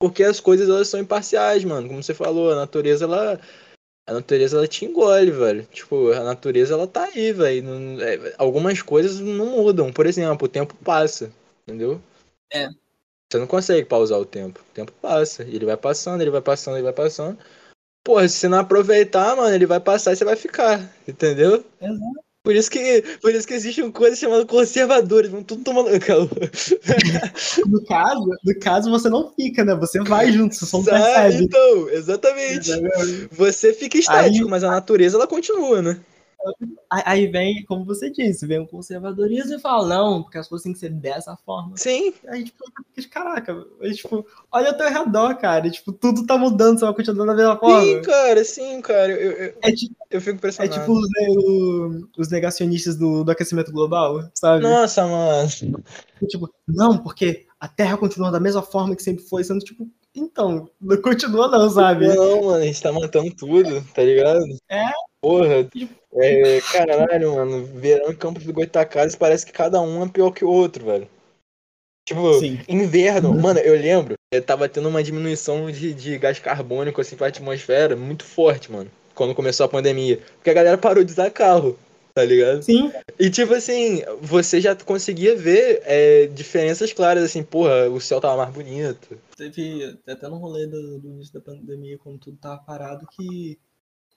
Porque 0.00 0.22
as 0.22 0.40
coisas 0.40 0.68
elas 0.68 0.88
são 0.88 1.00
imparciais, 1.00 1.64
mano. 1.64 1.88
Como 1.88 2.02
você 2.02 2.14
falou, 2.14 2.50
a 2.50 2.56
natureza 2.56 3.04
ela 3.04 3.40
a 4.08 4.14
natureza 4.14 4.56
ela 4.56 4.66
te 4.66 4.84
engole, 4.84 5.30
velho. 5.30 5.64
Tipo, 5.66 6.10
a 6.12 6.20
natureza 6.20 6.74
ela 6.74 6.86
tá 6.86 7.04
aí, 7.04 7.32
velho. 7.32 8.02
É, 8.02 8.34
algumas 8.36 8.82
coisas 8.82 9.20
não 9.20 9.46
mudam. 9.46 9.92
Por 9.92 10.06
exemplo, 10.06 10.46
o 10.46 10.50
tempo 10.50 10.74
passa, 10.82 11.32
entendeu? 11.66 12.00
É. 12.52 12.68
Você 13.30 13.38
não 13.38 13.46
consegue 13.46 13.86
pausar 13.86 14.18
o 14.18 14.26
tempo. 14.26 14.60
O 14.60 14.74
tempo 14.74 14.92
passa. 15.00 15.42
Ele 15.44 15.64
vai 15.64 15.76
passando, 15.76 16.20
ele 16.20 16.30
vai 16.30 16.42
passando, 16.42 16.74
ele 16.76 16.82
vai 16.82 16.92
passando. 16.92 17.38
Porra, 18.04 18.28
se 18.28 18.36
você 18.36 18.48
não 18.48 18.58
aproveitar, 18.58 19.36
mano, 19.36 19.54
ele 19.54 19.66
vai 19.66 19.78
passar 19.78 20.12
e 20.12 20.16
você 20.16 20.24
vai 20.24 20.36
ficar, 20.36 20.90
entendeu? 21.06 21.64
Exato. 21.80 22.22
Por 22.44 22.56
isso 22.56 22.68
que, 22.68 23.04
por 23.20 23.32
isso 23.32 23.46
que 23.46 23.54
existe 23.54 23.80
uma 23.80 23.92
coisa 23.92 24.16
chamada 24.16 24.44
conservadores, 24.44 25.30
vão 25.30 25.44
tudo 25.44 25.62
tomando 25.62 25.98
calor. 26.00 26.28
No 27.68 27.84
caso, 27.84 28.28
no 28.44 28.58
caso, 28.58 28.90
você 28.90 29.08
não 29.08 29.32
fica, 29.34 29.64
né? 29.64 29.74
Você 29.76 30.00
vai 30.00 30.32
junto, 30.32 30.54
você 30.54 30.66
só 30.66 30.78
não 30.78 30.84
percebe. 30.84 31.44
Então, 31.44 31.88
exatamente. 31.90 32.70
Você 33.30 33.72
fica 33.72 33.96
estático, 33.96 34.44
Aí... 34.44 34.50
mas 34.50 34.64
a 34.64 34.70
natureza 34.70 35.16
ela 35.16 35.26
continua, 35.28 35.80
né? 35.80 36.00
Aí 36.90 37.26
vem, 37.26 37.64
como 37.64 37.84
você 37.84 38.10
disse, 38.10 38.46
vem 38.46 38.60
um 38.60 38.66
conservadorismo 38.66 39.54
e 39.54 39.60
fala, 39.60 39.88
não, 39.88 40.22
porque 40.22 40.38
as 40.38 40.48
coisas 40.48 40.64
têm 40.64 40.72
que 40.72 40.78
ser 40.78 40.90
dessa 40.90 41.36
forma. 41.36 41.76
Sim. 41.76 42.12
Aí, 42.28 42.44
tipo, 42.44 42.64
caraca, 43.10 43.66
aí, 43.80 43.94
tipo, 43.94 44.26
olha 44.50 44.70
ao 44.70 44.76
teu 44.76 44.88
redor, 44.88 45.36
cara. 45.36 45.70
Tipo, 45.70 45.92
tudo 45.92 46.26
tá 46.26 46.36
mudando, 46.36 46.78
você 46.78 46.84
vai 46.84 46.94
continuar 46.94 47.26
da 47.26 47.34
mesma 47.34 47.58
forma. 47.58 47.82
Sim, 47.82 48.02
cara, 48.02 48.44
sim, 48.44 48.80
cara. 48.80 49.12
Eu, 49.12 49.32
eu, 49.32 49.54
é 49.62 49.72
tipo, 49.72 49.96
eu 50.10 50.20
fico 50.20 50.36
impressionado. 50.36 50.74
É 50.74 50.80
tipo 50.80 50.92
os, 50.92 51.08
né, 51.08 52.06
os 52.18 52.28
negacionistas 52.28 52.96
do, 52.96 53.24
do 53.24 53.30
aquecimento 53.30 53.72
global, 53.72 54.22
sabe? 54.34 54.62
Nossa, 54.62 55.06
mano. 55.06 55.48
Tipo, 56.28 56.52
não, 56.68 56.98
porque 56.98 57.46
a 57.58 57.68
Terra 57.68 57.96
continua 57.96 58.30
da 58.30 58.40
mesma 58.40 58.62
forma 58.62 58.94
que 58.94 59.02
sempre 59.02 59.24
foi, 59.24 59.44
sendo 59.44 59.60
tipo, 59.60 59.88
então, 60.14 60.68
não 60.80 61.00
continua 61.00 61.48
não, 61.48 61.70
sabe? 61.70 62.08
Não, 62.08 62.44
mano, 62.44 62.54
a 62.56 62.62
gente 62.62 62.82
tá 62.82 62.92
matando 62.92 63.34
tudo, 63.34 63.82
tá 63.94 64.02
ligado? 64.02 64.44
É. 64.68 64.90
Porra, 65.20 65.64
é, 66.14 66.60
caralho, 66.60 67.34
mano, 67.34 67.64
verão 67.64 68.10
em 68.10 68.16
Campos 68.16 68.44
do 68.44 68.52
Goitacazes 68.52 69.16
parece 69.16 69.46
que 69.46 69.52
cada 69.52 69.80
um 69.80 70.04
é 70.04 70.08
pior 70.08 70.30
que 70.30 70.44
o 70.44 70.50
outro, 70.50 70.84
velho. 70.84 71.08
Tipo, 72.06 72.34
Sim. 72.34 72.60
inverno, 72.68 73.32
mano, 73.32 73.60
eu 73.60 73.74
lembro, 73.74 74.14
eu 74.32 74.42
tava 74.42 74.68
tendo 74.68 74.88
uma 74.88 75.02
diminuição 75.02 75.70
de, 75.70 75.94
de 75.94 76.18
gás 76.18 76.38
carbônico, 76.38 77.00
assim, 77.00 77.16
pra 77.16 77.28
atmosfera 77.28 77.94
muito 77.94 78.24
forte, 78.24 78.72
mano, 78.72 78.90
quando 79.14 79.34
começou 79.34 79.64
a 79.64 79.68
pandemia. 79.68 80.18
Porque 80.36 80.50
a 80.50 80.54
galera 80.54 80.76
parou 80.76 81.04
de 81.04 81.12
usar 81.12 81.30
carro, 81.30 81.78
tá 82.12 82.24
ligado? 82.24 82.62
Sim. 82.62 82.92
E 83.18 83.30
tipo 83.30 83.54
assim, 83.54 84.02
você 84.20 84.60
já 84.60 84.74
conseguia 84.74 85.36
ver 85.36 85.80
é, 85.84 86.26
diferenças 86.26 86.92
claras, 86.92 87.22
assim, 87.22 87.42
porra, 87.42 87.88
o 87.88 88.00
céu 88.00 88.20
tava 88.20 88.36
mais 88.36 88.52
bonito. 88.52 89.16
Teve 89.36 89.96
até 90.06 90.28
no 90.28 90.38
rolê 90.38 90.66
do, 90.66 90.98
do 90.98 91.08
início 91.08 91.32
da 91.32 91.40
pandemia, 91.40 91.98
quando 91.98 92.18
tudo 92.18 92.36
tava 92.36 92.58
parado, 92.64 93.06
que 93.12 93.58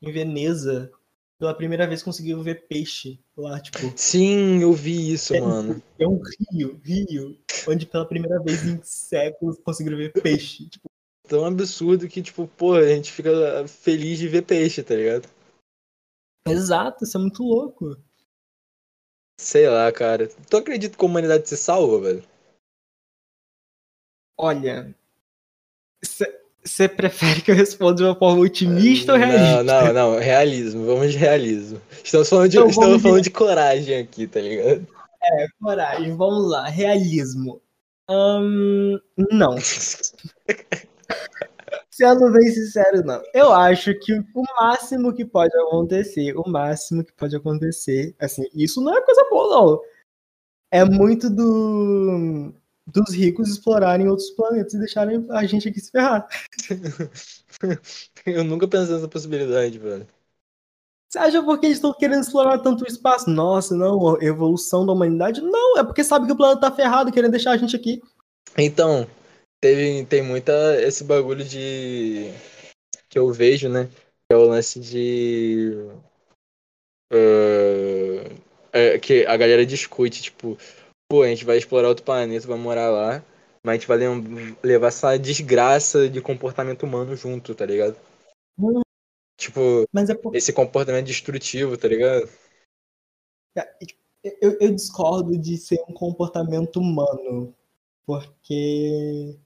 em 0.02 0.12
Veneza 0.12 0.92
pela 1.38 1.54
primeira 1.54 1.88
vez 1.88 2.02
conseguiu 2.02 2.42
ver 2.42 2.68
peixe 2.68 3.20
lá, 3.36 3.60
tipo. 3.60 3.92
Sim, 3.96 4.62
eu 4.62 4.74
vi 4.74 5.14
isso, 5.14 5.36
é, 5.36 5.42
mano. 5.42 5.82
É 6.00 6.08
um 6.08 6.22
rio, 6.52 6.80
rio, 6.84 7.38
onde 7.68 7.86
pela 7.86 8.08
primeira 8.08 8.42
vez 8.42 8.64
em 8.66 8.82
séculos 8.84 9.60
conseguiram 9.60 9.98
ver 9.98 10.14
peixe. 10.14 10.70
Tipo. 10.70 10.90
Tão 11.28 11.46
absurdo 11.46 12.08
que, 12.08 12.22
tipo, 12.22 12.48
pô, 12.48 12.76
a 12.76 12.88
gente 12.88 13.12
fica 13.12 13.68
feliz 13.68 14.20
de 14.20 14.28
ver 14.28 14.44
peixe, 14.44 14.84
tá 14.84 14.96
ligado? 14.96 15.28
Exato, 16.48 17.04
isso 17.04 17.18
é 17.18 17.20
muito 17.20 17.44
louco. 17.44 17.98
Sei 19.40 19.68
lá, 19.68 19.92
cara. 19.92 20.28
Tu 20.28 20.58
acredita 20.58 20.98
que 20.98 21.04
a 21.04 21.08
humanidade 21.08 21.50
se 21.50 21.58
salva, 21.58 22.00
velho? 22.00 22.24
Olha, 24.38 24.96
você 26.66 26.90
prefere 26.90 27.42
que 27.42 27.52
eu 27.52 27.56
responda 27.56 27.96
de 27.96 28.04
uma 28.04 28.16
forma 28.16 28.42
otimista 28.42 29.14
ou 29.14 29.20
realista? 29.20 29.64
Não, 29.64 29.86
não, 29.86 29.94
não. 29.94 30.20
Realismo. 30.20 30.86
Vamos 30.86 31.12
de 31.12 31.18
realismo. 31.18 31.80
Estamos 32.04 32.28
falando 32.28 32.50
de, 32.50 32.58
então, 32.58 32.70
estamos 32.70 33.02
falando 33.02 33.22
de... 33.22 33.30
coragem 33.30 34.00
aqui, 34.00 34.26
tá 34.26 34.42
ligado? 34.42 34.88
É, 35.24 35.48
coragem. 35.62 36.16
Vamos 36.18 36.50
lá. 36.50 36.68
Realismo. 36.68 37.62
Hum, 38.10 39.00
não. 39.32 39.56
Sendo 41.92 42.32
bem 42.32 42.50
sincero, 42.50 43.04
não. 43.06 43.22
Eu 43.34 43.54
acho 43.54 43.94
que 44.00 44.14
o 44.14 44.44
máximo 44.60 45.14
que 45.14 45.24
pode 45.24 45.56
acontecer, 45.56 46.36
o 46.36 46.50
máximo 46.50 47.06
que 47.06 47.14
pode 47.14 47.36
acontecer, 47.36 48.14
assim, 48.20 48.44
isso 48.54 48.82
não 48.82 48.98
é 48.98 49.02
coisa 49.02 49.26
boa, 49.30 49.56
não. 49.56 49.82
É 50.72 50.84
muito 50.84 51.30
do 51.30 52.54
dos 52.88 53.14
ricos 53.14 53.50
explorarem 53.50 54.08
outros 54.08 54.30
planetas 54.32 54.74
e 54.74 54.80
deixarem 54.80 55.26
a 55.30 55.46
gente 55.46 55.68
aqui 55.68 55.80
se 55.80 55.92
ferrar. 55.92 56.28
Eu 58.26 58.44
nunca 58.44 58.68
pensei 58.68 58.94
nessa 58.94 59.08
possibilidade, 59.08 59.80
velho. 59.80 60.08
Você 61.10 61.20
acha 61.20 61.44
porque 61.44 61.66
eles 61.66 61.78
estão 61.78 61.94
querendo 61.94 62.22
explorar 62.22 62.60
tanto 62.60 62.84
o 62.84 62.88
espaço? 62.88 63.30
Nossa, 63.30 63.76
não, 63.76 64.22
evolução 64.22 64.86
da 64.86 64.92
humanidade? 64.92 65.42
Não, 65.42 65.78
é 65.78 65.84
porque 65.84 66.04
sabe 66.04 66.26
que 66.26 66.34
o 66.34 66.36
planeta 66.36 66.62
tá 66.62 66.72
ferrado, 66.72 67.12
querendo 67.12 67.32
deixar 67.32 67.52
a 67.52 67.58
gente 67.58 67.76
aqui. 67.76 68.02
Então, 68.58 69.08
teve, 69.62 70.06
tem 70.06 70.22
muita 70.22 70.52
esse 70.82 71.04
bagulho 71.04 71.44
de. 71.44 72.32
que 73.10 73.18
eu 73.18 73.32
vejo, 73.32 73.70
né? 73.70 73.88
Que 74.28 74.34
é 74.34 74.36
o 74.36 74.44
lance 74.44 74.80
de. 74.80 75.74
Uh, 77.14 78.36
é, 78.74 79.00
que 79.00 79.26
a 79.26 79.38
galera 79.38 79.66
discute, 79.66 80.22
tipo, 80.22 80.58
pô, 81.16 81.24
a 81.24 81.30
gente 81.30 81.46
vai 81.46 81.58
explorar 81.58 81.88
outro 81.88 82.04
planeta, 82.04 82.46
vai 82.46 82.58
morar 82.58 82.90
lá, 82.90 83.24
mas 83.64 83.72
a 83.72 83.78
gente 83.78 83.88
vai 83.88 83.98
levar 84.62 84.88
essa 84.88 85.18
desgraça 85.18 86.10
de 86.10 86.20
comportamento 86.20 86.84
humano 86.84 87.16
junto, 87.16 87.56
tá 87.56 87.66
ligado? 87.66 87.96
Hum. 88.60 88.82
Tipo, 89.38 89.86
é 89.96 90.14
por... 90.14 90.36
esse 90.36 90.52
comportamento 90.52 91.06
destrutivo, 91.06 91.78
tá 91.78 91.88
ligado? 91.88 92.28
É, 93.58 93.70
eu, 94.42 94.58
eu 94.60 94.76
discordo 94.76 95.38
de 95.38 95.56
ser 95.56 95.82
um 95.88 95.94
comportamento 95.94 96.82
humano, 96.82 97.56
porque 98.06 99.38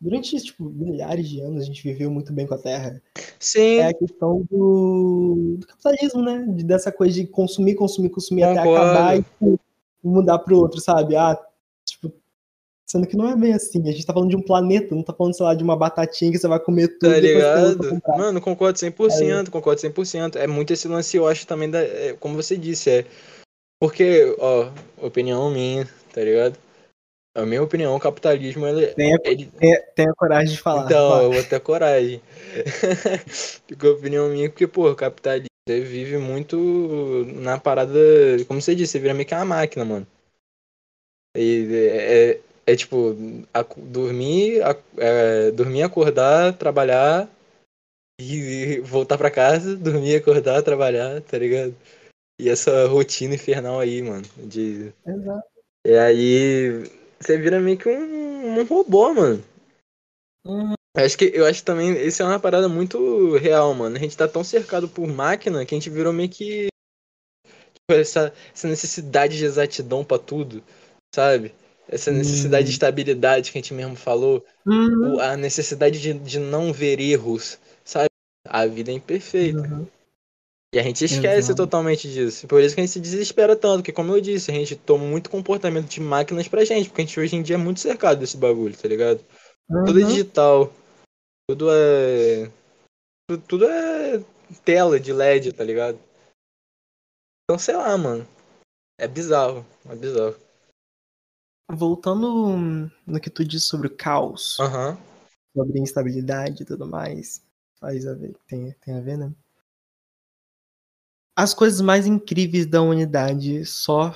durante 0.00 0.34
tipo, 0.40 0.64
milhares 0.64 1.28
de 1.28 1.40
anos 1.40 1.62
a 1.62 1.66
gente 1.66 1.82
viveu 1.82 2.10
muito 2.10 2.32
bem 2.32 2.46
com 2.46 2.54
a 2.54 2.58
Terra. 2.58 3.02
Sim. 3.38 3.80
É 3.80 3.88
a 3.88 3.94
questão 3.94 4.46
do, 4.50 5.56
do 5.58 5.66
capitalismo, 5.66 6.22
né? 6.22 6.46
De, 6.48 6.64
dessa 6.64 6.90
coisa 6.90 7.14
de 7.14 7.26
consumir, 7.26 7.74
consumir, 7.74 8.08
consumir 8.08 8.46
Concordo. 8.46 8.70
até 8.70 8.78
acabar 8.78 9.18
e 9.18 9.58
mudar 10.02 10.38
pro 10.38 10.58
outro, 10.58 10.80
sabe? 10.80 11.16
Ah, 11.16 11.38
tipo, 11.84 12.12
sendo 12.88 13.06
que 13.06 13.16
não 13.16 13.28
é 13.28 13.36
bem 13.36 13.52
assim. 13.52 13.86
A 13.88 13.92
gente 13.92 14.06
tá 14.06 14.12
falando 14.12 14.30
de 14.30 14.36
um 14.36 14.42
planeta, 14.42 14.94
não 14.94 15.02
tá 15.02 15.12
falando, 15.12 15.36
sei 15.36 15.44
lá, 15.44 15.54
de 15.54 15.62
uma 15.62 15.76
batatinha 15.76 16.32
que 16.32 16.38
você 16.38 16.48
vai 16.48 16.58
comer 16.58 16.98
tudo. 16.98 17.12
Tá 17.12 17.20
ligado? 17.20 18.02
Mano, 18.16 18.40
concordo 18.40 18.78
100%, 18.78 19.48
é. 19.48 19.50
concordo 19.50 19.80
100%. 19.80 20.36
É 20.36 20.46
muito 20.46 20.72
esse 20.72 20.88
lance, 20.88 21.16
eu 21.16 21.26
acho 21.28 21.46
também, 21.46 21.70
da, 21.70 21.80
é, 21.80 22.14
como 22.14 22.36
você 22.36 22.56
disse, 22.56 22.90
é. 22.90 23.06
Porque, 23.80 24.34
ó, 24.40 24.70
opinião 25.00 25.50
minha, 25.50 25.88
tá 26.12 26.22
ligado? 26.22 26.58
A 27.36 27.46
minha 27.46 27.62
opinião, 27.62 27.94
o 27.94 28.00
capitalismo, 28.00 28.66
ele. 28.66 28.88
Tenha, 28.88 29.16
ele... 29.22 29.46
tenha, 29.46 29.80
tenha 29.94 30.12
coragem 30.14 30.54
de 30.54 30.60
falar. 30.60 30.86
Então, 30.86 31.22
eu 31.22 31.32
vou 31.32 31.44
ter 31.44 31.60
coragem. 31.60 32.20
Porque 33.68 33.86
a 33.86 33.90
opinião 33.90 34.28
minha, 34.30 34.50
porque, 34.50 34.66
pô, 34.66 34.90
o 34.90 34.96
capitalismo 34.96 35.46
você 35.68 35.80
vive 35.80 36.16
muito 36.16 36.56
na 37.34 37.58
parada. 37.58 37.92
Como 38.46 38.60
você 38.60 38.74
disse, 38.74 38.92
você 38.92 38.98
vira 38.98 39.12
meio 39.12 39.28
que 39.28 39.34
uma 39.34 39.44
máquina, 39.44 39.84
mano. 39.84 40.06
E 41.36 41.68
é, 41.70 42.30
é, 42.30 42.40
é 42.66 42.76
tipo, 42.76 43.14
a, 43.52 43.62
dormir, 43.76 44.62
a, 44.62 44.74
é, 44.96 45.50
dormir, 45.50 45.82
acordar, 45.82 46.56
trabalhar 46.56 47.28
e 48.18 48.80
voltar 48.80 49.18
pra 49.18 49.30
casa, 49.30 49.76
dormir, 49.76 50.16
acordar, 50.16 50.62
trabalhar, 50.62 51.20
tá 51.20 51.36
ligado? 51.36 51.76
E 52.40 52.48
essa 52.48 52.86
rotina 52.86 53.34
infernal 53.34 53.78
aí, 53.78 54.00
mano. 54.00 54.24
De... 54.38 54.92
Exato. 55.06 55.48
E 55.86 55.96
aí 55.96 56.84
você 57.20 57.36
vira 57.36 57.60
meio 57.60 57.76
que 57.76 57.88
um, 57.88 58.58
um 58.58 58.64
robô, 58.64 59.12
mano. 59.12 59.44
Uhum. 60.46 60.77
Eu 60.98 61.04
acho 61.04 61.16
que 61.16 61.30
eu 61.32 61.46
acho 61.46 61.62
também 61.62 61.92
isso 62.04 62.20
é 62.22 62.24
uma 62.26 62.40
parada 62.40 62.68
muito 62.68 63.36
real, 63.36 63.72
mano. 63.72 63.96
A 63.96 64.00
gente 64.00 64.16
tá 64.16 64.26
tão 64.26 64.42
cercado 64.42 64.88
por 64.88 65.06
máquina 65.06 65.64
que 65.64 65.72
a 65.72 65.78
gente 65.78 65.88
virou 65.88 66.12
meio 66.12 66.28
que 66.28 66.66
tipo, 67.46 68.00
essa, 68.00 68.32
essa 68.52 68.66
necessidade 68.66 69.38
de 69.38 69.44
exatidão 69.44 70.04
para 70.04 70.18
tudo, 70.18 70.60
sabe? 71.14 71.54
Essa 71.88 72.10
necessidade 72.10 72.64
de 72.64 72.70
hum. 72.70 72.74
estabilidade 72.74 73.52
que 73.52 73.58
a 73.58 73.60
gente 73.60 73.72
mesmo 73.72 73.94
falou, 73.94 74.44
uhum. 74.66 75.20
a 75.20 75.36
necessidade 75.36 76.00
de, 76.00 76.12
de 76.12 76.38
não 76.40 76.72
ver 76.72 77.00
erros, 77.00 77.58
sabe? 77.84 78.08
A 78.44 78.66
vida 78.66 78.90
é 78.90 78.94
imperfeita. 78.94 79.60
Uhum. 79.60 79.86
E 80.74 80.78
a 80.78 80.82
gente 80.82 81.04
esquece 81.04 81.52
Exato. 81.52 81.62
totalmente 81.62 82.12
disso. 82.12 82.46
Por 82.46 82.60
isso 82.60 82.74
que 82.74 82.80
a 82.80 82.84
gente 82.84 82.92
se 82.92 83.00
desespera 83.00 83.56
tanto, 83.56 83.76
porque 83.76 83.92
como 83.92 84.14
eu 84.14 84.20
disse, 84.20 84.50
a 84.50 84.54
gente 84.54 84.76
toma 84.76 85.04
muito 85.04 85.30
comportamento 85.30 85.88
de 85.88 86.00
máquinas 86.00 86.46
pra 86.46 86.64
gente, 86.64 86.88
porque 86.88 87.02
a 87.02 87.04
gente 87.06 87.20
hoje 87.20 87.36
em 87.36 87.42
dia 87.42 87.54
é 87.54 87.58
muito 87.58 87.80
cercado 87.80 88.18
desse 88.18 88.36
bagulho, 88.36 88.76
tá 88.76 88.86
ligado? 88.86 89.20
Uhum. 89.70 89.84
Tudo 89.84 90.00
é 90.00 90.04
digital. 90.04 90.72
Tudo 91.48 91.70
é. 91.72 92.52
Tudo, 93.48 93.64
é 93.64 94.22
tela 94.64 95.00
de 95.00 95.14
LED, 95.14 95.54
tá 95.54 95.64
ligado? 95.64 95.98
Então, 97.44 97.58
sei 97.58 97.74
lá, 97.74 97.96
mano. 97.96 98.28
É 98.98 99.08
bizarro. 99.08 99.64
É 99.86 99.96
bizarro. 99.96 100.36
Voltando 101.70 102.90
no 103.06 103.20
que 103.20 103.30
tu 103.30 103.44
disse 103.44 103.66
sobre 103.66 103.88
o 103.88 103.96
caos, 103.96 104.58
uhum. 104.58 104.96
sobre 105.54 105.80
instabilidade 105.80 106.62
e 106.62 106.66
tudo 106.66 106.86
mais, 106.86 107.42
faz 107.78 108.06
a 108.06 108.14
ver, 108.14 108.34
tem, 108.46 108.72
tem 108.72 108.94
a 108.96 109.00
ver, 109.00 109.18
né? 109.18 109.34
As 111.36 111.52
coisas 111.54 111.80
mais 111.80 112.06
incríveis 112.06 112.66
da 112.66 112.80
humanidade 112.82 113.64
só 113.64 114.14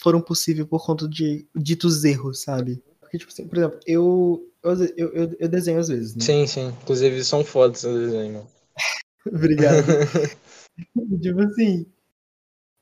foram 0.00 0.20
possíveis 0.20 0.68
por 0.68 0.84
conta 0.84 1.08
de 1.08 1.48
ditos 1.54 2.04
erros, 2.04 2.42
sabe? 2.42 2.82
Porque, 3.14 3.18
tipo 3.18 3.32
assim, 3.32 3.46
por 3.46 3.58
exemplo, 3.58 3.80
eu, 3.86 4.52
eu, 4.62 4.74
eu, 4.96 5.36
eu 5.38 5.48
desenho 5.48 5.78
às 5.78 5.88
vezes, 5.88 6.16
né? 6.16 6.24
Sim, 6.24 6.46
sim. 6.46 6.66
Inclusive 6.82 7.24
são 7.24 7.44
fotos 7.44 7.82
do 7.82 8.06
desenho. 8.06 8.44
Obrigado. 9.26 9.86
tipo 11.22 11.40
assim, 11.42 11.86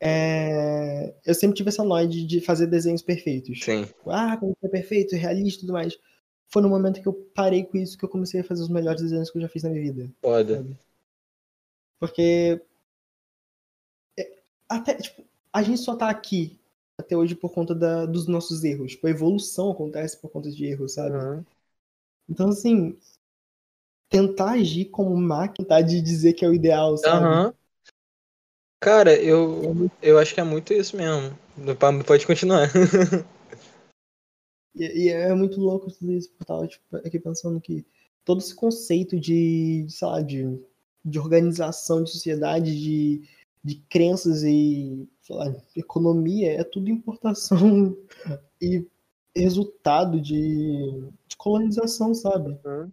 é... 0.01 1.15
eu 1.27 1.35
sempre 1.35 1.57
tive 1.57 1.69
essa 1.69 1.85
noide 1.85 2.25
de 2.25 2.41
fazer 2.41 2.67
desenhos 2.67 3.03
perfeitos. 3.03 3.63
Sim. 3.63 3.87
Ah, 4.07 4.39
como 4.39 4.57
é 4.63 4.69
perfeito, 4.69 5.15
realista 5.17 5.59
e 5.59 5.61
tudo 5.61 5.75
mais. 5.75 5.99
Foi 6.49 6.63
no 6.63 6.69
momento 6.71 7.03
que 7.03 7.09
eu 7.09 7.13
parei 7.35 7.65
com 7.65 7.77
isso 7.77 7.99
que 7.99 8.05
eu 8.05 8.09
comecei 8.09 8.41
a 8.41 8.45
fazer 8.45 8.63
os 8.63 8.71
melhores 8.71 9.03
desenhos 9.03 9.31
que 9.31 9.37
eu 9.37 9.43
já 9.43 9.49
fiz 9.49 9.63
na 9.63 9.71
minha 9.71 9.83
vida. 9.83 10.11
Foda. 10.23 10.57
Sabe? 10.57 10.79
Porque. 12.01 12.63
É, 14.19 14.39
até, 14.67 14.95
tipo, 14.95 15.25
a 15.53 15.63
gente 15.63 15.81
só 15.81 15.95
tá 15.95 16.09
aqui 16.09 16.59
até 16.99 17.17
hoje 17.17 17.35
por 17.35 17.53
conta 17.53 17.75
da, 17.75 18.07
dos 18.07 18.27
nossos 18.27 18.65
erros. 18.65 18.93
Tipo, 18.93 19.07
a 19.07 19.11
evolução 19.11 19.71
acontece 19.71 20.21
por 20.21 20.31
conta 20.31 20.51
de 20.51 20.65
erros, 20.65 20.95
sabe? 20.95 21.17
Uhum. 21.17 21.45
Então, 22.29 22.49
assim, 22.49 22.99
tentar 24.09 24.53
agir 24.53 24.87
como 24.87 25.17
máquina 25.17 25.67
tá, 25.67 25.81
de 25.81 26.01
dizer 26.01 26.35
que 26.35 26.45
é 26.45 26.49
o 26.49 26.55
ideal, 26.55 26.97
sabe? 26.97 27.27
Uhum. 27.27 27.53
Cara, 28.81 29.15
eu, 29.15 29.89
eu 30.03 30.19
acho 30.19 30.35
que 30.35 30.41
é 30.41 30.45
muito 30.45 30.73
isso 30.73 30.97
mesmo. 30.97 31.37
Pode 32.05 32.27
continuar. 32.27 32.69
e, 34.75 35.05
e, 35.05 35.09
é 35.09 35.33
muito 35.35 35.61
louco 35.61 35.91
tudo 35.91 36.13
isso, 36.13 36.31
eu 36.41 36.47
tava 36.47 36.67
tipo, 36.67 36.97
aqui 36.97 37.21
pensando 37.21 37.61
que 37.61 37.87
todo 38.25 38.41
esse 38.41 38.55
conceito 38.55 39.19
de, 39.19 39.87
sei 39.89 40.09
lá, 40.09 40.21
de, 40.21 40.61
de 41.05 41.19
organização 41.19 42.03
de 42.03 42.11
sociedade, 42.11 42.79
de, 42.79 43.23
de 43.63 43.77
crenças 43.89 44.43
e 44.43 45.09
sei 45.23 45.37
lá, 45.37 45.47
economia, 45.77 46.53
é 46.53 46.65
tudo 46.65 46.91
importação 46.91 47.97
e 48.61 48.87
resultado 49.35 50.21
de, 50.21 51.09
de 51.27 51.37
colonização, 51.37 52.15
sabe? 52.15 52.59
Uhum. 52.65 52.91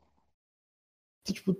Tipo, 1.25 1.55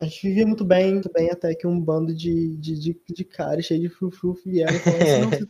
a 0.00 0.04
gente 0.04 0.28
vivia 0.28 0.46
muito 0.46 0.64
bem, 0.64 0.92
muito 0.92 1.10
bem, 1.12 1.30
até 1.30 1.54
que 1.54 1.66
um 1.66 1.80
bando 1.80 2.14
de, 2.14 2.56
de, 2.58 2.78
de, 2.78 3.00
de 3.08 3.24
caras 3.24 3.64
cheio 3.64 3.80
de 3.80 3.88
frufru 3.88 4.34
vieram 4.34 4.74
e 4.74 4.78
falaram 4.78 5.02
assim, 5.02 5.20
não, 5.20 5.30
vocês 5.30 5.48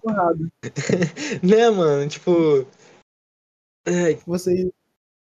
né, 1.42 1.70
mano? 1.70 2.08
Tipo. 2.08 2.66
Vocês, 4.26 4.70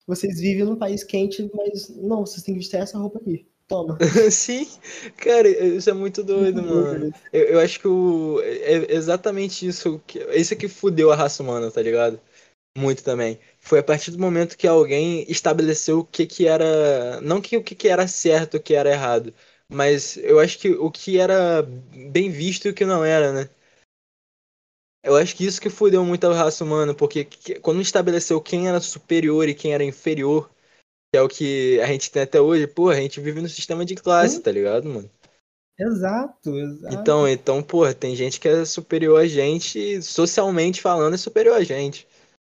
vocês 0.08 0.40
vivem 0.40 0.64
num 0.64 0.78
país 0.78 1.04
quente, 1.04 1.50
mas 1.54 1.90
não, 1.90 2.26
vocês 2.26 2.44
têm 2.44 2.54
que 2.54 2.60
vestir 2.60 2.78
essa 2.78 2.98
roupa 2.98 3.20
aqui. 3.20 3.51
Toma. 3.72 3.98
Sim, 4.30 4.68
cara, 5.16 5.48
isso 5.48 5.90
é 5.90 5.94
muito 5.94 6.22
doido, 6.22 6.62
mano. 6.62 7.14
Eu, 7.32 7.44
eu, 7.46 7.60
acho 7.62 7.80
que 7.80 7.88
o, 7.88 8.42
é 8.42 8.94
exatamente 8.94 9.66
isso. 9.66 10.02
Que, 10.06 10.20
isso 10.36 10.58
que 10.58 10.68
fudeu 10.68 11.10
a 11.10 11.16
raça 11.16 11.42
humana, 11.42 11.72
tá 11.72 11.82
ligado? 11.82 12.20
Muito 12.78 13.02
também. 13.02 13.40
Foi 13.62 13.80
a 13.80 13.84
partir 13.84 14.12
do 14.12 14.20
momento 14.20 14.58
que 14.58 14.68
alguém 14.68 15.26
estabeleceu 15.32 16.00
o 16.00 16.06
que 16.06 16.26
que 16.26 16.48
era. 16.48 17.22
Não 17.22 17.40
que 17.40 17.56
o 17.56 17.64
que 17.64 17.74
que 17.74 17.88
era 17.88 18.08
certo, 18.08 18.58
o 18.58 18.62
que 18.62 18.76
era 18.76 18.92
errado. 18.92 19.34
Mas 19.70 20.18
eu 20.18 20.42
acho 20.42 20.60
que 20.60 20.72
o 20.72 20.92
que 20.92 21.18
era 21.18 21.62
bem 21.64 22.30
visto 22.30 22.66
e 22.68 22.72
o 22.72 22.74
que 22.74 22.84
não 22.84 23.06
era, 23.06 23.32
né? 23.32 23.50
Eu 25.02 25.16
acho 25.16 25.34
que 25.34 25.46
isso 25.46 25.62
que 25.62 25.70
fudeu 25.70 26.04
muito 26.04 26.28
a 26.28 26.34
raça 26.34 26.64
humana, 26.66 26.94
porque 26.94 27.26
quando 27.62 27.82
estabeleceu 27.82 28.42
quem 28.42 28.68
era 28.68 28.82
superior 28.82 29.48
e 29.48 29.56
quem 29.56 29.74
era 29.74 29.84
inferior, 29.84 30.52
que 31.12 31.18
é 31.18 31.22
o 31.22 31.28
que 31.28 31.80
a 31.82 31.88
gente 31.88 32.10
tem 32.10 32.22
até 32.22 32.40
hoje, 32.40 32.68
pô, 32.68 32.90
a 32.90 32.96
gente 32.96 33.20
vive 33.20 33.42
no 33.42 33.50
sistema 33.50 33.84
de 33.84 33.96
classe, 33.96 34.40
tá 34.40 34.52
ligado, 34.52 34.88
mano? 34.88 35.10
Exato, 35.78 36.58
exato. 36.58 36.96
Então, 36.96 37.28
então, 37.28 37.64
pô, 37.64 37.92
tem 37.94 38.16
gente 38.16 38.40
que 38.40 38.48
é 38.48 38.64
superior 38.66 39.20
a 39.20 39.28
gente, 39.28 40.02
socialmente 40.02 40.82
falando, 40.82 41.16
é 41.16 41.18
superior 41.18 41.56
a 41.56 41.64
gente 41.64 42.08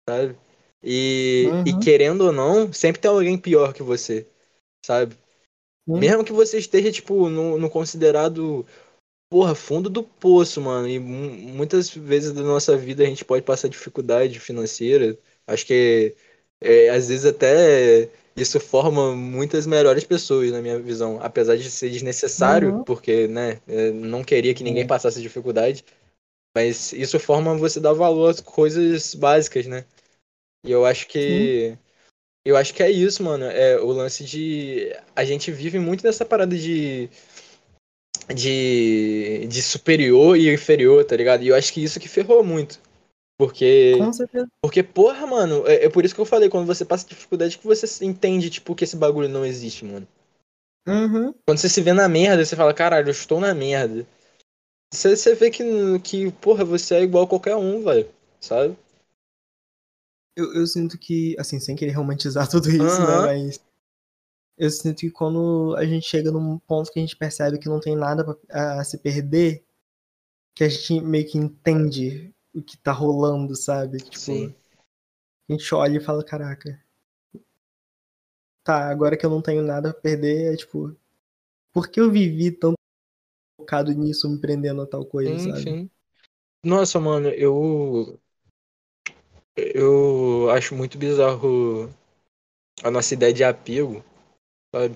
sabe? 0.08 0.36
E, 0.84 1.48
uhum. 1.52 1.64
e 1.68 1.80
querendo 1.80 2.22
ou 2.22 2.32
não, 2.32 2.74
sempre 2.74 3.00
tem 3.00 3.10
alguém 3.10 3.38
pior 3.38 3.74
que 3.74 3.84
você, 3.84 4.28
sabe? 4.86 5.16
Mesmo 5.88 6.24
que 6.24 6.32
você 6.32 6.58
esteja, 6.58 6.92
tipo, 6.92 7.28
no, 7.30 7.58
no 7.58 7.70
considerado, 7.70 8.66
porra, 9.30 9.54
fundo 9.56 9.90
do 9.90 10.04
poço, 10.04 10.62
mano. 10.62 10.88
E 10.88 11.00
muitas 11.00 11.90
vezes 11.90 12.32
da 12.32 12.42
nossa 12.42 12.78
vida 12.78 13.04
a 13.04 13.06
gente 13.06 13.26
pode 13.26 13.44
passar 13.44 13.68
dificuldade 13.68 14.40
financeira. 14.40 15.18
Acho 15.46 15.66
que 15.66 16.16
é, 16.62 16.90
às 16.90 17.10
vezes 17.10 17.26
até 17.26 18.08
isso 18.36 18.60
forma 18.60 19.16
muitas 19.16 19.66
melhores 19.66 20.04
pessoas, 20.04 20.52
na 20.52 20.62
minha 20.62 20.80
visão. 20.80 21.20
Apesar 21.22 21.58
de 21.58 21.70
ser 21.70 21.90
desnecessário, 21.90 22.76
uhum. 22.76 22.84
porque, 22.84 23.28
né, 23.28 23.60
não 23.94 24.24
queria 24.24 24.54
que 24.54 24.64
ninguém 24.64 24.88
passasse 24.88 25.22
dificuldade. 25.22 25.84
Mas 26.56 26.92
isso 26.94 27.20
forma 27.20 27.56
você 27.56 27.80
dar 27.80 27.94
valor 27.94 28.30
às 28.30 28.42
coisas 28.42 29.16
básicas, 29.16 29.66
né? 29.66 29.86
E 30.66 30.72
eu 30.72 30.86
acho 30.86 31.08
que. 31.08 31.72
Sim. 31.72 31.78
Eu 32.44 32.58
acho 32.58 32.74
que 32.74 32.82
é 32.82 32.90
isso, 32.90 33.24
mano. 33.24 33.46
É 33.46 33.80
o 33.80 33.88
lance 33.88 34.24
de. 34.24 34.94
A 35.16 35.24
gente 35.24 35.52
vive 35.52 35.80
muito 35.80 36.04
nessa 36.04 36.26
parada 36.26 36.56
de. 36.56 37.10
De, 38.34 39.48
de 39.48 39.62
superior 39.62 40.38
e 40.38 40.54
inferior, 40.54 41.04
tá 41.04 41.16
ligado? 41.16 41.44
E 41.44 41.48
eu 41.48 41.56
acho 41.56 41.74
que 41.74 41.84
isso 41.84 42.00
que 42.00 42.08
ferrou 42.08 42.44
muito. 42.44 42.80
Porque. 43.42 43.96
Com 43.98 44.14
certeza. 44.14 44.48
Porque, 44.62 44.84
porra, 44.84 45.26
mano, 45.26 45.66
é, 45.66 45.86
é, 45.86 45.90
por 45.90 46.06
isso 46.06 46.14
que 46.14 46.22
eu 46.22 46.26
falei, 46.26 46.48
quando 46.48 46.68
você 46.68 46.86
passa 46.86 47.08
dificuldade, 47.08 47.58
que 47.58 47.66
você 47.66 48.06
entende, 48.06 48.52
tipo, 48.52 48.76
que 48.76 48.84
esse 48.84 48.96
bagulho 48.96 49.28
não 49.28 49.44
existe, 49.44 49.84
mano. 49.84 50.08
Uhum. 50.88 51.34
Quando 51.44 51.58
você 51.58 51.68
se 51.68 51.82
vê 51.82 51.92
na 51.92 52.08
merda, 52.08 52.46
você 52.46 52.56
fala, 52.56 52.72
caralho, 52.72 53.08
eu 53.08 53.12
estou 53.12 53.40
na 53.40 53.52
merda. 53.56 54.06
Você, 54.94 55.16
você 55.16 55.34
vê 55.34 55.50
que, 55.50 55.64
que, 56.02 56.32
porra, 56.34 56.64
você 56.64 56.94
é 56.98 57.02
igual 57.02 57.24
a 57.24 57.28
qualquer 57.28 57.56
um, 57.56 57.84
velho. 57.84 58.08
Sabe? 58.40 58.78
Eu, 60.38 60.54
eu 60.54 60.68
sinto 60.68 60.96
que, 61.00 61.36
assim, 61.40 61.60
sem 61.60 61.76
querer 61.76 61.94
romantizar 61.94 62.46
tudo 62.48 62.70
isso, 62.70 63.02
uhum. 63.02 63.08
né? 63.08 63.26
Mas 63.26 63.60
eu 64.56 64.70
sinto 64.70 65.00
que 65.00 65.10
quando 65.10 65.76
a 65.80 65.86
gente 65.88 66.06
chega 66.06 66.32
num 66.32 66.60
ponto 66.60 66.92
que 66.92 67.00
a 67.00 67.02
gente 67.02 67.18
percebe 67.18 67.58
que 67.58 67.68
não 67.68 67.80
tem 67.80 67.96
nada 67.96 68.24
pra, 68.24 68.80
a 68.80 68.84
se 68.84 69.00
perder, 69.00 69.66
que 70.56 70.64
a 70.64 70.70
gente 70.70 71.02
meio 71.02 71.28
que 71.28 71.40
entende 71.40 72.32
o 72.54 72.62
que 72.62 72.78
tá 72.78 72.92
rolando, 72.92 73.56
sabe? 73.56 73.98
Tipo, 73.98 74.18
Sim. 74.18 74.56
A 75.50 75.54
gente 75.54 75.76
olha 75.76 75.98
e 75.98 76.04
fala, 76.04 76.24
caraca. 76.24 76.82
Tá, 78.64 78.90
agora 78.90 79.18
que 79.18 79.26
eu 79.26 79.30
não 79.30 79.42
tenho 79.42 79.64
nada 79.64 79.90
a 79.90 79.94
perder, 79.94 80.54
é 80.54 80.58
tipo. 80.58 80.96
Por 81.74 81.90
que 81.90 82.00
eu 82.00 82.12
vivi 82.12 82.52
tanto 82.52 82.76
focado 83.58 83.92
nisso, 83.94 84.30
me 84.30 84.40
prendendo 84.40 84.82
a 84.82 84.88
tal 84.88 85.06
coisa, 85.06 85.38
sim, 85.38 85.50
sabe? 85.50 85.64
Sim. 85.64 85.90
Nossa, 86.64 87.00
mano, 87.00 87.30
eu. 87.30 88.20
Eu 89.56 90.50
acho 90.52 90.76
muito 90.76 90.98
bizarro 90.98 91.90
a 92.84 92.90
nossa 92.90 93.14
ideia 93.14 93.34
de 93.34 93.44
apego, 93.44 94.04
sabe? 94.74 94.96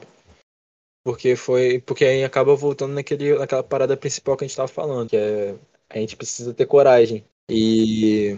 Porque 1.03 1.35
foi. 1.35 1.79
Porque 1.81 2.05
aí 2.05 2.23
acaba 2.23 2.55
voltando 2.55 2.93
naquele, 2.93 3.37
naquela 3.37 3.63
parada 3.63 3.97
principal 3.97 4.37
que 4.37 4.45
a 4.45 4.47
gente 4.47 4.57
tava 4.57 4.67
falando, 4.67 5.09
que 5.09 5.17
é 5.17 5.57
a 5.89 5.99
gente 5.99 6.15
precisa 6.15 6.53
ter 6.53 6.65
coragem. 6.65 7.25
E. 7.49 8.37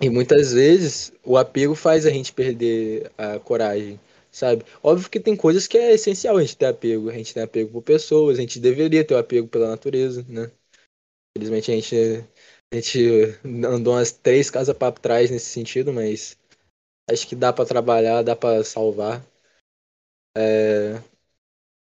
E 0.00 0.10
muitas 0.10 0.52
vezes 0.52 1.12
o 1.24 1.36
apego 1.36 1.74
faz 1.74 2.04
a 2.06 2.10
gente 2.10 2.32
perder 2.32 3.10
a 3.16 3.38
coragem 3.38 4.00
sabe? 4.32 4.64
Óbvio 4.82 5.10
que 5.10 5.20
tem 5.20 5.36
coisas 5.36 5.66
que 5.68 5.76
é 5.78 5.92
essencial 5.92 6.38
a 6.38 6.40
gente 6.40 6.56
ter 6.56 6.66
apego. 6.66 7.10
A 7.10 7.12
gente 7.12 7.34
tem 7.34 7.42
apego 7.42 7.70
por 7.70 7.82
pessoas, 7.82 8.38
a 8.38 8.40
gente 8.40 8.58
deveria 8.58 9.06
ter 9.06 9.14
o 9.14 9.18
apego 9.18 9.46
pela 9.46 9.68
natureza, 9.68 10.24
né? 10.28 10.50
Infelizmente 11.36 11.70
a 11.70 11.74
gente, 11.74 11.96
a 12.72 12.76
gente 12.76 13.38
andou 13.66 13.94
umas 13.94 14.12
três 14.12 14.50
casas 14.50 14.76
para 14.76 14.92
trás 14.92 15.30
nesse 15.30 15.46
sentido, 15.46 15.92
mas 15.92 16.36
acho 17.10 17.28
que 17.28 17.36
dá 17.36 17.52
para 17.52 17.66
trabalhar, 17.66 18.22
dá 18.22 18.36
para 18.36 18.64
salvar. 18.64 19.24
É... 20.36 20.94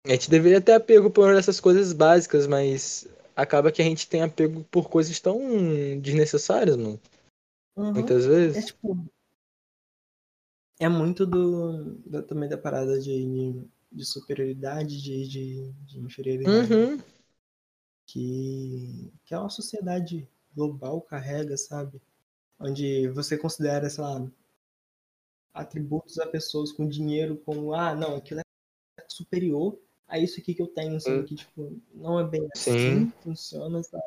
A 0.05 0.11
gente 0.11 0.29
deveria 0.29 0.61
ter 0.61 0.73
apego 0.73 1.11
por 1.11 1.35
essas 1.35 1.59
coisas 1.59 1.91
básicas, 1.91 2.47
mas 2.47 3.07
acaba 3.37 3.71
que 3.71 3.81
a 3.83 3.85
gente 3.85 4.09
tem 4.09 4.23
apego 4.23 4.63
por 4.63 4.89
coisas 4.89 5.19
tão 5.19 5.39
desnecessárias, 6.01 6.75
mano. 6.75 6.99
Uhum. 7.75 7.93
Muitas 7.93 8.25
vezes. 8.25 8.57
É 8.57 8.65
tipo, 8.65 9.05
é 10.79 10.89
muito 10.89 11.23
do, 11.23 11.93
do 11.99 12.23
também 12.23 12.49
da 12.49 12.57
parada 12.57 12.99
de, 12.99 13.53
de 13.91 14.05
superioridade, 14.05 14.99
de, 14.99 15.27
de, 15.27 15.71
de 15.85 15.99
inferioridade. 15.99 16.73
Uhum. 16.73 16.97
que, 18.07 19.13
que 19.23 19.35
a 19.35 19.47
sociedade 19.47 20.27
global 20.55 20.99
carrega, 21.01 21.55
sabe? 21.55 22.01
Onde 22.59 23.07
você 23.09 23.37
considera, 23.37 23.87
sei 23.87 24.03
lá, 24.03 24.27
atributos 25.53 26.17
a 26.17 26.25
pessoas 26.25 26.71
com 26.71 26.89
dinheiro 26.89 27.37
como, 27.45 27.71
ah, 27.75 27.93
não, 27.93 28.15
aquilo 28.15 28.39
é 28.39 29.05
superior 29.07 29.79
a 30.07 30.17
isso 30.19 30.39
aqui 30.39 30.53
que 30.53 30.61
eu 30.61 30.67
tenho, 30.67 30.99
sabe? 30.99 31.19
Hum. 31.19 31.25
Que, 31.25 31.35
tipo, 31.35 31.77
não 31.93 32.19
é 32.19 32.23
bem 32.23 32.47
Sim. 32.55 32.71
assim 32.71 33.05
que 33.11 33.23
funciona, 33.23 33.83
sabe? 33.83 34.03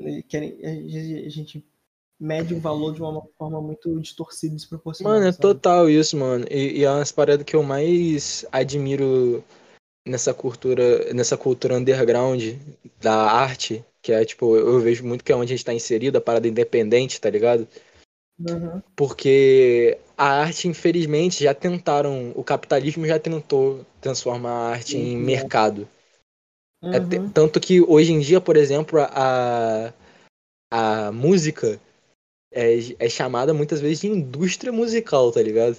a 0.00 1.28
gente 1.28 1.64
mede 2.18 2.54
o 2.54 2.60
valor 2.60 2.94
de 2.94 3.02
uma 3.02 3.22
forma 3.38 3.60
muito 3.60 4.00
distorcida 4.00 4.54
e 4.54 4.56
desproporcionada. 4.56 5.16
Mano, 5.16 5.28
é 5.28 5.32
sabe? 5.32 5.42
total 5.42 5.90
isso, 5.90 6.16
mano. 6.16 6.46
E, 6.50 6.80
e 6.80 6.84
é 6.84 6.90
umas 6.90 7.12
paradas 7.12 7.44
que 7.44 7.54
eu 7.54 7.62
mais 7.62 8.44
admiro 8.50 9.44
nessa 10.06 10.34
cultura, 10.34 11.12
nessa 11.12 11.36
cultura 11.36 11.76
underground 11.76 12.42
da 13.00 13.14
arte, 13.14 13.84
que 14.02 14.12
é 14.12 14.24
tipo, 14.24 14.56
eu 14.56 14.80
vejo 14.80 15.04
muito 15.04 15.24
que 15.24 15.32
é 15.32 15.36
onde 15.36 15.52
a 15.52 15.56
gente 15.56 15.64
tá 15.64 15.72
inserido, 15.72 16.18
a 16.18 16.20
parada 16.20 16.46
independente, 16.46 17.20
tá 17.20 17.30
ligado? 17.30 17.66
Uhum. 18.38 18.82
Porque 18.96 19.98
a 20.16 20.40
arte, 20.42 20.68
infelizmente, 20.68 21.44
já 21.44 21.54
tentaram, 21.54 22.32
o 22.34 22.42
capitalismo 22.42 23.06
já 23.06 23.18
tentou 23.18 23.84
transformar 24.00 24.50
a 24.50 24.68
arte 24.70 24.96
em 24.96 25.16
mercado. 25.16 25.88
É 26.82 26.98
Uhum. 26.98 27.30
tanto 27.30 27.58
que 27.60 27.80
hoje 27.80 28.12
em 28.12 28.20
dia, 28.20 28.40
por 28.40 28.56
exemplo, 28.56 29.00
a, 29.00 29.92
a 30.70 31.12
música 31.12 31.80
é, 32.52 32.78
é 32.98 33.08
chamada 33.08 33.54
muitas 33.54 33.80
vezes 33.80 34.00
de 34.00 34.08
indústria 34.08 34.70
musical, 34.70 35.32
tá 35.32 35.40
ligado? 35.40 35.76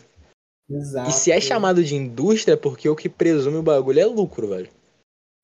Exato. 0.68 1.10
E 1.10 1.14
se 1.14 1.32
é 1.32 1.39
chamado 1.39 1.84
de 1.84 1.95
indústria 1.95 2.53
é 2.53 2.58
porque 2.58 2.89
o 2.89 2.95
que 2.95 3.08
presume 3.08 3.58
o 3.58 3.64
bagulho 3.64 3.99
é 3.99 4.06
lucro, 4.06 4.47
velho. 4.47 4.70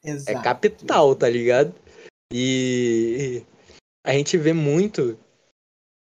Exato. 0.03 0.38
É 0.38 0.41
capital, 0.41 1.16
tá 1.16 1.30
ligado? 1.30 1.76
E 2.34 3.43
a 4.03 4.14
gente 4.14 4.38
vê 4.38 4.51
muito. 4.51 5.18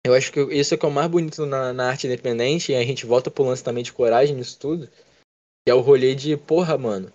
Eu 0.08 0.14
acho 0.14 0.32
que 0.32 0.40
isso 0.54 0.74
é 0.74 0.80
é 0.82 0.86
o 0.88 0.92
mais 0.92 1.10
bonito 1.10 1.46
na, 1.46 1.74
na 1.74 1.90
arte 1.90 2.08
independente, 2.08 2.72
e 2.72 2.76
a 2.76 2.84
gente 2.84 3.06
volta 3.06 3.30
pro 3.30 3.44
lance 3.44 3.62
também 3.62 3.84
de 3.84 3.92
coragem 3.92 4.36
nisso 4.36 4.58
tudo. 4.58 4.88
Que 4.88 5.72
é 5.72 5.74
o 5.74 5.82
rolê 5.82 6.16
de, 6.16 6.38
porra, 6.38 6.78
mano. 6.78 7.12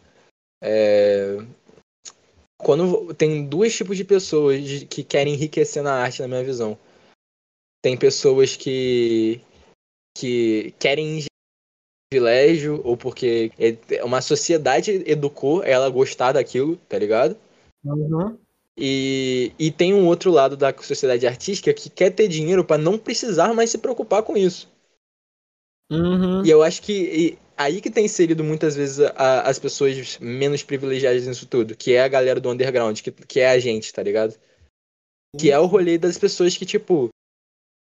É... 0.62 1.38
Quando 2.58 3.14
tem 3.14 3.46
dois 3.46 3.74
tipos 3.74 3.96
de 3.96 4.04
pessoas 4.04 4.84
que 4.90 5.02
querem 5.02 5.32
enriquecer 5.32 5.82
na 5.82 5.94
arte, 5.94 6.20
na 6.20 6.28
minha 6.28 6.44
visão. 6.44 6.78
Tem 7.82 7.96
pessoas 7.96 8.56
que 8.56 9.40
que 10.16 10.74
querem 10.78 11.24
privilégio 12.10 12.82
ou 12.84 12.94
porque 12.94 13.50
é, 13.58 14.04
uma 14.04 14.20
sociedade 14.20 15.02
educou 15.06 15.64
ela 15.64 15.86
a 15.86 15.90
gostar 15.90 16.32
daquilo, 16.32 16.76
tá 16.88 16.98
ligado? 16.98 17.38
Uhum. 17.82 18.38
E, 18.76 19.52
e 19.58 19.70
tem 19.70 19.92
um 19.92 20.06
outro 20.06 20.30
lado 20.30 20.56
da 20.56 20.74
sociedade 20.82 21.26
artística 21.26 21.74
que 21.74 21.90
quer 21.90 22.10
ter 22.10 22.26
dinheiro 22.26 22.64
para 22.64 22.78
não 22.78 22.98
precisar 22.98 23.52
mais 23.52 23.70
se 23.70 23.78
preocupar 23.78 24.22
com 24.22 24.36
isso. 24.36 24.70
Uhum. 25.90 26.44
E 26.44 26.50
eu 26.50 26.62
acho 26.62 26.80
que 26.80 27.38
aí 27.56 27.80
que 27.80 27.90
tem 27.90 28.06
inserido 28.06 28.42
muitas 28.42 28.74
vezes 28.74 29.00
a, 29.14 29.42
as 29.42 29.58
pessoas 29.58 30.18
menos 30.18 30.62
privilegiadas 30.62 31.26
nisso 31.26 31.46
tudo, 31.46 31.76
que 31.76 31.92
é 31.92 32.02
a 32.02 32.08
galera 32.08 32.40
do 32.40 32.50
underground, 32.50 32.98
que, 33.00 33.12
que 33.12 33.40
é 33.40 33.50
a 33.50 33.58
gente, 33.58 33.92
tá 33.92 34.02
ligado? 34.02 34.38
Que 35.38 35.50
é 35.50 35.58
o 35.58 35.66
rolê 35.66 35.98
das 35.98 36.18
pessoas 36.18 36.56
que, 36.56 36.66
tipo, 36.66 37.08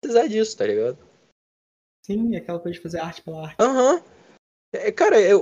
precisar 0.02 0.26
disso, 0.28 0.56
tá 0.56 0.66
ligado? 0.66 0.98
Sim, 2.04 2.36
aquela 2.36 2.58
coisa 2.58 2.76
de 2.76 2.82
fazer 2.82 2.98
arte 2.98 3.22
pela 3.22 3.46
arte. 3.46 3.56
Aham. 3.60 3.96
Uhum. 3.96 4.13
É, 4.74 4.90
cara, 4.90 5.20
eu, 5.20 5.40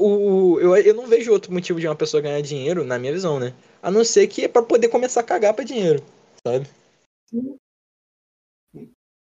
eu, 0.61 0.76
eu 0.76 0.95
não 0.95 1.07
vejo 1.07 1.33
outro 1.33 1.51
motivo 1.51 1.80
de 1.80 1.89
uma 1.89 1.97
pessoa 1.97 2.22
ganhar 2.22 2.43
dinheiro, 2.43 2.85
na 2.85 2.99
minha 2.99 3.12
visão, 3.14 3.41
né? 3.41 3.55
A 3.83 3.91
não 3.91 4.05
ser 4.05 4.26
que 4.26 4.43
é 4.45 4.49
pra 4.49 4.62
poder 4.62 4.89
começar 4.91 5.20
a 5.20 5.24
cagar 5.24 5.55
pra 5.55 5.64
dinheiro, 5.64 6.05
sabe? 6.47 6.68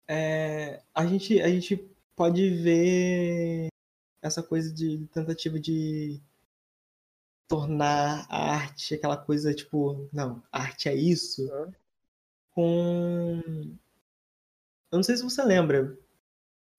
É, 0.05 0.81
a, 0.93 1.05
gente, 1.05 1.41
a 1.41 1.47
gente 1.47 1.77
pode 2.13 2.49
ver 2.49 3.69
essa 4.21 4.43
coisa 4.43 4.69
de 4.73 5.07
tentativa 5.13 5.57
de 5.57 6.19
tornar 7.47 8.27
a 8.29 8.53
arte 8.55 8.93
aquela 8.93 9.15
coisa 9.15 9.53
tipo, 9.53 10.09
não, 10.11 10.43
arte 10.51 10.89
é 10.89 10.93
isso. 10.93 11.49
Com. 12.51 13.41
Eu 14.91 14.97
não 14.97 15.03
sei 15.03 15.15
se 15.15 15.23
você 15.23 15.41
lembra, 15.41 15.97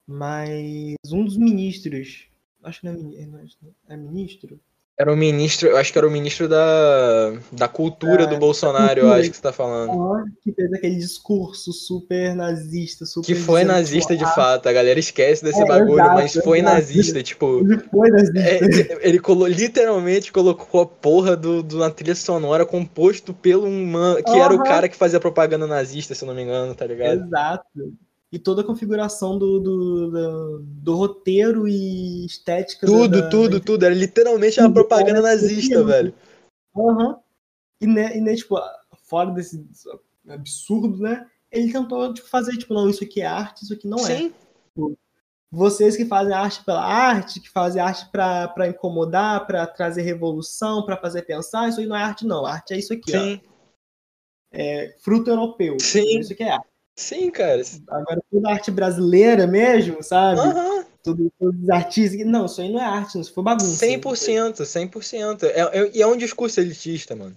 mas 0.07 0.97
um 1.11 1.25
dos 1.25 1.39
ministros 1.39 2.31
Acho 2.63 2.81
que 2.81 2.87
não 2.87 2.93
é, 3.89 3.95
é 3.95 3.97
ministro. 3.97 4.61
Era 4.99 5.11
o 5.11 5.17
ministro, 5.17 5.69
eu 5.69 5.79
acho 5.79 5.91
que 5.91 5.99
era 5.99 6.07
o 6.07 6.11
ministro 6.11 6.47
da, 6.47 7.33
da 7.51 7.67
cultura 7.67 8.27
do 8.27 8.37
Bolsonaro, 8.37 9.01
cultura, 9.01 9.01
eu 9.01 9.13
acho 9.13 9.31
que 9.31 9.37
você 9.37 9.43
tá 9.43 9.53
falando. 9.53 10.27
Que 10.43 10.53
fez 10.53 10.71
aquele 10.73 10.97
discurso 10.97 11.73
super 11.73 12.37
nazista, 12.37 13.07
super. 13.07 13.27
Que 13.27 13.35
foi 13.35 13.65
nazista 13.65 14.15
de 14.15 14.25
fato, 14.35 14.69
a 14.69 14.73
galera 14.73 15.01
esquece 15.01 15.43
desse 15.43 15.63
é, 15.63 15.67
bagulho, 15.67 15.95
exato, 15.95 16.15
mas 16.15 16.33
foi 16.35 16.59
exato. 16.59 16.75
nazista, 16.75 17.23
tipo. 17.23 17.61
Ele 17.61 17.79
foi 17.79 18.11
nazista. 18.11 18.39
É, 18.39 19.09
ele 19.09 19.19
colo, 19.19 19.47
literalmente 19.47 20.31
colocou 20.31 20.83
a 20.83 20.87
porra 20.87 21.37
do, 21.37 21.63
do, 21.63 21.79
na 21.79 21.91
trilha 21.91 22.15
sonora 22.15 22.67
composto 22.67 23.33
pelo 23.33 23.67
um 23.67 23.87
man, 23.87 24.23
que 24.23 24.31
uhum. 24.31 24.45
era 24.45 24.55
o 24.55 24.63
cara 24.63 24.89
que 24.91 24.97
fazia 24.97 25.19
propaganda 25.19 25.67
nazista, 25.67 26.15
se 26.15 26.23
eu 26.23 26.29
não 26.29 26.35
me 26.35 26.43
engano, 26.43 26.75
tá 26.75 26.87
ligado? 26.87 27.25
Exato 27.25 27.65
e 28.33 28.39
toda 28.39 28.63
a 28.63 28.65
configuração 28.65 29.39
do, 29.39 29.61
do, 29.61 30.11
do, 30.11 30.59
do 30.63 30.95
roteiro 30.95 31.69
e 31.69 32.25
estética. 32.25 32.87
Tudo, 32.87 33.21
da, 33.21 33.29
tudo, 33.29 33.61
da... 33.61 33.65
tudo. 33.65 33.85
Era 33.85 33.95
literalmente 33.95 34.59
uma 34.59 34.73
propaganda 34.73 35.21
nazista, 35.21 35.85
velho. 35.85 36.15
Uhum. 36.75 37.15
E, 37.79 37.87
né, 37.87 38.17
e 38.17 38.21
né, 38.23 38.35
tipo, 38.35 38.59
fora 39.05 39.31
desse 39.33 39.63
absurdo, 40.27 40.97
né? 40.97 41.29
Ele 41.51 41.71
tentou 41.71 42.15
tipo, 42.15 42.27
fazer, 42.27 42.57
tipo, 42.57 42.73
não, 42.73 42.89
isso 42.89 43.05
aqui 43.05 43.21
é 43.21 43.27
arte, 43.27 43.65
isso 43.65 43.75
aqui 43.75 43.87
não 43.87 43.99
Sim. 43.99 44.13
é. 44.13 44.17
Tipo, 44.69 44.99
vocês 45.51 45.95
que 45.95 46.07
fazem 46.07 46.33
arte 46.33 46.65
pela 46.65 46.83
arte, 46.83 47.39
que 47.39 47.51
fazem 47.51 47.83
arte 47.83 48.11
para 48.11 48.69
incomodar, 48.69 49.47
para 49.47 49.67
trazer 49.67 50.01
revolução, 50.01 50.87
para 50.87 50.97
fazer 50.97 51.23
pensar, 51.23 51.69
isso 51.69 51.81
aí 51.81 51.87
não 51.87 51.97
é 51.97 52.03
arte, 52.03 52.25
não. 52.25 52.47
Arte 52.47 52.73
é 52.73 52.79
isso 52.79 52.95
aqui, 52.95 53.11
Sim. 53.11 53.41
ó. 53.47 53.53
É 54.55 54.97
fruto 55.01 55.29
europeu. 55.29 55.77
Sim. 55.79 56.21
Isso 56.21 56.33
aqui 56.33 56.43
é 56.43 56.53
arte. 56.53 56.72
Sim, 56.97 57.31
cara. 57.31 57.63
Agora, 57.89 58.23
toda 58.31 58.51
arte 58.51 58.71
brasileira 58.71 59.47
mesmo, 59.47 60.03
sabe? 60.03 60.41
Uhum. 60.41 60.85
Tudo, 61.03 61.33
todos 61.39 61.61
os 61.61 61.71
artistas. 61.71 62.27
Não, 62.27 62.47
isso 62.47 62.61
aí 62.61 62.71
não 62.71 62.81
é 62.81 62.85
arte, 62.85 63.19
isso 63.21 63.33
foi 63.33 63.43
bagunça. 63.43 63.77
100%, 63.77 64.65
100%. 64.65 65.47
É, 65.47 65.61
é, 65.61 65.91
e 65.95 66.03
é 66.03 66.07
um 66.07 66.17
discurso 66.17 66.61
elitista, 66.61 67.17
mano. 67.17 67.37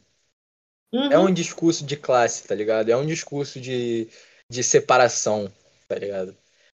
Uhum. 0.92 1.12
É 1.12 1.18
um 1.20 1.34
discurso 1.34 1.86
de 1.86 1.96
classe, 1.98 2.48
tá 2.48 2.56
ligado? 2.56 2.90
É 2.90 2.98
um 2.98 3.06
discurso 3.06 3.60
de, 3.60 4.08
de 4.50 4.64
separação, 4.64 5.52
tá 5.88 5.96
ligado? 5.96 6.36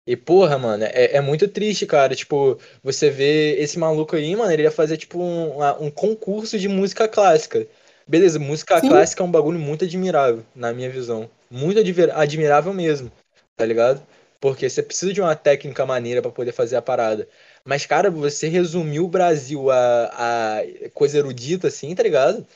E, 0.07 0.17
porra, 0.17 0.57
mano, 0.59 0.85
é, 0.85 1.17
é 1.17 1.21
muito 1.21 1.49
triste, 1.49 1.87
cara. 1.87 2.15
Tipo, 2.15 2.59
você 2.83 3.11
vê 3.11 3.57
esse 3.59 3.79
maluco 3.79 4.15
aí, 4.17 4.35
mano, 4.37 4.53
ele 4.53 4.63
ia 4.63 4.71
fazer, 4.71 4.97
tipo, 4.97 5.19
um, 5.19 5.61
um 5.81 5.91
concurso 5.91 6.59
de 6.59 6.69
música 6.69 7.09
clássica. 7.09 7.67
Beleza, 8.07 8.39
música 8.39 8.81
Sim. 8.81 8.89
clássica 8.89 9.23
é 9.23 9.27
um 9.27 9.31
bagulho 9.31 9.59
muito 9.59 9.85
admirável, 9.85 10.45
na 10.55 10.73
minha 10.73 10.89
visão. 10.89 11.29
Muito 11.51 11.79
admirável 12.15 12.73
mesmo, 12.73 13.11
tá 13.57 13.65
ligado? 13.65 14.05
Porque 14.41 14.69
você 14.69 14.83
precisa 14.83 15.13
de 15.13 15.21
uma 15.21 15.35
técnica 15.35 15.87
maneira 15.87 16.21
para 16.21 16.31
poder 16.31 16.53
fazer 16.53 16.77
a 16.77 16.83
parada. 16.83 17.29
Mas, 17.65 17.87
cara, 17.87 18.11
você 18.11 18.49
resumiu 18.49 19.05
o 19.05 19.09
Brasil 19.09 19.71
a, 19.71 20.59
a 20.59 20.91
coisa 20.93 21.19
erudita, 21.19 21.69
assim, 21.69 21.95
tá 21.95 22.03
ligado? 22.03 22.47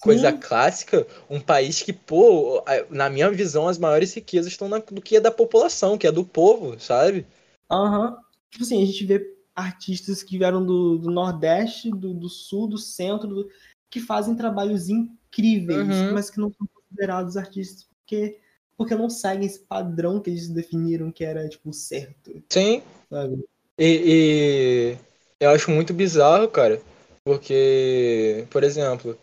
coisa 0.00 0.30
Sim. 0.30 0.38
clássica, 0.38 1.06
um 1.28 1.40
país 1.40 1.82
que, 1.82 1.92
pô, 1.92 2.62
na 2.90 3.10
minha 3.10 3.30
visão, 3.30 3.66
as 3.66 3.78
maiores 3.78 4.14
riquezas 4.14 4.52
estão 4.52 4.68
na, 4.68 4.78
do 4.78 5.02
que 5.02 5.16
é 5.16 5.20
da 5.20 5.30
população, 5.30 5.98
que 5.98 6.06
é 6.06 6.12
do 6.12 6.24
povo, 6.24 6.78
sabe? 6.78 7.26
Aham. 7.70 8.10
Uhum. 8.10 8.16
Tipo 8.50 8.64
assim, 8.64 8.82
a 8.82 8.86
gente 8.86 9.04
vê 9.04 9.34
artistas 9.54 10.22
que 10.22 10.38
vieram 10.38 10.64
do, 10.64 10.98
do 10.98 11.10
Nordeste, 11.10 11.90
do, 11.90 12.14
do 12.14 12.28
Sul, 12.28 12.68
do 12.68 12.78
Centro, 12.78 13.28
do 13.28 13.50
que 13.90 14.00
fazem 14.00 14.36
trabalhos 14.36 14.88
incríveis, 14.88 16.02
uhum. 16.02 16.14
mas 16.14 16.30
que 16.30 16.38
não 16.38 16.52
são 16.52 16.66
considerados 16.72 17.36
artistas 17.36 17.86
porque, 18.04 18.38
porque 18.76 18.94
não 18.94 19.08
seguem 19.08 19.46
esse 19.46 19.60
padrão 19.60 20.20
que 20.20 20.30
eles 20.30 20.48
definiram 20.48 21.10
que 21.10 21.24
era, 21.24 21.48
tipo, 21.48 21.72
certo. 21.72 22.42
Sim. 22.50 22.82
Sabe? 23.10 23.42
E, 23.78 24.96
e 25.40 25.44
eu 25.44 25.50
acho 25.50 25.70
muito 25.70 25.92
bizarro, 25.92 26.48
cara, 26.48 26.80
porque, 27.24 28.46
por 28.50 28.62
exemplo, 28.62 29.18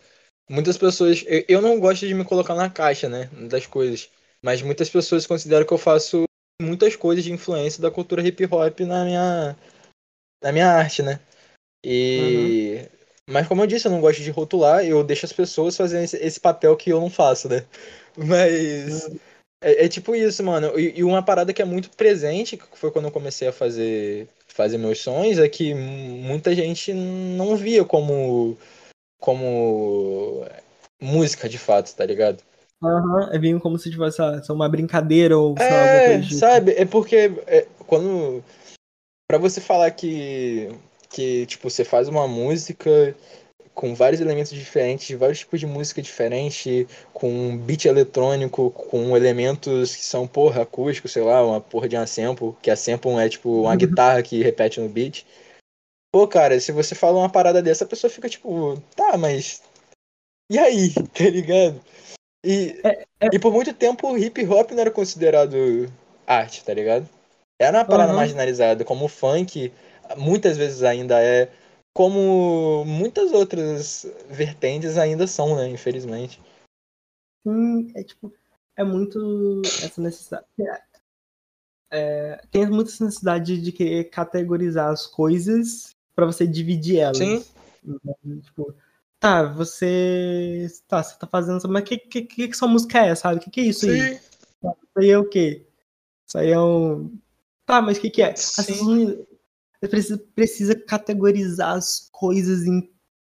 muitas 0.49 0.77
pessoas. 0.77 1.23
Eu, 1.27 1.45
eu 1.47 1.61
não 1.61 1.79
gosto 1.79 2.07
de 2.07 2.13
me 2.13 2.25
colocar 2.25 2.55
na 2.55 2.69
caixa, 2.69 3.07
né, 3.07 3.29
das 3.49 3.65
coisas, 3.65 4.09
mas 4.43 4.61
muitas 4.61 4.89
pessoas 4.89 5.25
consideram 5.27 5.65
que 5.65 5.73
eu 5.73 5.77
faço 5.77 6.23
muitas 6.61 6.95
coisas 6.95 7.23
de 7.23 7.31
influência 7.31 7.81
da 7.81 7.91
cultura 7.91 8.25
hip 8.27 8.43
hop 8.45 8.79
na 8.81 9.05
minha, 9.05 9.57
na 10.43 10.51
minha 10.51 10.67
arte, 10.67 11.01
né? 11.01 11.19
E. 11.83 12.81
Uhum. 12.81 13.01
Mas 13.29 13.47
como 13.47 13.61
eu 13.61 13.67
disse, 13.67 13.87
eu 13.87 13.91
não 13.91 14.01
gosto 14.01 14.21
de 14.21 14.29
rotular, 14.29 14.83
eu 14.83 15.03
deixo 15.03 15.25
as 15.25 15.31
pessoas 15.31 15.77
fazerem 15.77 16.03
esse, 16.03 16.17
esse 16.17 16.39
papel 16.39 16.75
que 16.75 16.89
eu 16.89 16.99
não 16.99 17.09
faço, 17.09 17.47
né? 17.47 17.65
Mas. 18.17 19.05
Uhum. 19.05 19.19
É, 19.63 19.85
é, 19.85 19.87
tipo 19.87 20.15
isso, 20.15 20.43
mano. 20.43 20.77
E, 20.77 20.99
e, 20.99 21.03
uma 21.03 21.23
parada 21.23 21.53
que 21.53 21.61
é 21.61 21.65
muito 21.65 21.91
presente, 21.91 22.57
que 22.57 22.65
foi 22.73 22.89
quando 22.89 23.05
eu 23.05 23.11
comecei 23.11 23.47
a 23.47 23.53
fazer, 23.53 24.27
fazer 24.47 24.77
meus 24.79 24.99
sonhos, 24.99 25.37
é 25.37 25.47
que 25.47 25.73
muita 25.75 26.55
gente 26.55 26.91
não 26.93 27.55
via 27.55 27.85
como, 27.85 28.57
como 29.19 30.43
música 30.99 31.47
de 31.47 31.59
fato, 31.59 31.95
tá 31.95 32.03
ligado? 32.03 32.43
Aham, 32.83 33.29
é 33.31 33.37
bem 33.37 33.59
como 33.59 33.77
se 33.77 33.91
tivesse 33.91 34.19
uma 34.49 34.67
brincadeira 34.67 35.37
ou 35.37 35.53
lá, 35.59 35.65
É, 35.65 36.17
do 36.17 36.23
tipo. 36.23 36.39
sabe? 36.39 36.71
É 36.71 36.85
porque 36.85 37.31
é, 37.45 37.67
quando. 37.85 38.43
Pra 39.27 39.37
você 39.37 39.61
falar 39.61 39.91
que. 39.91 40.69
Que, 41.09 41.45
tipo, 41.45 41.69
você 41.69 41.83
faz 41.83 42.07
uma 42.07 42.25
música 42.25 43.13
com 43.73 43.95
vários 43.95 44.21
elementos 44.21 44.51
diferentes, 44.51 45.17
vários 45.17 45.39
tipos 45.39 45.59
de 45.59 45.65
música 45.65 46.01
diferente, 46.01 46.87
com 47.13 47.29
um 47.29 47.57
beat 47.57 47.85
eletrônico, 47.85 48.69
com 48.71 49.15
elementos 49.15 49.95
que 49.95 50.03
são, 50.03 50.27
porra, 50.27 50.63
acústicos, 50.63 51.11
sei 51.11 51.23
lá, 51.23 51.45
uma 51.45 51.61
porra 51.61 51.87
de 51.87 51.95
uma 51.95 52.07
sample, 52.07 52.53
que 52.61 52.69
a 52.69 52.75
sample 52.75 53.11
é 53.17 53.29
tipo 53.29 53.61
uma 53.63 53.75
guitarra 53.75 54.21
que 54.21 54.43
repete 54.43 54.79
no 54.79 54.89
beat. 54.89 55.25
Pô, 56.13 56.27
cara, 56.27 56.59
se 56.59 56.71
você 56.71 56.93
fala 56.93 57.19
uma 57.19 57.29
parada 57.29 57.61
dessa, 57.61 57.85
a 57.85 57.87
pessoa 57.87 58.11
fica 58.11 58.27
tipo, 58.27 58.81
tá, 58.95 59.17
mas. 59.17 59.61
E 60.51 60.59
aí, 60.59 60.93
tá 61.13 61.23
ligado? 61.23 61.81
E, 62.45 62.81
É, 62.83 63.03
é- 63.21 63.29
e 63.33 63.39
por 63.39 63.53
muito 63.53 63.73
tempo 63.73 64.11
o 64.11 64.17
hip 64.17 64.45
hop 64.45 64.71
não 64.71 64.81
era 64.81 64.91
considerado 64.91 65.55
arte, 66.27 66.63
tá 66.63 66.73
ligado? 66.73 67.07
Era 67.59 67.77
uma 67.77 67.85
parada 67.85 68.09
Aham. 68.09 68.17
marginalizada, 68.17 68.83
como 68.83 69.05
o 69.05 69.09
funk 69.09 69.71
muitas 70.17 70.57
vezes 70.57 70.83
ainda 70.83 71.21
é, 71.21 71.49
como 71.93 72.85
muitas 72.85 73.31
outras 73.31 74.05
vertentes 74.29 74.97
ainda 74.97 75.27
são, 75.27 75.55
né, 75.55 75.69
infelizmente. 75.69 76.41
Sim, 77.45 77.91
é 77.95 78.03
tipo, 78.03 78.33
é 78.75 78.83
muito 78.83 79.61
essa 79.83 80.01
necessidade. 80.01 80.45
é, 81.91 82.41
tem 82.51 82.65
muito 82.67 82.89
essa 82.91 83.03
necessidade 83.03 83.59
de 83.61 83.71
querer 83.71 84.05
categorizar 84.05 84.89
as 84.89 85.05
coisas 85.07 85.95
pra 86.15 86.25
você 86.25 86.47
dividir 86.47 86.99
elas. 86.99 87.17
Sim. 87.17 87.43
Então, 87.83 88.41
Tipo, 88.41 88.75
tá, 89.19 89.43
você. 89.43 90.67
Tá, 90.87 91.01
você 91.03 91.17
tá 91.17 91.25
fazendo. 91.27 91.57
isso, 91.57 91.67
Mas 91.67 91.83
que, 91.83 91.97
que, 91.97 92.21
que, 92.21 92.47
que 92.47 92.55
sua 92.57 92.67
música 92.67 92.99
é, 93.05 93.15
sabe? 93.15 93.37
O 93.37 93.39
que, 93.41 93.49
que 93.49 93.61
é 93.61 93.63
isso 93.65 93.85
aí? 93.85 93.99
Sim. 93.99 94.19
Isso 94.63 94.99
aí 94.99 95.09
é 95.09 95.17
o 95.17 95.27
quê? 95.27 95.65
Isso 96.27 96.37
aí 96.37 96.51
é 96.51 96.59
um. 96.59 97.17
Tá, 97.65 97.81
mas 97.81 97.97
o 97.97 98.01
que, 98.01 98.09
que 98.09 98.21
é? 98.21 98.31
As 98.31 98.39
Sim. 98.39 98.65
pessoas- 98.73 99.27
Você 99.81 99.89
precisa, 99.89 100.23
precisa 100.35 100.75
categorizar 100.75 101.75
as 101.75 102.07
coisas 102.11 102.65
em 102.65 102.87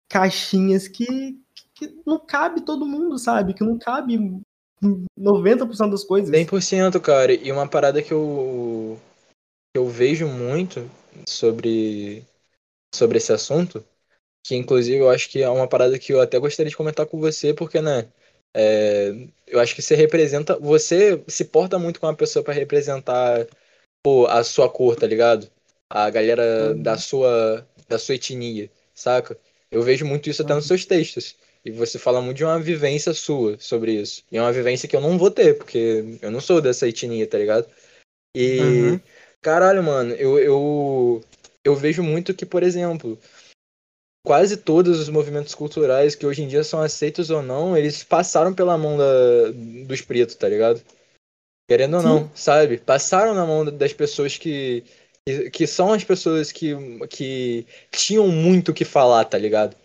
caixinhas 0.08 0.88
que, 0.88 1.38
que 1.74 2.00
não 2.06 2.18
cabe 2.18 2.62
todo 2.62 2.86
mundo, 2.86 3.18
sabe? 3.18 3.52
Que 3.52 3.62
não 3.62 3.78
cabe 3.78 4.18
90% 5.16 5.90
das 5.90 6.04
coisas. 6.04 6.30
100%, 6.30 7.00
cara. 7.00 7.32
E 7.32 7.52
uma 7.52 7.68
parada 7.68 8.02
que 8.02 8.12
eu, 8.12 8.98
que 9.72 9.78
eu 9.78 9.86
vejo 9.86 10.26
muito 10.26 10.90
sobre, 11.28 12.24
sobre 12.94 13.18
esse 13.18 13.32
assunto, 13.32 13.84
que 14.42 14.56
inclusive 14.56 14.98
eu 14.98 15.10
acho 15.10 15.28
que 15.28 15.42
é 15.42 15.50
uma 15.50 15.68
parada 15.68 15.98
que 15.98 16.12
eu 16.12 16.20
até 16.20 16.38
gostaria 16.38 16.70
de 16.70 16.76
comentar 16.76 17.04
com 17.04 17.20
você, 17.20 17.52
porque, 17.52 17.82
né, 17.82 18.10
é, 18.56 19.28
eu 19.46 19.60
acho 19.60 19.74
que 19.74 19.82
você 19.82 19.94
representa, 19.94 20.58
você 20.58 21.22
se 21.28 21.44
porta 21.44 21.78
muito 21.78 22.00
com 22.00 22.06
uma 22.06 22.16
pessoa 22.16 22.42
pra 22.42 22.54
representar 22.54 23.46
pô, 24.02 24.26
a 24.26 24.42
sua 24.42 24.70
cor, 24.70 24.96
tá 24.96 25.06
ligado? 25.06 25.50
A 25.90 26.10
galera 26.10 26.72
Uhum. 26.72 26.82
da 26.82 26.98
sua, 26.98 27.66
da 27.88 27.98
sua 27.98 28.14
etnia, 28.14 28.70
saca? 28.94 29.38
Eu 29.70 29.82
vejo 29.82 30.04
muito 30.04 30.28
isso 30.28 30.42
até 30.42 30.54
nos 30.54 30.66
seus 30.66 30.84
textos. 30.84 31.36
E 31.64 31.70
você 31.70 31.98
fala 31.98 32.20
muito 32.20 32.36
de 32.36 32.44
uma 32.44 32.58
vivência 32.58 33.12
sua 33.12 33.58
sobre 33.58 33.92
isso. 33.92 34.22
E 34.30 34.36
é 34.36 34.40
uma 34.40 34.52
vivência 34.52 34.88
que 34.88 34.94
eu 34.96 35.00
não 35.00 35.18
vou 35.18 35.30
ter, 35.30 35.56
porque 35.56 36.18
eu 36.22 36.30
não 36.30 36.40
sou 36.40 36.60
dessa 36.60 36.88
etnia, 36.88 37.26
tá 37.26 37.38
ligado? 37.38 37.66
E, 38.34 38.60
Uhum. 38.62 39.00
caralho, 39.40 39.82
mano, 39.82 40.14
eu, 40.14 40.38
eu, 40.38 41.24
eu 41.64 41.74
vejo 41.74 42.02
muito 42.02 42.34
que, 42.34 42.46
por 42.46 42.62
exemplo, 42.62 43.18
quase 44.24 44.56
todos 44.58 45.00
os 45.00 45.08
movimentos 45.08 45.54
culturais 45.54 46.14
que 46.14 46.26
hoje 46.26 46.42
em 46.42 46.48
dia 46.48 46.62
são 46.62 46.80
aceitos 46.80 47.30
ou 47.30 47.42
não, 47.42 47.76
eles 47.76 48.04
passaram 48.04 48.54
pela 48.54 48.76
mão 48.76 48.96
da, 48.96 49.50
dos 49.86 50.00
pretos, 50.02 50.34
tá 50.34 50.48
ligado? 50.48 50.82
Querendo 51.68 51.96
ou 51.96 52.02
Sim. 52.02 52.08
não, 52.08 52.36
sabe? 52.36 52.78
Passaram 52.78 53.34
na 53.34 53.44
mão 53.44 53.64
das 53.64 53.92
pessoas 53.92 54.38
que, 54.38 54.84
que, 55.50 55.66
são 55.66 55.92
as 55.92 56.04
pessoas 56.04 56.52
que, 56.52 56.74
que 57.08 57.66
tinham 57.90 58.28
muito 58.28 58.70
o 58.70 58.74
que 58.74 58.84
falar, 58.84 59.24
tá 59.24 59.38
ligado? 59.38 59.76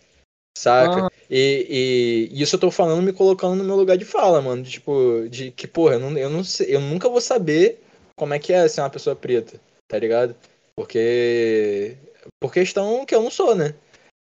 Saca? 0.57 1.01
Aham. 1.01 1.09
E, 1.29 2.29
e 2.31 2.41
isso 2.41 2.55
eu 2.55 2.59
tô 2.59 2.69
falando 2.69 3.01
me 3.01 3.11
colocando 3.11 3.55
no 3.55 3.63
meu 3.63 3.75
lugar 3.75 3.97
de 3.97 4.05
fala, 4.05 4.41
mano. 4.41 4.63
Tipo, 4.63 5.27
de 5.29 5.51
que, 5.51 5.67
porra, 5.67 5.95
eu, 5.95 5.99
não, 5.99 6.17
eu, 6.17 6.29
não 6.29 6.43
sei, 6.43 6.75
eu 6.75 6.79
nunca 6.79 7.09
vou 7.09 7.21
saber 7.21 7.81
como 8.15 8.33
é 8.33 8.39
que 8.39 8.53
é 8.53 8.67
ser 8.67 8.81
uma 8.81 8.89
pessoa 8.89 9.15
preta, 9.15 9.59
tá 9.87 9.97
ligado? 9.97 10.35
Porque. 10.75 11.97
Por 12.39 12.53
questão 12.53 13.05
que 13.05 13.13
eu 13.13 13.21
não 13.21 13.31
sou, 13.31 13.55
né? 13.55 13.73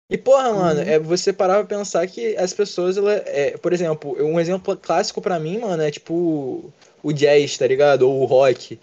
E, 0.09 0.17
porra, 0.17 0.51
mano, 0.53 0.81
Uhum. 0.81 0.87
é 0.87 0.99
você 0.99 1.31
parar 1.31 1.65
pra 1.65 1.77
pensar 1.77 2.05
que 2.07 2.35
as 2.35 2.53
pessoas, 2.53 2.97
ela, 2.97 3.13
é, 3.13 3.57
por 3.57 3.71
exemplo, 3.71 4.15
um 4.21 4.39
exemplo 4.39 4.75
clássico 4.75 5.21
pra 5.21 5.39
mim, 5.39 5.59
mano, 5.59 5.81
é 5.81 5.91
tipo 5.91 6.73
o 7.01 7.13
jazz, 7.13 7.57
tá 7.57 7.65
ligado? 7.65 8.03
Ou 8.03 8.21
o 8.21 8.25
rock. 8.25 8.77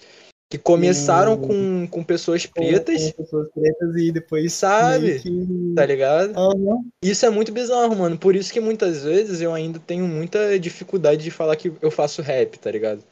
Que 0.51 0.57
começaram 0.57 1.37
com, 1.37 1.87
com 1.87 2.03
pessoas 2.03 2.47
pretas, 2.47 3.13
com 3.13 3.23
pessoas 3.23 3.49
pretas 3.53 3.97
e 3.97 4.11
depois 4.11 4.53
Sabe? 4.55 5.21
que. 5.21 5.75
tá 5.77 5.85
ligado? 5.85 6.39
Aham. 6.39 6.85
Isso 7.05 7.27
é 7.27 7.31
muito 7.31 7.53
bizarro, 7.53 7.95
mano. 7.95 8.17
Por 8.17 8.35
isso 8.35 8.53
que 8.53 8.61
muitas 8.61 9.05
vezes 9.05 9.41
eu 9.43 9.53
ainda 9.53 9.79
tenho 9.79 10.09
muita 10.09 10.59
dificuldade 10.59 11.23
de 11.23 11.31
falar 11.31 11.55
que 11.57 11.73
eu 11.83 11.91
faço 11.91 12.23
rap, 12.23 12.59
tá 12.59 12.71
ligado? 12.71 13.05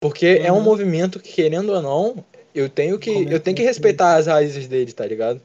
Porque 0.00 0.26
é 0.26 0.52
um 0.52 0.58
Uhum. 0.58 0.62
movimento 0.62 1.18
que, 1.18 1.32
querendo 1.32 1.72
ou 1.72 1.82
não, 1.82 2.24
eu 2.54 2.68
tenho 2.68 2.98
que, 2.98 3.10
eu 3.10 3.40
tenho 3.40 3.56
que 3.56 3.62
respeitar 3.62 4.16
as 4.16 4.26
raízes 4.26 4.68
dele, 4.68 4.92
tá 4.92 5.04
ligado? 5.06 5.40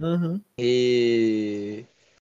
Uhum. 0.00 0.40
E. 0.58 1.84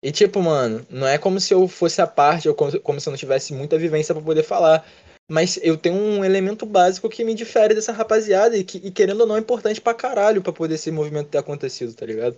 E 0.04 0.12
tipo, 0.12 0.42
mano, 0.42 0.86
não 0.90 1.08
é 1.08 1.18
como 1.18 1.40
se 1.40 1.54
eu 1.54 1.68
fosse 1.68 2.02
a 2.02 2.08
parte, 2.08 2.48
ou 2.48 2.54
como, 2.54 2.80
como 2.82 3.00
se 3.02 3.10
eu 3.10 3.12
não 3.12 3.18
tivesse 3.18 3.54
muita 3.54 3.78
vivência 3.78 4.14
pra 4.14 4.24
poder 4.24 4.44
falar. 4.44 4.86
Mas 5.30 5.58
eu 5.62 5.78
tenho 5.78 5.96
um 5.96 6.24
elemento 6.24 6.66
básico 6.66 7.10
que 7.10 7.24
me 7.24 7.36
difere 7.36 7.76
dessa 7.76 7.92
rapaziada 7.92 8.58
e 8.58 8.64
que, 8.64 8.78
e 8.78 8.92
querendo 8.92 9.22
ou 9.22 9.28
não, 9.28 9.36
é 9.36 9.40
importante 9.40 9.82
pra 9.82 9.94
caralho 9.94 10.42
pra 10.42 10.54
poder 10.54 10.76
esse 10.76 10.90
movimento 10.90 11.30
ter 11.30 11.38
acontecido, 11.38 11.94
tá 11.94 12.06
ligado? 12.06 12.38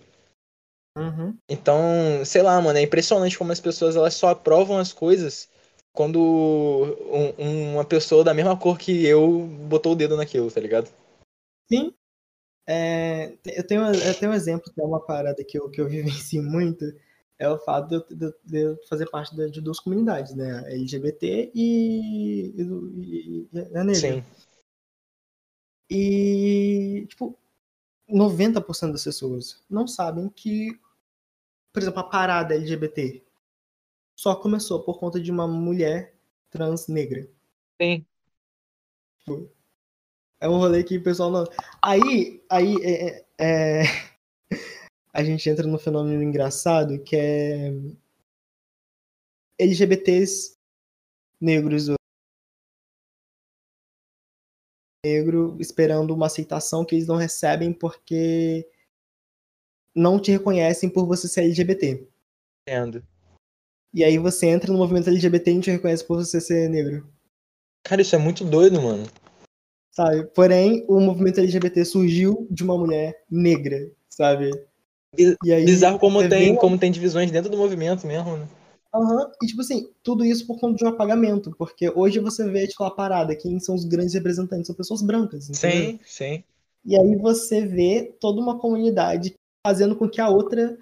Uhum. 0.98 1.38
Então, 1.48 1.80
sei 2.26 2.42
lá, 2.42 2.60
mano, 2.60 2.80
é 2.80 2.82
impressionante 2.82 3.38
como 3.38 3.52
as 3.52 3.60
pessoas 3.60 3.96
elas 3.96 4.16
só 4.16 4.30
aprovam 4.30 4.78
as 4.78 4.92
coisas 4.92 5.48
quando 5.94 6.20
um- 7.38 7.74
uma 7.74 7.86
pessoa 7.86 8.24
da 8.24 8.34
mesma 8.34 8.58
cor 8.58 8.78
que 8.78 9.06
eu 9.06 9.42
botou 9.68 9.94
o 9.94 9.96
dedo 9.96 10.18
naquilo, 10.18 10.52
tá 10.52 10.60
ligado? 10.60 10.90
Sim. 11.68 11.94
É, 12.68 13.34
eu, 13.46 13.66
tenho, 13.66 13.84
eu 13.84 14.14
tenho 14.14 14.32
um 14.32 14.36
exemplo 14.36 14.72
que 14.72 14.80
é 14.80 14.84
uma 14.84 15.04
parada 15.04 15.44
que 15.44 15.58
eu, 15.58 15.70
que 15.70 15.82
eu 15.82 15.88
vivencio 15.88 16.42
muito, 16.44 16.86
é 17.40 17.50
o 17.50 17.58
fato 17.58 17.88
de 17.88 17.96
eu, 17.96 18.34
de- 18.46 18.58
eu 18.60 18.78
fazer 18.88 19.10
parte 19.10 19.34
de, 19.36 19.50
de 19.50 19.62
duas 19.62 19.80
comunidades, 19.80 20.36
né? 20.36 20.60
A 20.60 20.72
LGBT 20.74 21.52
e, 21.56 22.54
e, 22.56 22.62
e- 22.62 23.50
e 23.52 23.60
a 23.78 23.84
negra. 23.84 23.96
Sim. 23.96 24.24
E, 25.90 27.06
tipo, 27.08 27.36
90% 28.08 28.92
das 28.92 29.04
pessoas 29.04 29.64
não 29.70 29.88
sabem 29.88 30.30
que, 30.30 30.80
por 31.74 31.82
exemplo, 31.82 32.00
a 32.00 32.04
parada 32.04 32.54
LGBT 32.56 33.24
só 34.16 34.36
começou 34.36 34.84
por 34.84 35.00
conta 35.00 35.20
de 35.20 35.32
uma 35.32 35.48
mulher 35.48 36.14
trans 36.52 36.88
negra. 36.88 37.28
Sim. 39.26 39.50
É 40.42 40.48
um 40.48 40.58
rolê 40.58 40.84
que 40.84 40.98
o 40.98 41.04
pessoal 41.04 41.32
não. 41.32 41.44
Aí, 41.82 42.44
aí 42.50 42.76
é, 42.84 43.08
é- 43.08 43.26
é, 43.40 43.84
a 45.14 45.24
gente 45.24 45.49
entra 45.49 45.68
no 45.68 45.80
fenômeno 45.80 46.22
engraçado 46.24 47.01
que 47.03 47.16
é 47.16 47.72
LGBTs 49.60 50.55
negros 51.41 51.89
negro 55.05 55.55
esperando 55.60 56.14
uma 56.14 56.26
aceitação 56.26 56.84
que 56.84 56.95
eles 56.95 57.07
não 57.07 57.16
recebem 57.16 57.74
porque 57.74 58.70
não 59.95 60.20
te 60.20 60.32
reconhecem 60.32 60.89
por 60.89 61.05
você 61.05 61.28
ser 61.28 61.41
LGBT. 61.41 62.07
Entendo. 62.68 63.03
E 63.93 64.03
aí 64.03 64.18
você 64.18 64.47
entra 64.47 64.72
no 64.72 64.78
movimento 64.78 65.10
LGBT 65.10 65.51
e 65.51 65.53
não 65.55 65.62
te 65.62 65.72
reconhece 65.72 66.05
por 66.05 66.18
você 66.18 66.39
ser 66.39 66.70
negro. 66.70 67.12
Cara, 67.84 68.01
isso 68.01 68.16
é 68.16 68.20
muito 68.20 68.45
doido, 68.45 68.82
mano. 68.82 69.05
Sabe? 69.91 70.26
Porém, 70.28 70.86
o 70.88 70.99
movimento 70.99 71.39
LGBT 71.39 71.84
surgiu 71.86 72.47
de 72.51 72.64
uma 72.64 72.78
mulher 72.78 73.24
negra, 73.30 73.91
sabe? 74.10 74.51
Aí, 75.18 75.66
Bizarro 75.66 75.99
como 75.99 76.22
você 76.22 76.30
tem, 76.30 76.55
como 76.55 76.78
tem 76.78 76.91
divisões 76.91 77.32
dentro 77.32 77.49
do 77.49 77.57
movimento 77.57 78.05
mesmo, 78.05 78.38
né? 78.38 78.47
Aham, 78.93 79.32
E 79.41 79.47
tipo 79.47 79.62
assim, 79.62 79.89
tudo 80.03 80.26
isso 80.26 80.47
por 80.47 80.60
conta 80.60 80.78
de 80.78 80.84
um 80.84 80.88
apagamento, 80.88 81.53
porque 81.57 81.89
hoje 81.89 82.20
você 82.20 82.49
vê, 82.49 82.68
tipo, 82.68 82.84
a 82.84 82.91
parada, 82.91 83.36
quem 83.36 83.60
são 83.60 83.76
os 83.76 83.86
grandes 83.86 84.14
representantes, 84.14 84.68
são 84.68 84.76
pessoas 84.76 85.01
brancas, 85.01 85.49
entendeu? 85.49 85.70
Sim, 85.70 85.99
sim. 86.05 86.43
E 86.86 86.97
aí 86.97 87.16
você 87.18 87.66
vê 87.66 88.16
toda 88.20 88.41
uma 88.41 88.57
comunidade 88.57 89.36
fazendo 89.66 89.95
com 89.95 90.10
que 90.10 90.22
a 90.22 90.30
outra 90.30 90.78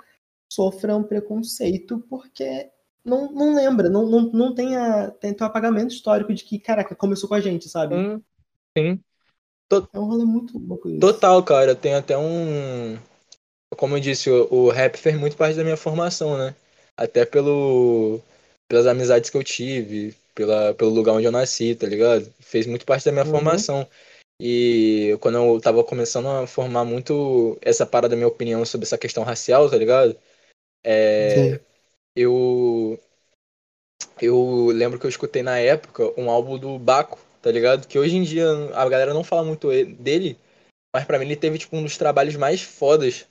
sofra 0.51 0.95
um 0.95 1.03
preconceito, 1.03 1.99
porque 2.09 2.69
não, 3.03 3.31
não 3.31 3.55
lembra, 3.55 3.89
não, 3.89 4.07
não, 4.07 4.21
não 4.31 4.55
tem, 4.55 4.75
a, 4.75 5.11
tem, 5.11 5.35
um 5.39 5.43
apagamento 5.43 5.93
histórico 5.93 6.33
de 6.33 6.43
que, 6.43 6.59
caraca, 6.59 6.95
começou 6.95 7.27
com 7.27 7.35
a 7.35 7.41
gente, 7.41 7.67
sabe? 7.67 7.95
Sim. 7.95 8.23
Sim. 8.77 8.99
É 9.93 9.99
um 9.99 10.05
rolê 10.05 10.23
muito 10.23 10.57
louco 10.57 10.87
isso. 10.89 10.99
Total, 10.99 11.43
cara. 11.43 11.75
Tem 11.75 11.93
até 11.93 12.17
um. 12.17 12.97
Como 13.75 13.95
eu 13.95 13.99
disse, 13.99 14.29
o, 14.29 14.47
o 14.51 14.69
rap 14.69 14.97
fez 14.97 15.17
muito 15.19 15.35
parte 15.35 15.57
da 15.57 15.63
minha 15.63 15.77
formação, 15.77 16.37
né? 16.37 16.55
Até 16.95 17.25
pelo, 17.25 18.21
pelas 18.67 18.87
amizades 18.87 19.29
que 19.29 19.37
eu 19.37 19.43
tive, 19.43 20.15
pela, 20.33 20.73
pelo 20.73 20.91
lugar 20.91 21.13
onde 21.13 21.25
eu 21.25 21.31
nasci, 21.31 21.75
tá 21.75 21.87
ligado? 21.87 22.31
Fez 22.39 22.65
muito 22.65 22.85
parte 22.85 23.05
da 23.05 23.11
minha 23.11 23.25
uhum. 23.25 23.31
formação. 23.31 23.87
E 24.39 25.17
quando 25.19 25.37
eu 25.37 25.59
tava 25.59 25.83
começando 25.83 26.27
a 26.27 26.45
formar 26.45 26.85
muito 26.85 27.57
essa 27.61 27.85
parada 27.85 28.09
da 28.09 28.15
minha 28.15 28.27
opinião 28.27 28.63
sobre 28.63 28.85
essa 28.85 28.97
questão 28.97 29.23
racial, 29.23 29.69
tá 29.69 29.77
ligado? 29.77 30.15
É, 30.83 31.59
eu 32.15 32.99
eu 34.21 34.67
lembro 34.67 34.99
que 34.99 35.05
eu 35.05 35.09
escutei 35.09 35.41
na 35.41 35.57
época 35.59 36.13
um 36.19 36.29
álbum 36.29 36.57
do 36.57 36.77
Baco, 36.77 37.19
tá 37.41 37.51
ligado? 37.51 37.87
Que 37.87 37.97
hoje 37.97 38.15
em 38.15 38.23
dia 38.23 38.47
a 38.73 38.87
galera 38.87 39.13
não 39.13 39.23
fala 39.23 39.43
muito 39.43 39.69
dele, 39.95 40.37
mas 40.93 41.05
para 41.05 41.17
mim 41.17 41.25
ele 41.25 41.35
teve 41.35 41.57
tipo 41.57 41.75
um 41.75 41.83
dos 41.83 41.97
trabalhos 41.97 42.35
mais 42.35 42.61
fodas 42.61 43.25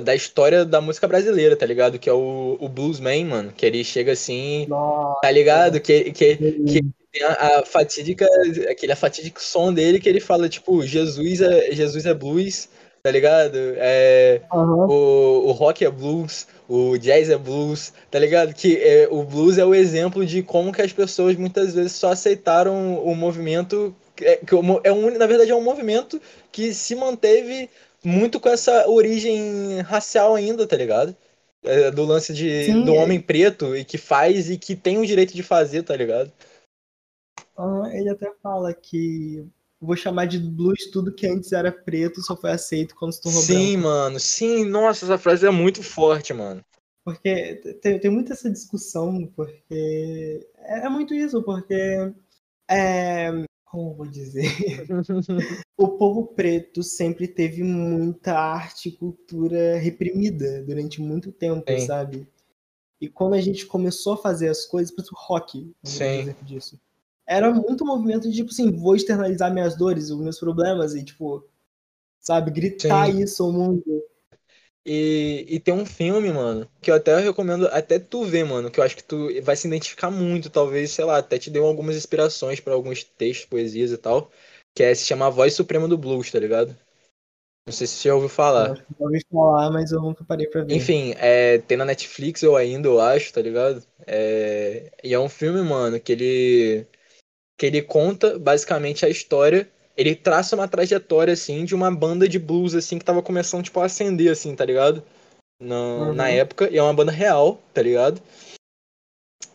da 0.00 0.14
história 0.14 0.64
da 0.64 0.80
música 0.80 1.06
brasileira, 1.08 1.56
tá 1.56 1.64
ligado? 1.66 1.98
Que 1.98 2.08
é 2.08 2.12
o, 2.12 2.56
o 2.60 2.68
Bluesman, 2.68 3.24
mano. 3.24 3.52
Que 3.56 3.66
ele 3.66 3.82
chega 3.82 4.12
assim, 4.12 4.66
Nossa. 4.68 5.20
tá 5.20 5.30
ligado? 5.30 5.80
Que, 5.80 6.12
que, 6.12 6.36
que 6.36 6.84
tem 7.12 7.22
a, 7.22 7.58
a 7.60 7.64
fatídica, 7.64 8.26
aquele 8.70 8.94
fatídico 8.94 9.42
som 9.42 9.72
dele 9.72 10.00
que 10.00 10.08
ele 10.08 10.20
fala, 10.20 10.48
tipo, 10.48 10.82
Jesus 10.82 11.40
é, 11.40 11.72
Jesus 11.72 12.06
é 12.06 12.14
blues, 12.14 12.68
tá 13.02 13.10
ligado? 13.10 13.56
É, 13.76 14.42
uhum. 14.52 14.86
o, 14.88 15.48
o 15.48 15.52
rock 15.52 15.84
é 15.84 15.90
blues, 15.90 16.46
o 16.68 16.98
jazz 16.98 17.30
é 17.30 17.36
blues, 17.36 17.92
tá 18.10 18.18
ligado? 18.18 18.52
Que 18.52 18.76
é, 18.76 19.08
o 19.10 19.22
blues 19.22 19.58
é 19.58 19.64
o 19.64 19.74
exemplo 19.74 20.24
de 20.26 20.42
como 20.42 20.72
que 20.72 20.82
as 20.82 20.92
pessoas 20.92 21.36
muitas 21.36 21.74
vezes 21.74 21.92
só 21.92 22.12
aceitaram 22.12 23.02
o 23.02 23.14
movimento 23.14 23.94
é, 24.20 24.36
que 24.36 24.54
é 24.54 24.92
um, 24.92 25.10
na 25.16 25.26
verdade 25.26 25.50
é 25.50 25.54
um 25.54 25.62
movimento 25.62 26.20
que 26.50 26.74
se 26.74 26.94
manteve 26.94 27.70
muito 28.04 28.38
com 28.40 28.48
essa 28.48 28.88
origem 28.88 29.80
racial 29.80 30.34
ainda, 30.34 30.66
tá 30.66 30.76
ligado? 30.76 31.16
É, 31.62 31.90
do 31.90 32.04
lance 32.04 32.32
de 32.32 32.64
Sim, 32.64 32.84
do 32.84 32.94
homem 32.94 33.20
preto 33.20 33.76
e 33.76 33.84
que 33.84 33.98
faz 33.98 34.48
e 34.48 34.56
que 34.56 34.76
tem 34.76 34.98
o 34.98 35.06
direito 35.06 35.34
de 35.34 35.42
fazer, 35.42 35.82
tá 35.82 35.96
ligado? 35.96 36.32
ele 37.92 38.08
até 38.08 38.32
fala 38.40 38.72
que 38.72 39.44
vou 39.80 39.96
chamar 39.96 40.26
de 40.26 40.38
blues 40.38 40.90
tudo 40.92 41.14
que 41.14 41.26
antes 41.26 41.52
era 41.52 41.72
preto 41.72 42.22
só 42.22 42.36
foi 42.36 42.50
aceito 42.50 42.94
quando 42.94 43.12
se 43.12 43.20
tornou 43.20 43.42
Sim, 43.42 43.76
branco. 43.76 43.88
mano. 43.88 44.20
Sim, 44.20 44.64
nossa, 44.64 45.04
essa 45.04 45.18
frase 45.18 45.46
é 45.46 45.50
muito 45.50 45.82
forte, 45.82 46.32
mano. 46.32 46.64
Porque 47.04 47.54
tem, 47.80 47.98
tem 47.98 48.10
muita 48.10 48.34
essa 48.34 48.50
discussão, 48.50 49.26
porque 49.34 50.46
é, 50.56 50.86
é 50.86 50.88
muito 50.88 51.14
isso, 51.14 51.42
porque 51.42 52.12
é, 52.70 53.30
como 53.70 53.94
vou 53.94 54.06
dizer? 54.06 54.44
o 55.76 55.88
povo 55.88 56.26
preto 56.28 56.82
sempre 56.82 57.28
teve 57.28 57.62
muita 57.62 58.38
arte 58.38 58.88
e 58.88 58.92
cultura 58.92 59.76
reprimida 59.78 60.62
durante 60.62 61.00
muito 61.00 61.32
tempo, 61.32 61.70
Sim. 61.70 61.86
sabe? 61.86 62.28
E 63.00 63.08
quando 63.08 63.34
a 63.34 63.40
gente 63.40 63.66
começou 63.66 64.14
a 64.14 64.16
fazer 64.16 64.48
as 64.48 64.66
coisas, 64.66 64.92
por 64.92 65.02
exemplo, 65.02 65.18
rock, 65.20 65.72
exemplo 66.22 66.44
disso 66.44 66.80
era 67.28 67.52
muito 67.52 67.84
movimento 67.84 68.30
de, 68.30 68.36
tipo 68.36 68.50
assim, 68.50 68.72
vou 68.72 68.96
externalizar 68.96 69.52
minhas 69.52 69.76
dores, 69.76 70.08
os 70.08 70.18
meus 70.18 70.40
problemas 70.40 70.94
e, 70.94 71.04
tipo, 71.04 71.46
sabe, 72.18 72.50
gritar 72.50 73.12
Sim. 73.12 73.22
isso 73.22 73.44
ao 73.44 73.52
mundo. 73.52 73.84
E, 74.90 75.44
e 75.46 75.60
tem 75.60 75.74
um 75.74 75.84
filme, 75.84 76.32
mano, 76.32 76.66
que 76.80 76.90
eu 76.90 76.94
até 76.94 77.20
recomendo 77.20 77.66
até 77.66 77.98
tu 77.98 78.24
ver, 78.24 78.42
mano, 78.46 78.70
que 78.70 78.80
eu 78.80 78.84
acho 78.84 78.96
que 78.96 79.04
tu 79.04 79.28
vai 79.42 79.54
se 79.54 79.66
identificar 79.66 80.10
muito, 80.10 80.48
talvez, 80.48 80.92
sei 80.92 81.04
lá, 81.04 81.18
até 81.18 81.38
te 81.38 81.50
deu 81.50 81.66
algumas 81.66 81.94
inspirações 81.94 82.58
para 82.58 82.72
alguns 82.72 83.04
textos, 83.04 83.44
poesias 83.44 83.92
e 83.92 83.98
tal, 83.98 84.30
que 84.74 84.82
é 84.82 84.94
se 84.94 85.04
chama 85.04 85.26
A 85.26 85.30
Voz 85.30 85.52
Suprema 85.52 85.86
do 85.86 85.98
Blues, 85.98 86.30
tá 86.30 86.38
ligado? 86.38 86.74
Não 87.66 87.72
sei 87.74 87.86
se 87.86 87.96
você 87.96 88.08
já 88.08 88.14
ouviu 88.14 88.30
falar. 88.30 88.82
Eu 88.98 89.06
ouvi 89.06 89.20
falar, 89.30 89.70
mas 89.70 89.92
eu 89.92 90.00
nunca 90.00 90.24
parei 90.24 90.46
pra 90.46 90.64
ver. 90.64 90.74
Enfim, 90.74 91.12
é, 91.18 91.58
tem 91.58 91.76
na 91.76 91.84
Netflix 91.84 92.42
eu 92.42 92.56
ainda, 92.56 92.88
eu 92.88 92.98
acho, 92.98 93.30
tá 93.30 93.42
ligado? 93.42 93.84
É, 94.06 94.90
e 95.04 95.12
é 95.12 95.20
um 95.20 95.28
filme, 95.28 95.60
mano, 95.60 96.00
que 96.00 96.12
ele 96.12 96.86
que 97.58 97.66
ele 97.66 97.82
conta 97.82 98.38
basicamente 98.38 99.04
a 99.04 99.08
história, 99.10 99.70
ele 99.98 100.14
traça 100.14 100.54
uma 100.54 100.68
trajetória 100.68 101.34
assim 101.34 101.64
de 101.64 101.74
uma 101.74 101.90
banda 101.90 102.28
de 102.28 102.38
blues 102.38 102.72
assim 102.72 103.00
que 103.00 103.04
tava 103.04 103.20
começando 103.20 103.64
tipo 103.64 103.80
a 103.80 103.86
acender 103.86 104.30
assim, 104.30 104.54
tá 104.54 104.64
ligado? 104.64 105.02
Na, 105.60 105.74
uhum. 105.74 106.12
na 106.14 106.28
época, 106.28 106.70
e 106.70 106.78
é 106.78 106.82
uma 106.82 106.94
banda 106.94 107.10
real, 107.10 107.60
tá 107.74 107.82
ligado? 107.82 108.22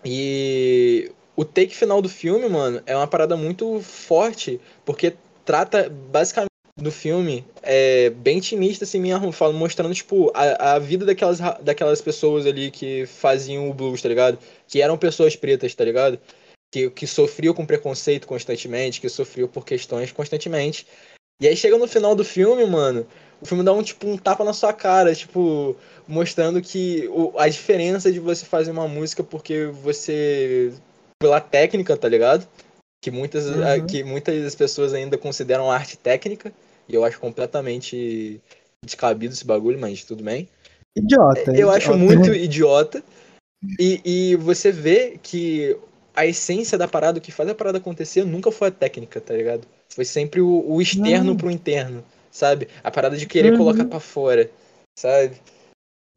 E 0.03 1.09
o 1.33 1.45
take 1.45 1.73
final 1.73 2.01
do 2.01 2.09
filme, 2.09 2.49
mano, 2.49 2.83
é 2.85 2.93
uma 2.93 3.07
parada 3.07 3.37
muito 3.37 3.79
forte, 3.79 4.59
porque 4.83 5.13
trata 5.45 5.89
basicamente 5.89 6.49
do 6.75 6.91
filme 6.91 7.45
é 7.61 8.09
bem 8.09 8.39
intimista, 8.39 8.83
assim, 8.83 8.99
minha 8.99 9.31
falo, 9.31 9.53
mostrando, 9.53 9.93
tipo, 9.93 10.29
a, 10.33 10.73
a 10.73 10.79
vida 10.79 11.05
daquelas, 11.05 11.39
daquelas 11.61 12.01
pessoas 12.01 12.45
ali 12.45 12.69
que 12.69 13.05
faziam 13.05 13.69
o 13.69 13.73
blues, 13.73 14.01
tá 14.01 14.09
ligado? 14.09 14.37
Que 14.67 14.81
eram 14.81 14.97
pessoas 14.97 15.37
pretas, 15.37 15.73
tá 15.73 15.85
ligado? 15.85 16.19
Que, 16.73 16.89
que 16.89 17.05
sofriam 17.05 17.53
com 17.53 17.67
preconceito 17.67 18.25
constantemente, 18.25 18.99
que 18.99 19.07
sofriam 19.07 19.47
por 19.47 19.63
questões 19.63 20.11
constantemente. 20.11 20.87
E 21.39 21.47
aí 21.47 21.55
chega 21.55 21.77
no 21.77 21.87
final 21.87 22.15
do 22.15 22.25
filme, 22.25 22.65
mano, 22.65 23.05
o 23.39 23.45
filme 23.45 23.63
dá 23.63 23.71
um 23.71 23.83
tipo 23.83 24.07
um 24.07 24.17
tapa 24.17 24.43
na 24.43 24.53
sua 24.53 24.73
cara, 24.73 25.13
tipo, 25.13 25.75
mostrando 26.07 26.59
que 26.63 27.07
o, 27.09 27.31
a 27.37 27.47
diferença 27.47 28.11
de 28.11 28.19
você 28.19 28.43
fazer 28.43 28.71
uma 28.71 28.87
música 28.87 29.23
porque 29.23 29.67
você 29.67 30.73
pela 31.21 31.39
técnica, 31.39 31.95
tá 31.95 32.09
ligado? 32.09 32.47
Que 33.03 33.11
muitas 33.11 33.45
uhum. 33.45 33.85
que 33.85 34.03
muitas 34.03 34.55
pessoas 34.55 34.95
ainda 34.95 35.15
consideram 35.15 35.69
arte 35.69 35.95
técnica, 35.95 36.51
e 36.89 36.95
eu 36.95 37.05
acho 37.05 37.19
completamente 37.19 38.41
descabido 38.83 39.33
esse 39.33 39.45
bagulho, 39.45 39.79
mas 39.79 40.03
tudo 40.03 40.23
bem. 40.23 40.49
Idiota. 40.95 41.51
Eu 41.51 41.53
idiota. 41.53 41.77
acho 41.77 41.95
muito 41.95 42.33
idiota. 42.33 43.03
E, 43.79 44.01
e 44.03 44.35
você 44.37 44.71
vê 44.71 45.17
que 45.21 45.77
a 46.15 46.25
essência 46.25 46.77
da 46.77 46.87
parada, 46.87 47.19
o 47.19 47.21
que 47.21 47.31
faz 47.31 47.49
a 47.49 47.55
parada 47.55 47.77
acontecer, 47.77 48.23
nunca 48.23 48.51
foi 48.51 48.67
a 48.67 48.71
técnica, 48.71 49.19
tá 49.19 49.33
ligado? 49.33 49.67
Foi 49.89 50.05
sempre 50.05 50.41
o, 50.41 50.69
o 50.69 50.81
externo 50.81 51.31
uhum. 51.31 51.37
pro 51.37 51.51
interno, 51.51 52.03
sabe? 52.31 52.67
A 52.83 52.91
parada 52.91 53.17
de 53.17 53.25
querer 53.25 53.51
uhum. 53.53 53.57
colocar 53.57 53.85
para 53.85 53.99
fora, 53.99 54.49
sabe? 54.97 55.37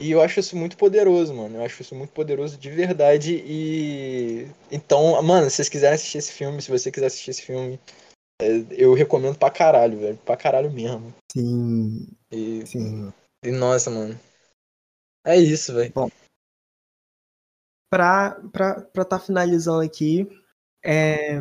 E 0.00 0.10
eu 0.10 0.20
acho 0.20 0.40
isso 0.40 0.56
muito 0.56 0.76
poderoso, 0.76 1.32
mano. 1.32 1.56
Eu 1.56 1.64
acho 1.64 1.80
isso 1.80 1.94
muito 1.94 2.12
poderoso 2.12 2.58
de 2.58 2.70
verdade. 2.70 3.42
E. 3.46 4.46
Então, 4.70 5.20
mano, 5.22 5.48
se 5.48 5.56
vocês 5.56 5.68
quiserem 5.70 5.94
assistir 5.94 6.18
esse 6.18 6.32
filme, 6.32 6.60
se 6.60 6.70
você 6.70 6.92
quiser 6.92 7.06
assistir 7.06 7.30
esse 7.30 7.42
filme, 7.42 7.80
é, 8.40 8.46
eu 8.70 8.92
recomendo 8.92 9.38
pra 9.38 9.50
caralho, 9.50 9.98
velho. 9.98 10.18
Pra 10.18 10.36
caralho 10.36 10.70
mesmo. 10.70 11.14
Sim. 11.32 12.06
E. 12.30 12.66
Sim. 12.66 13.12
E 13.42 13.50
nossa, 13.50 13.90
mano. 13.90 14.18
É 15.24 15.36
isso, 15.36 15.72
velho. 15.72 15.90
Bom, 15.94 16.10
para 17.90 18.40
estar 18.44 19.04
tá 19.04 19.18
finalizando 19.18 19.80
aqui, 19.80 20.28
é, 20.84 21.38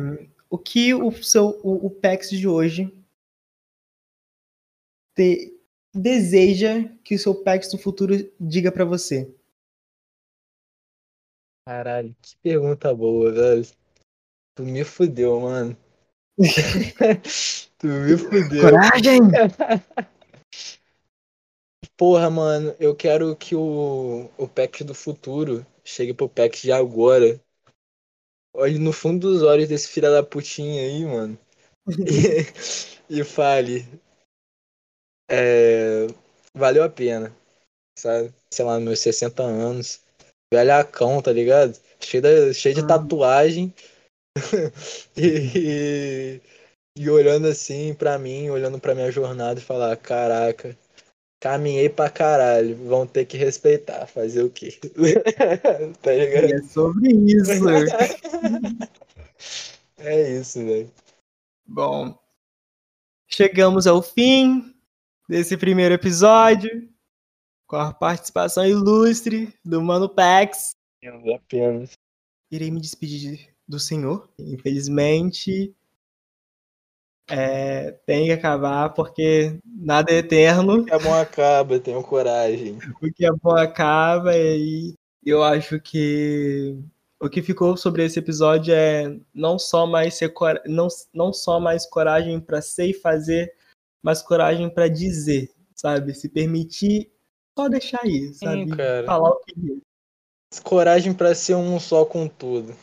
o 0.48 0.58
que 0.58 0.94
o 0.94 1.10
seu 1.12 1.60
o, 1.62 1.86
o 1.86 1.90
PEX 1.90 2.30
de 2.30 2.46
hoje 2.46 2.92
te, 5.14 5.58
deseja 5.94 6.88
que 7.02 7.14
o 7.14 7.18
seu 7.18 7.34
PEX 7.34 7.70
do 7.70 7.78
futuro 7.78 8.14
diga 8.38 8.70
para 8.70 8.84
você? 8.84 9.32
Caralho, 11.66 12.14
que 12.22 12.36
pergunta 12.38 12.94
boa, 12.94 13.32
velho. 13.32 13.66
Tu 14.54 14.62
me 14.62 14.84
fudeu, 14.84 15.40
mano. 15.40 15.76
tu 17.78 17.86
me 17.86 18.16
fudeu. 18.16 18.62
Coragem! 18.62 19.20
Porra, 21.96 22.30
mano, 22.30 22.74
eu 22.78 22.94
quero 22.94 23.34
que 23.34 23.56
o, 23.56 24.30
o 24.36 24.46
PEX 24.46 24.82
do 24.82 24.94
futuro 24.94 25.66
chegue 25.86 26.12
pro 26.12 26.28
PEX 26.28 26.62
de 26.62 26.72
agora. 26.72 27.40
Olhe 28.54 28.78
no 28.78 28.92
fundo 28.92 29.30
dos 29.30 29.42
olhos 29.42 29.68
desse 29.68 29.88
filho 29.88 30.10
da 30.10 30.22
putinha 30.22 30.82
aí, 30.82 31.04
mano. 31.04 31.38
e, 33.08 33.20
e 33.20 33.24
fale. 33.24 33.86
É, 35.30 36.06
valeu 36.54 36.82
a 36.82 36.90
pena. 36.90 37.34
Sabe? 37.98 38.32
Sei 38.52 38.64
lá, 38.64 38.80
meus 38.80 39.00
60 39.00 39.42
anos. 39.42 40.00
Velhacão, 40.52 41.22
tá 41.22 41.32
ligado? 41.32 41.78
Cheio, 42.00 42.22
de, 42.22 42.54
cheio 42.54 42.74
de 42.74 42.80
ah. 42.82 42.86
tatuagem. 42.86 43.72
e, 45.16 46.40
e 46.96 47.10
olhando 47.10 47.46
assim 47.46 47.94
pra 47.94 48.18
mim, 48.18 48.50
olhando 48.50 48.80
pra 48.80 48.94
minha 48.94 49.10
jornada 49.10 49.60
e 49.60 49.62
falar, 49.62 49.96
caraca, 49.96 50.76
Caminhei 51.40 51.88
pra 51.88 52.08
caralho. 52.08 52.76
Vão 52.86 53.06
ter 53.06 53.26
que 53.26 53.36
respeitar. 53.36 54.06
Fazer 54.06 54.42
o 54.42 54.50
quê? 54.50 54.78
tá 56.02 56.12
ligado? 56.12 56.52
É 56.52 56.62
sobre 56.62 57.12
isso. 57.12 57.52
é 59.98 60.38
isso, 60.38 60.64
velho. 60.64 60.90
Bom, 61.66 62.16
chegamos 63.28 63.86
ao 63.86 64.02
fim 64.02 64.74
desse 65.28 65.56
primeiro 65.56 65.94
episódio 65.94 66.88
com 67.66 67.76
a 67.76 67.92
participação 67.92 68.64
ilustre 68.64 69.52
do 69.64 69.82
Mano 69.82 70.08
Pax. 70.08 70.76
Apenas. 71.34 71.98
Irei 72.50 72.70
me 72.70 72.80
despedir 72.80 73.54
do 73.66 73.80
senhor. 73.80 74.28
Infelizmente, 74.38 75.74
é, 77.28 77.92
tem 78.06 78.26
que 78.26 78.32
acabar 78.32 78.90
porque 78.90 79.58
nada 79.64 80.12
é 80.12 80.18
eterno. 80.18 80.80
O 80.80 80.84
que 80.84 80.94
é 80.94 80.98
bom 80.98 81.14
acaba, 81.14 81.80
tenho 81.80 82.02
coragem. 82.02 82.78
O 83.02 83.12
que 83.12 83.26
é 83.26 83.32
bom 83.32 83.56
acaba 83.56 84.36
e 84.36 84.94
eu 85.24 85.42
acho 85.42 85.80
que 85.80 86.78
o 87.20 87.28
que 87.28 87.42
ficou 87.42 87.76
sobre 87.76 88.04
esse 88.04 88.18
episódio 88.18 88.72
é 88.74 89.18
não 89.34 89.58
só 89.58 89.86
mais 89.86 90.14
ser 90.14 90.32
não, 90.66 90.88
não 91.12 91.32
só 91.32 91.58
mais 91.58 91.86
coragem 91.86 92.38
para 92.38 92.60
ser 92.62 92.86
e 92.86 92.94
fazer, 92.94 93.52
mas 94.02 94.22
coragem 94.22 94.70
para 94.70 94.88
dizer, 94.88 95.50
sabe? 95.74 96.14
Se 96.14 96.28
permitir 96.28 97.10
só 97.58 97.68
deixar 97.68 98.02
aí, 98.04 98.32
sabe? 98.34 98.68
Sim, 98.68 98.76
Falar 99.04 99.30
o 99.30 99.40
que 99.40 99.80
Coragem 100.62 101.12
para 101.12 101.34
ser 101.34 101.54
um 101.54 101.78
só 101.80 102.04
com 102.04 102.28
tudo. 102.28 102.74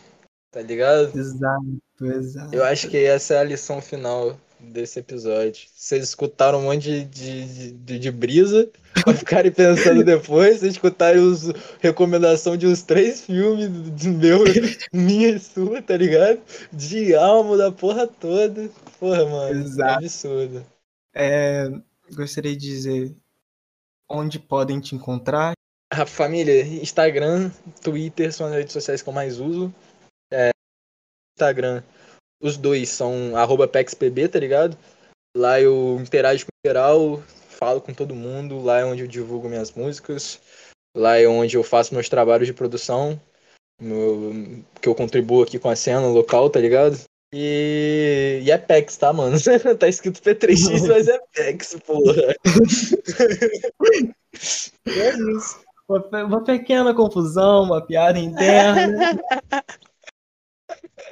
Tá 0.53 0.61
ligado? 0.61 1.17
Exato, 1.17 1.81
exato. 2.03 2.55
Eu 2.55 2.63
acho 2.63 2.87
que 2.87 2.97
essa 2.97 3.33
é 3.33 3.39
a 3.39 3.43
lição 3.43 3.81
final 3.81 4.37
desse 4.59 4.99
episódio. 4.99 5.67
Vocês 5.73 6.03
escutaram 6.03 6.59
um 6.59 6.63
monte 6.65 7.05
de, 7.05 7.05
de, 7.05 7.71
de, 7.71 7.99
de 7.99 8.11
brisa 8.11 8.69
pra 9.03 9.13
ficarem 9.17 9.51
pensando 9.51 10.03
depois. 10.03 10.59
Vocês 10.59 10.73
escutaram 10.73 11.27
os 11.27 11.51
recomendação 11.81 12.55
de 12.55 12.67
uns 12.67 12.83
três 12.83 13.21
filmes 13.21 13.67
do 13.67 14.09
meu, 14.09 14.43
minha 14.93 15.29
e 15.29 15.39
sua, 15.39 15.81
tá 15.81 15.97
ligado? 15.97 16.39
De 16.71 17.15
alma 17.15 17.57
da 17.57 17.71
porra 17.71 18.05
toda. 18.05 18.69
Porra, 18.99 19.25
mano. 19.25 19.59
Exato. 19.59 20.03
É 20.03 20.05
absurdo. 20.05 20.65
É, 21.15 21.71
gostaria 22.15 22.55
de 22.55 22.59
dizer 22.59 23.15
onde 24.07 24.37
podem 24.37 24.79
te 24.79 24.95
encontrar. 24.95 25.53
A 25.91 26.05
família, 26.05 26.63
Instagram, 26.63 27.51
Twitter 27.81 28.31
são 28.31 28.47
as 28.47 28.53
redes 28.53 28.73
sociais 28.73 29.01
que 29.01 29.09
eu 29.09 29.13
mais 29.13 29.39
uso. 29.39 29.73
Instagram 31.35 31.83
os 32.43 32.57
dois 32.57 32.89
são 32.89 33.35
arroba 33.37 33.69
PEXPB, 33.69 34.27
tá 34.27 34.37
ligado? 34.37 34.77
Lá 35.35 35.59
eu 35.61 35.97
interajo 36.01 36.45
com 36.45 36.67
geral, 36.67 37.23
falo 37.47 37.79
com 37.79 37.93
todo 37.93 38.13
mundo, 38.13 38.59
lá 38.59 38.79
é 38.79 38.85
onde 38.85 39.01
eu 39.01 39.07
divulgo 39.07 39.47
minhas 39.47 39.71
músicas, 39.71 40.39
lá 40.95 41.17
é 41.17 41.25
onde 41.25 41.55
eu 41.55 41.63
faço 41.63 41.93
meus 41.93 42.09
trabalhos 42.09 42.45
de 42.45 42.53
produção, 42.53 43.19
meu, 43.81 44.61
que 44.81 44.89
eu 44.89 44.93
contribuo 44.93 45.41
aqui 45.41 45.57
com 45.57 45.69
a 45.69 45.75
cena 45.75 46.05
local, 46.05 46.49
tá 46.49 46.59
ligado? 46.59 46.99
E, 47.33 48.41
e 48.43 48.51
é 48.51 48.57
PEX, 48.57 48.97
tá, 48.97 49.13
mano? 49.13 49.37
tá 49.79 49.87
escrito 49.87 50.21
P3X, 50.21 50.85
mas 50.85 51.07
é 51.07 51.17
PEX, 51.33 51.77
porra. 51.85 52.35
é 54.85 55.09
isso. 55.31 55.63
Uma, 55.87 56.25
uma 56.25 56.43
pequena 56.43 56.93
confusão, 56.93 57.63
uma 57.63 57.81
piada 57.81 58.19
interna. 58.19 59.17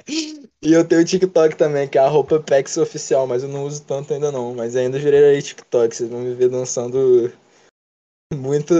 E 0.07 0.73
eu 0.73 0.87
tenho 0.87 1.01
o 1.01 1.05
TikTok 1.05 1.55
também, 1.55 1.87
que 1.87 1.97
é 1.97 2.01
a 2.01 2.07
roupa 2.07 2.39
Pex 2.39 2.77
oficial, 2.77 3.25
mas 3.25 3.43
eu 3.43 3.49
não 3.49 3.65
uso 3.65 3.83
tanto 3.83 4.13
ainda 4.13 4.31
não. 4.31 4.53
Mas 4.53 4.75
ainda 4.75 4.99
virei 4.99 5.41
TikTok, 5.41 5.95
vocês 5.95 6.09
vão 6.09 6.21
me 6.21 6.33
ver 6.33 6.49
dançando 6.49 7.31
muito, 8.33 8.73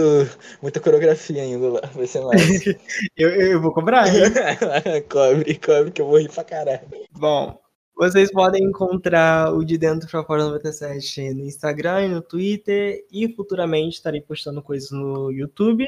muita 0.62 0.80
coreografia 0.80 1.42
ainda 1.42 1.68
lá. 1.68 1.80
Vai 1.94 2.06
ser 2.06 2.22
mais. 2.22 2.40
eu, 3.16 3.30
eu 3.30 3.60
vou 3.60 3.72
cobrar, 3.72 4.06
cobre, 5.10 5.54
cobre, 5.58 5.90
que 5.90 6.00
eu 6.00 6.06
vou 6.06 6.18
rir 6.18 6.30
pra 6.30 6.44
caralho. 6.44 6.88
Bom, 7.12 7.60
vocês 7.94 8.30
podem 8.32 8.64
encontrar 8.64 9.52
o 9.54 9.64
De 9.64 9.76
Dentro 9.76 10.08
pra 10.08 10.24
Fora 10.24 10.44
97 10.44 11.34
no 11.34 11.44
Instagram 11.44 12.06
e 12.06 12.08
no 12.08 12.22
Twitter. 12.22 13.04
E 13.10 13.28
futuramente 13.34 13.96
estarei 13.96 14.20
postando 14.20 14.62
coisas 14.62 14.90
no 14.90 15.30
YouTube. 15.30 15.86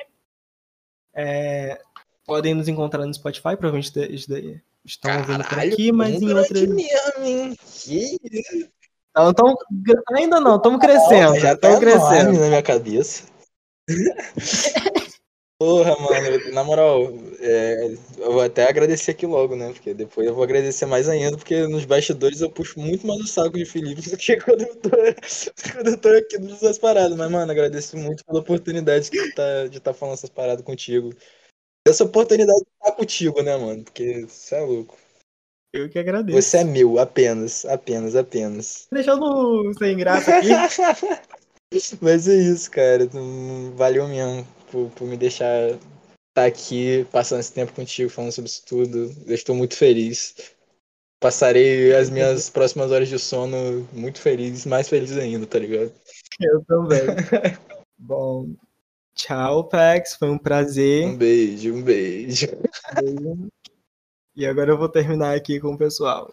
É, 1.15 1.81
podem 2.27 2.55
nos 2.55 2.69
encontrar 2.69 3.07
no 3.07 3.15
Spotify, 3.15 3.57
provavelmente 3.57 3.93
estão 4.85 5.11
Caralho, 5.11 5.33
ouvindo 5.33 5.49
por 5.49 5.59
aqui, 5.59 5.93
mas 5.93 6.23
em 6.23 6.33
outras. 6.33 6.69
Mesmo, 6.69 7.25
hein? 7.25 7.57
Que... 7.83 8.19
Não, 9.17 9.33
tão... 9.33 9.55
Ainda 10.13 10.41
não, 10.41 10.57
estamos 10.57 10.81
crescendo. 10.81 11.39
Já 11.39 11.53
estamos 11.53 11.79
crescendo. 11.79 12.39
na 12.39 12.49
minha 12.49 12.63
cabeça. 12.63 13.25
Porra, 15.57 15.97
mano, 15.97 16.53
na 16.53 16.65
moral, 16.65 17.13
é, 17.39 17.95
eu 18.19 18.33
vou 18.33 18.43
até 18.43 18.69
agradecer 18.69 19.13
aqui 19.13 19.25
logo, 19.25 19.55
né? 19.55 19.73
Porque 19.73 19.95
depois 19.95 20.27
eu 20.27 20.35
vou 20.35 20.43
agradecer 20.43 20.85
mais 20.85 21.09
ainda, 21.09 21.37
porque 21.37 21.67
nos 21.69 21.85
bastidores 21.85 22.41
eu 22.41 22.51
puxo 22.51 22.81
muito 22.81 23.07
mais 23.07 23.21
o 23.21 23.27
saco 23.27 23.57
de 23.57 23.65
Felipe 23.65 24.03
do 24.03 24.17
que 24.17 24.37
quando 24.43 24.63
eu 24.63 24.77
tô, 24.77 24.91
quando 25.73 25.87
eu 25.91 25.97
tô 25.97 26.09
aqui 26.09 26.39
nas 26.39 26.77
paradas. 26.77 27.17
Mas, 27.17 27.31
mano, 27.31 27.51
agradeço 27.53 27.97
muito 27.97 28.25
pela 28.25 28.41
oportunidade 28.41 29.11
de 29.11 29.35
tá, 29.35 29.65
estar 29.67 29.81
tá 29.81 29.95
falando 29.95 30.15
essas 30.15 30.29
paradas 30.29 30.65
contigo 30.65 31.11
essa 31.87 32.05
oportunidade 32.05 32.61
de 32.61 32.67
estar 32.79 32.93
contigo, 32.93 33.43
né, 33.43 33.57
mano? 33.57 33.85
Porque 33.85 34.27
você 34.27 34.55
é 34.55 34.61
louco. 34.61 34.97
Eu 35.73 35.89
que 35.89 35.99
agradeço. 35.99 36.41
Você 36.41 36.59
é 36.59 36.65
meu, 36.65 36.99
apenas, 36.99 37.65
apenas, 37.65 38.15
apenas. 38.15 38.87
Deixando 38.93 39.73
sem 39.77 39.97
graça 39.97 40.37
aqui. 40.37 40.49
Mas 42.01 42.29
é 42.29 42.35
isso, 42.35 42.71
cara. 42.71 43.09
Valeu 43.75 44.07
mesmo 44.07 44.47
por, 44.71 44.89
por 44.91 45.09
me 45.09 45.17
deixar 45.17 45.71
estar 45.71 45.81
tá 46.35 46.47
aqui, 46.47 47.05
passando 47.11 47.41
esse 47.41 47.53
tempo 47.53 47.73
contigo, 47.73 48.09
falando 48.09 48.33
sobre 48.33 48.49
isso 48.49 48.65
tudo. 48.65 49.13
Eu 49.27 49.35
estou 49.35 49.55
muito 49.55 49.77
feliz. 49.77 50.55
Passarei 51.21 51.95
as 51.95 52.09
minhas 52.09 52.49
próximas 52.51 52.93
horas 52.93 53.09
de 53.09 53.19
sono 53.19 53.89
muito 53.93 54.21
feliz, 54.21 54.65
mais 54.65 54.89
feliz 54.89 55.17
ainda, 55.17 55.47
tá 55.47 55.59
ligado? 55.59 55.93
Eu 56.41 56.65
também. 56.65 57.01
Bom, 57.99 58.49
Tchau, 59.15 59.65
Pex. 59.65 60.17
Foi 60.17 60.29
um 60.29 60.39
prazer. 60.39 61.07
Um 61.07 61.17
beijo, 61.17 61.75
um 61.75 61.83
beijo. 61.83 62.49
E 64.37 64.45
agora 64.45 64.73
eu 64.73 64.79
vou 64.79 64.89
terminar 64.89 65.37
aqui 65.37 65.61
com 65.61 65.75
o 65.75 65.79
pessoal. 65.79 66.29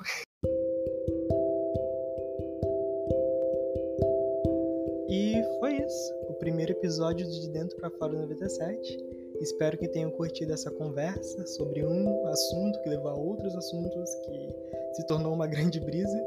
E 5.07 5.43
foi 5.59 5.75
isso. 5.75 6.13
O 6.29 6.33
primeiro 6.39 6.71
episódio 6.71 7.29
de 7.29 7.49
Dentro 7.49 7.77
para 7.77 7.91
Fora 7.91 8.13
97. 8.13 8.97
Espero 9.39 9.77
que 9.77 9.87
tenham 9.87 10.09
curtido 10.11 10.53
essa 10.53 10.71
conversa 10.71 11.45
sobre 11.47 11.85
um 11.85 12.27
assunto 12.27 12.81
que 12.81 12.89
levou 12.89 13.11
a 13.11 13.15
outros 13.15 13.55
assuntos, 13.55 14.09
que 14.25 14.95
se 14.95 15.05
tornou 15.05 15.33
uma 15.33 15.45
grande 15.47 15.79
brisa. 15.79 16.17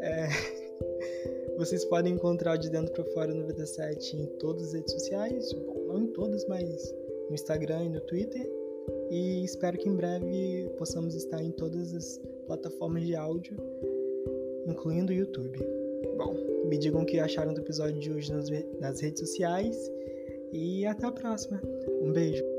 É... 0.00 0.65
Vocês 1.58 1.84
podem 1.86 2.14
encontrar 2.14 2.56
De 2.56 2.68
Dentro 2.68 2.92
para 2.92 3.04
Fora 3.12 3.34
97 3.34 4.16
em 4.16 4.26
todas 4.38 4.68
as 4.68 4.72
redes 4.74 4.92
sociais, 4.92 5.52
bom, 5.52 5.86
não 5.86 6.02
em 6.02 6.06
todas, 6.08 6.46
mas 6.46 6.94
no 7.28 7.34
Instagram 7.34 7.84
e 7.84 7.88
no 7.88 8.00
Twitter. 8.02 8.48
E 9.10 9.44
espero 9.44 9.78
que 9.78 9.88
em 9.88 9.96
breve 9.96 10.70
possamos 10.76 11.14
estar 11.14 11.42
em 11.42 11.50
todas 11.50 11.94
as 11.94 12.20
plataformas 12.46 13.04
de 13.04 13.16
áudio, 13.16 13.56
incluindo 14.66 15.12
o 15.12 15.14
YouTube. 15.14 15.58
Bom, 16.16 16.34
me 16.68 16.76
digam 16.76 17.02
o 17.02 17.06
que 17.06 17.18
acharam 17.18 17.54
do 17.54 17.60
episódio 17.60 17.98
de 18.00 18.12
hoje 18.12 18.32
nas 18.80 19.00
redes 19.00 19.20
sociais 19.20 19.90
e 20.52 20.84
até 20.86 21.06
a 21.06 21.12
próxima. 21.12 21.60
Um 22.02 22.12
beijo. 22.12 22.55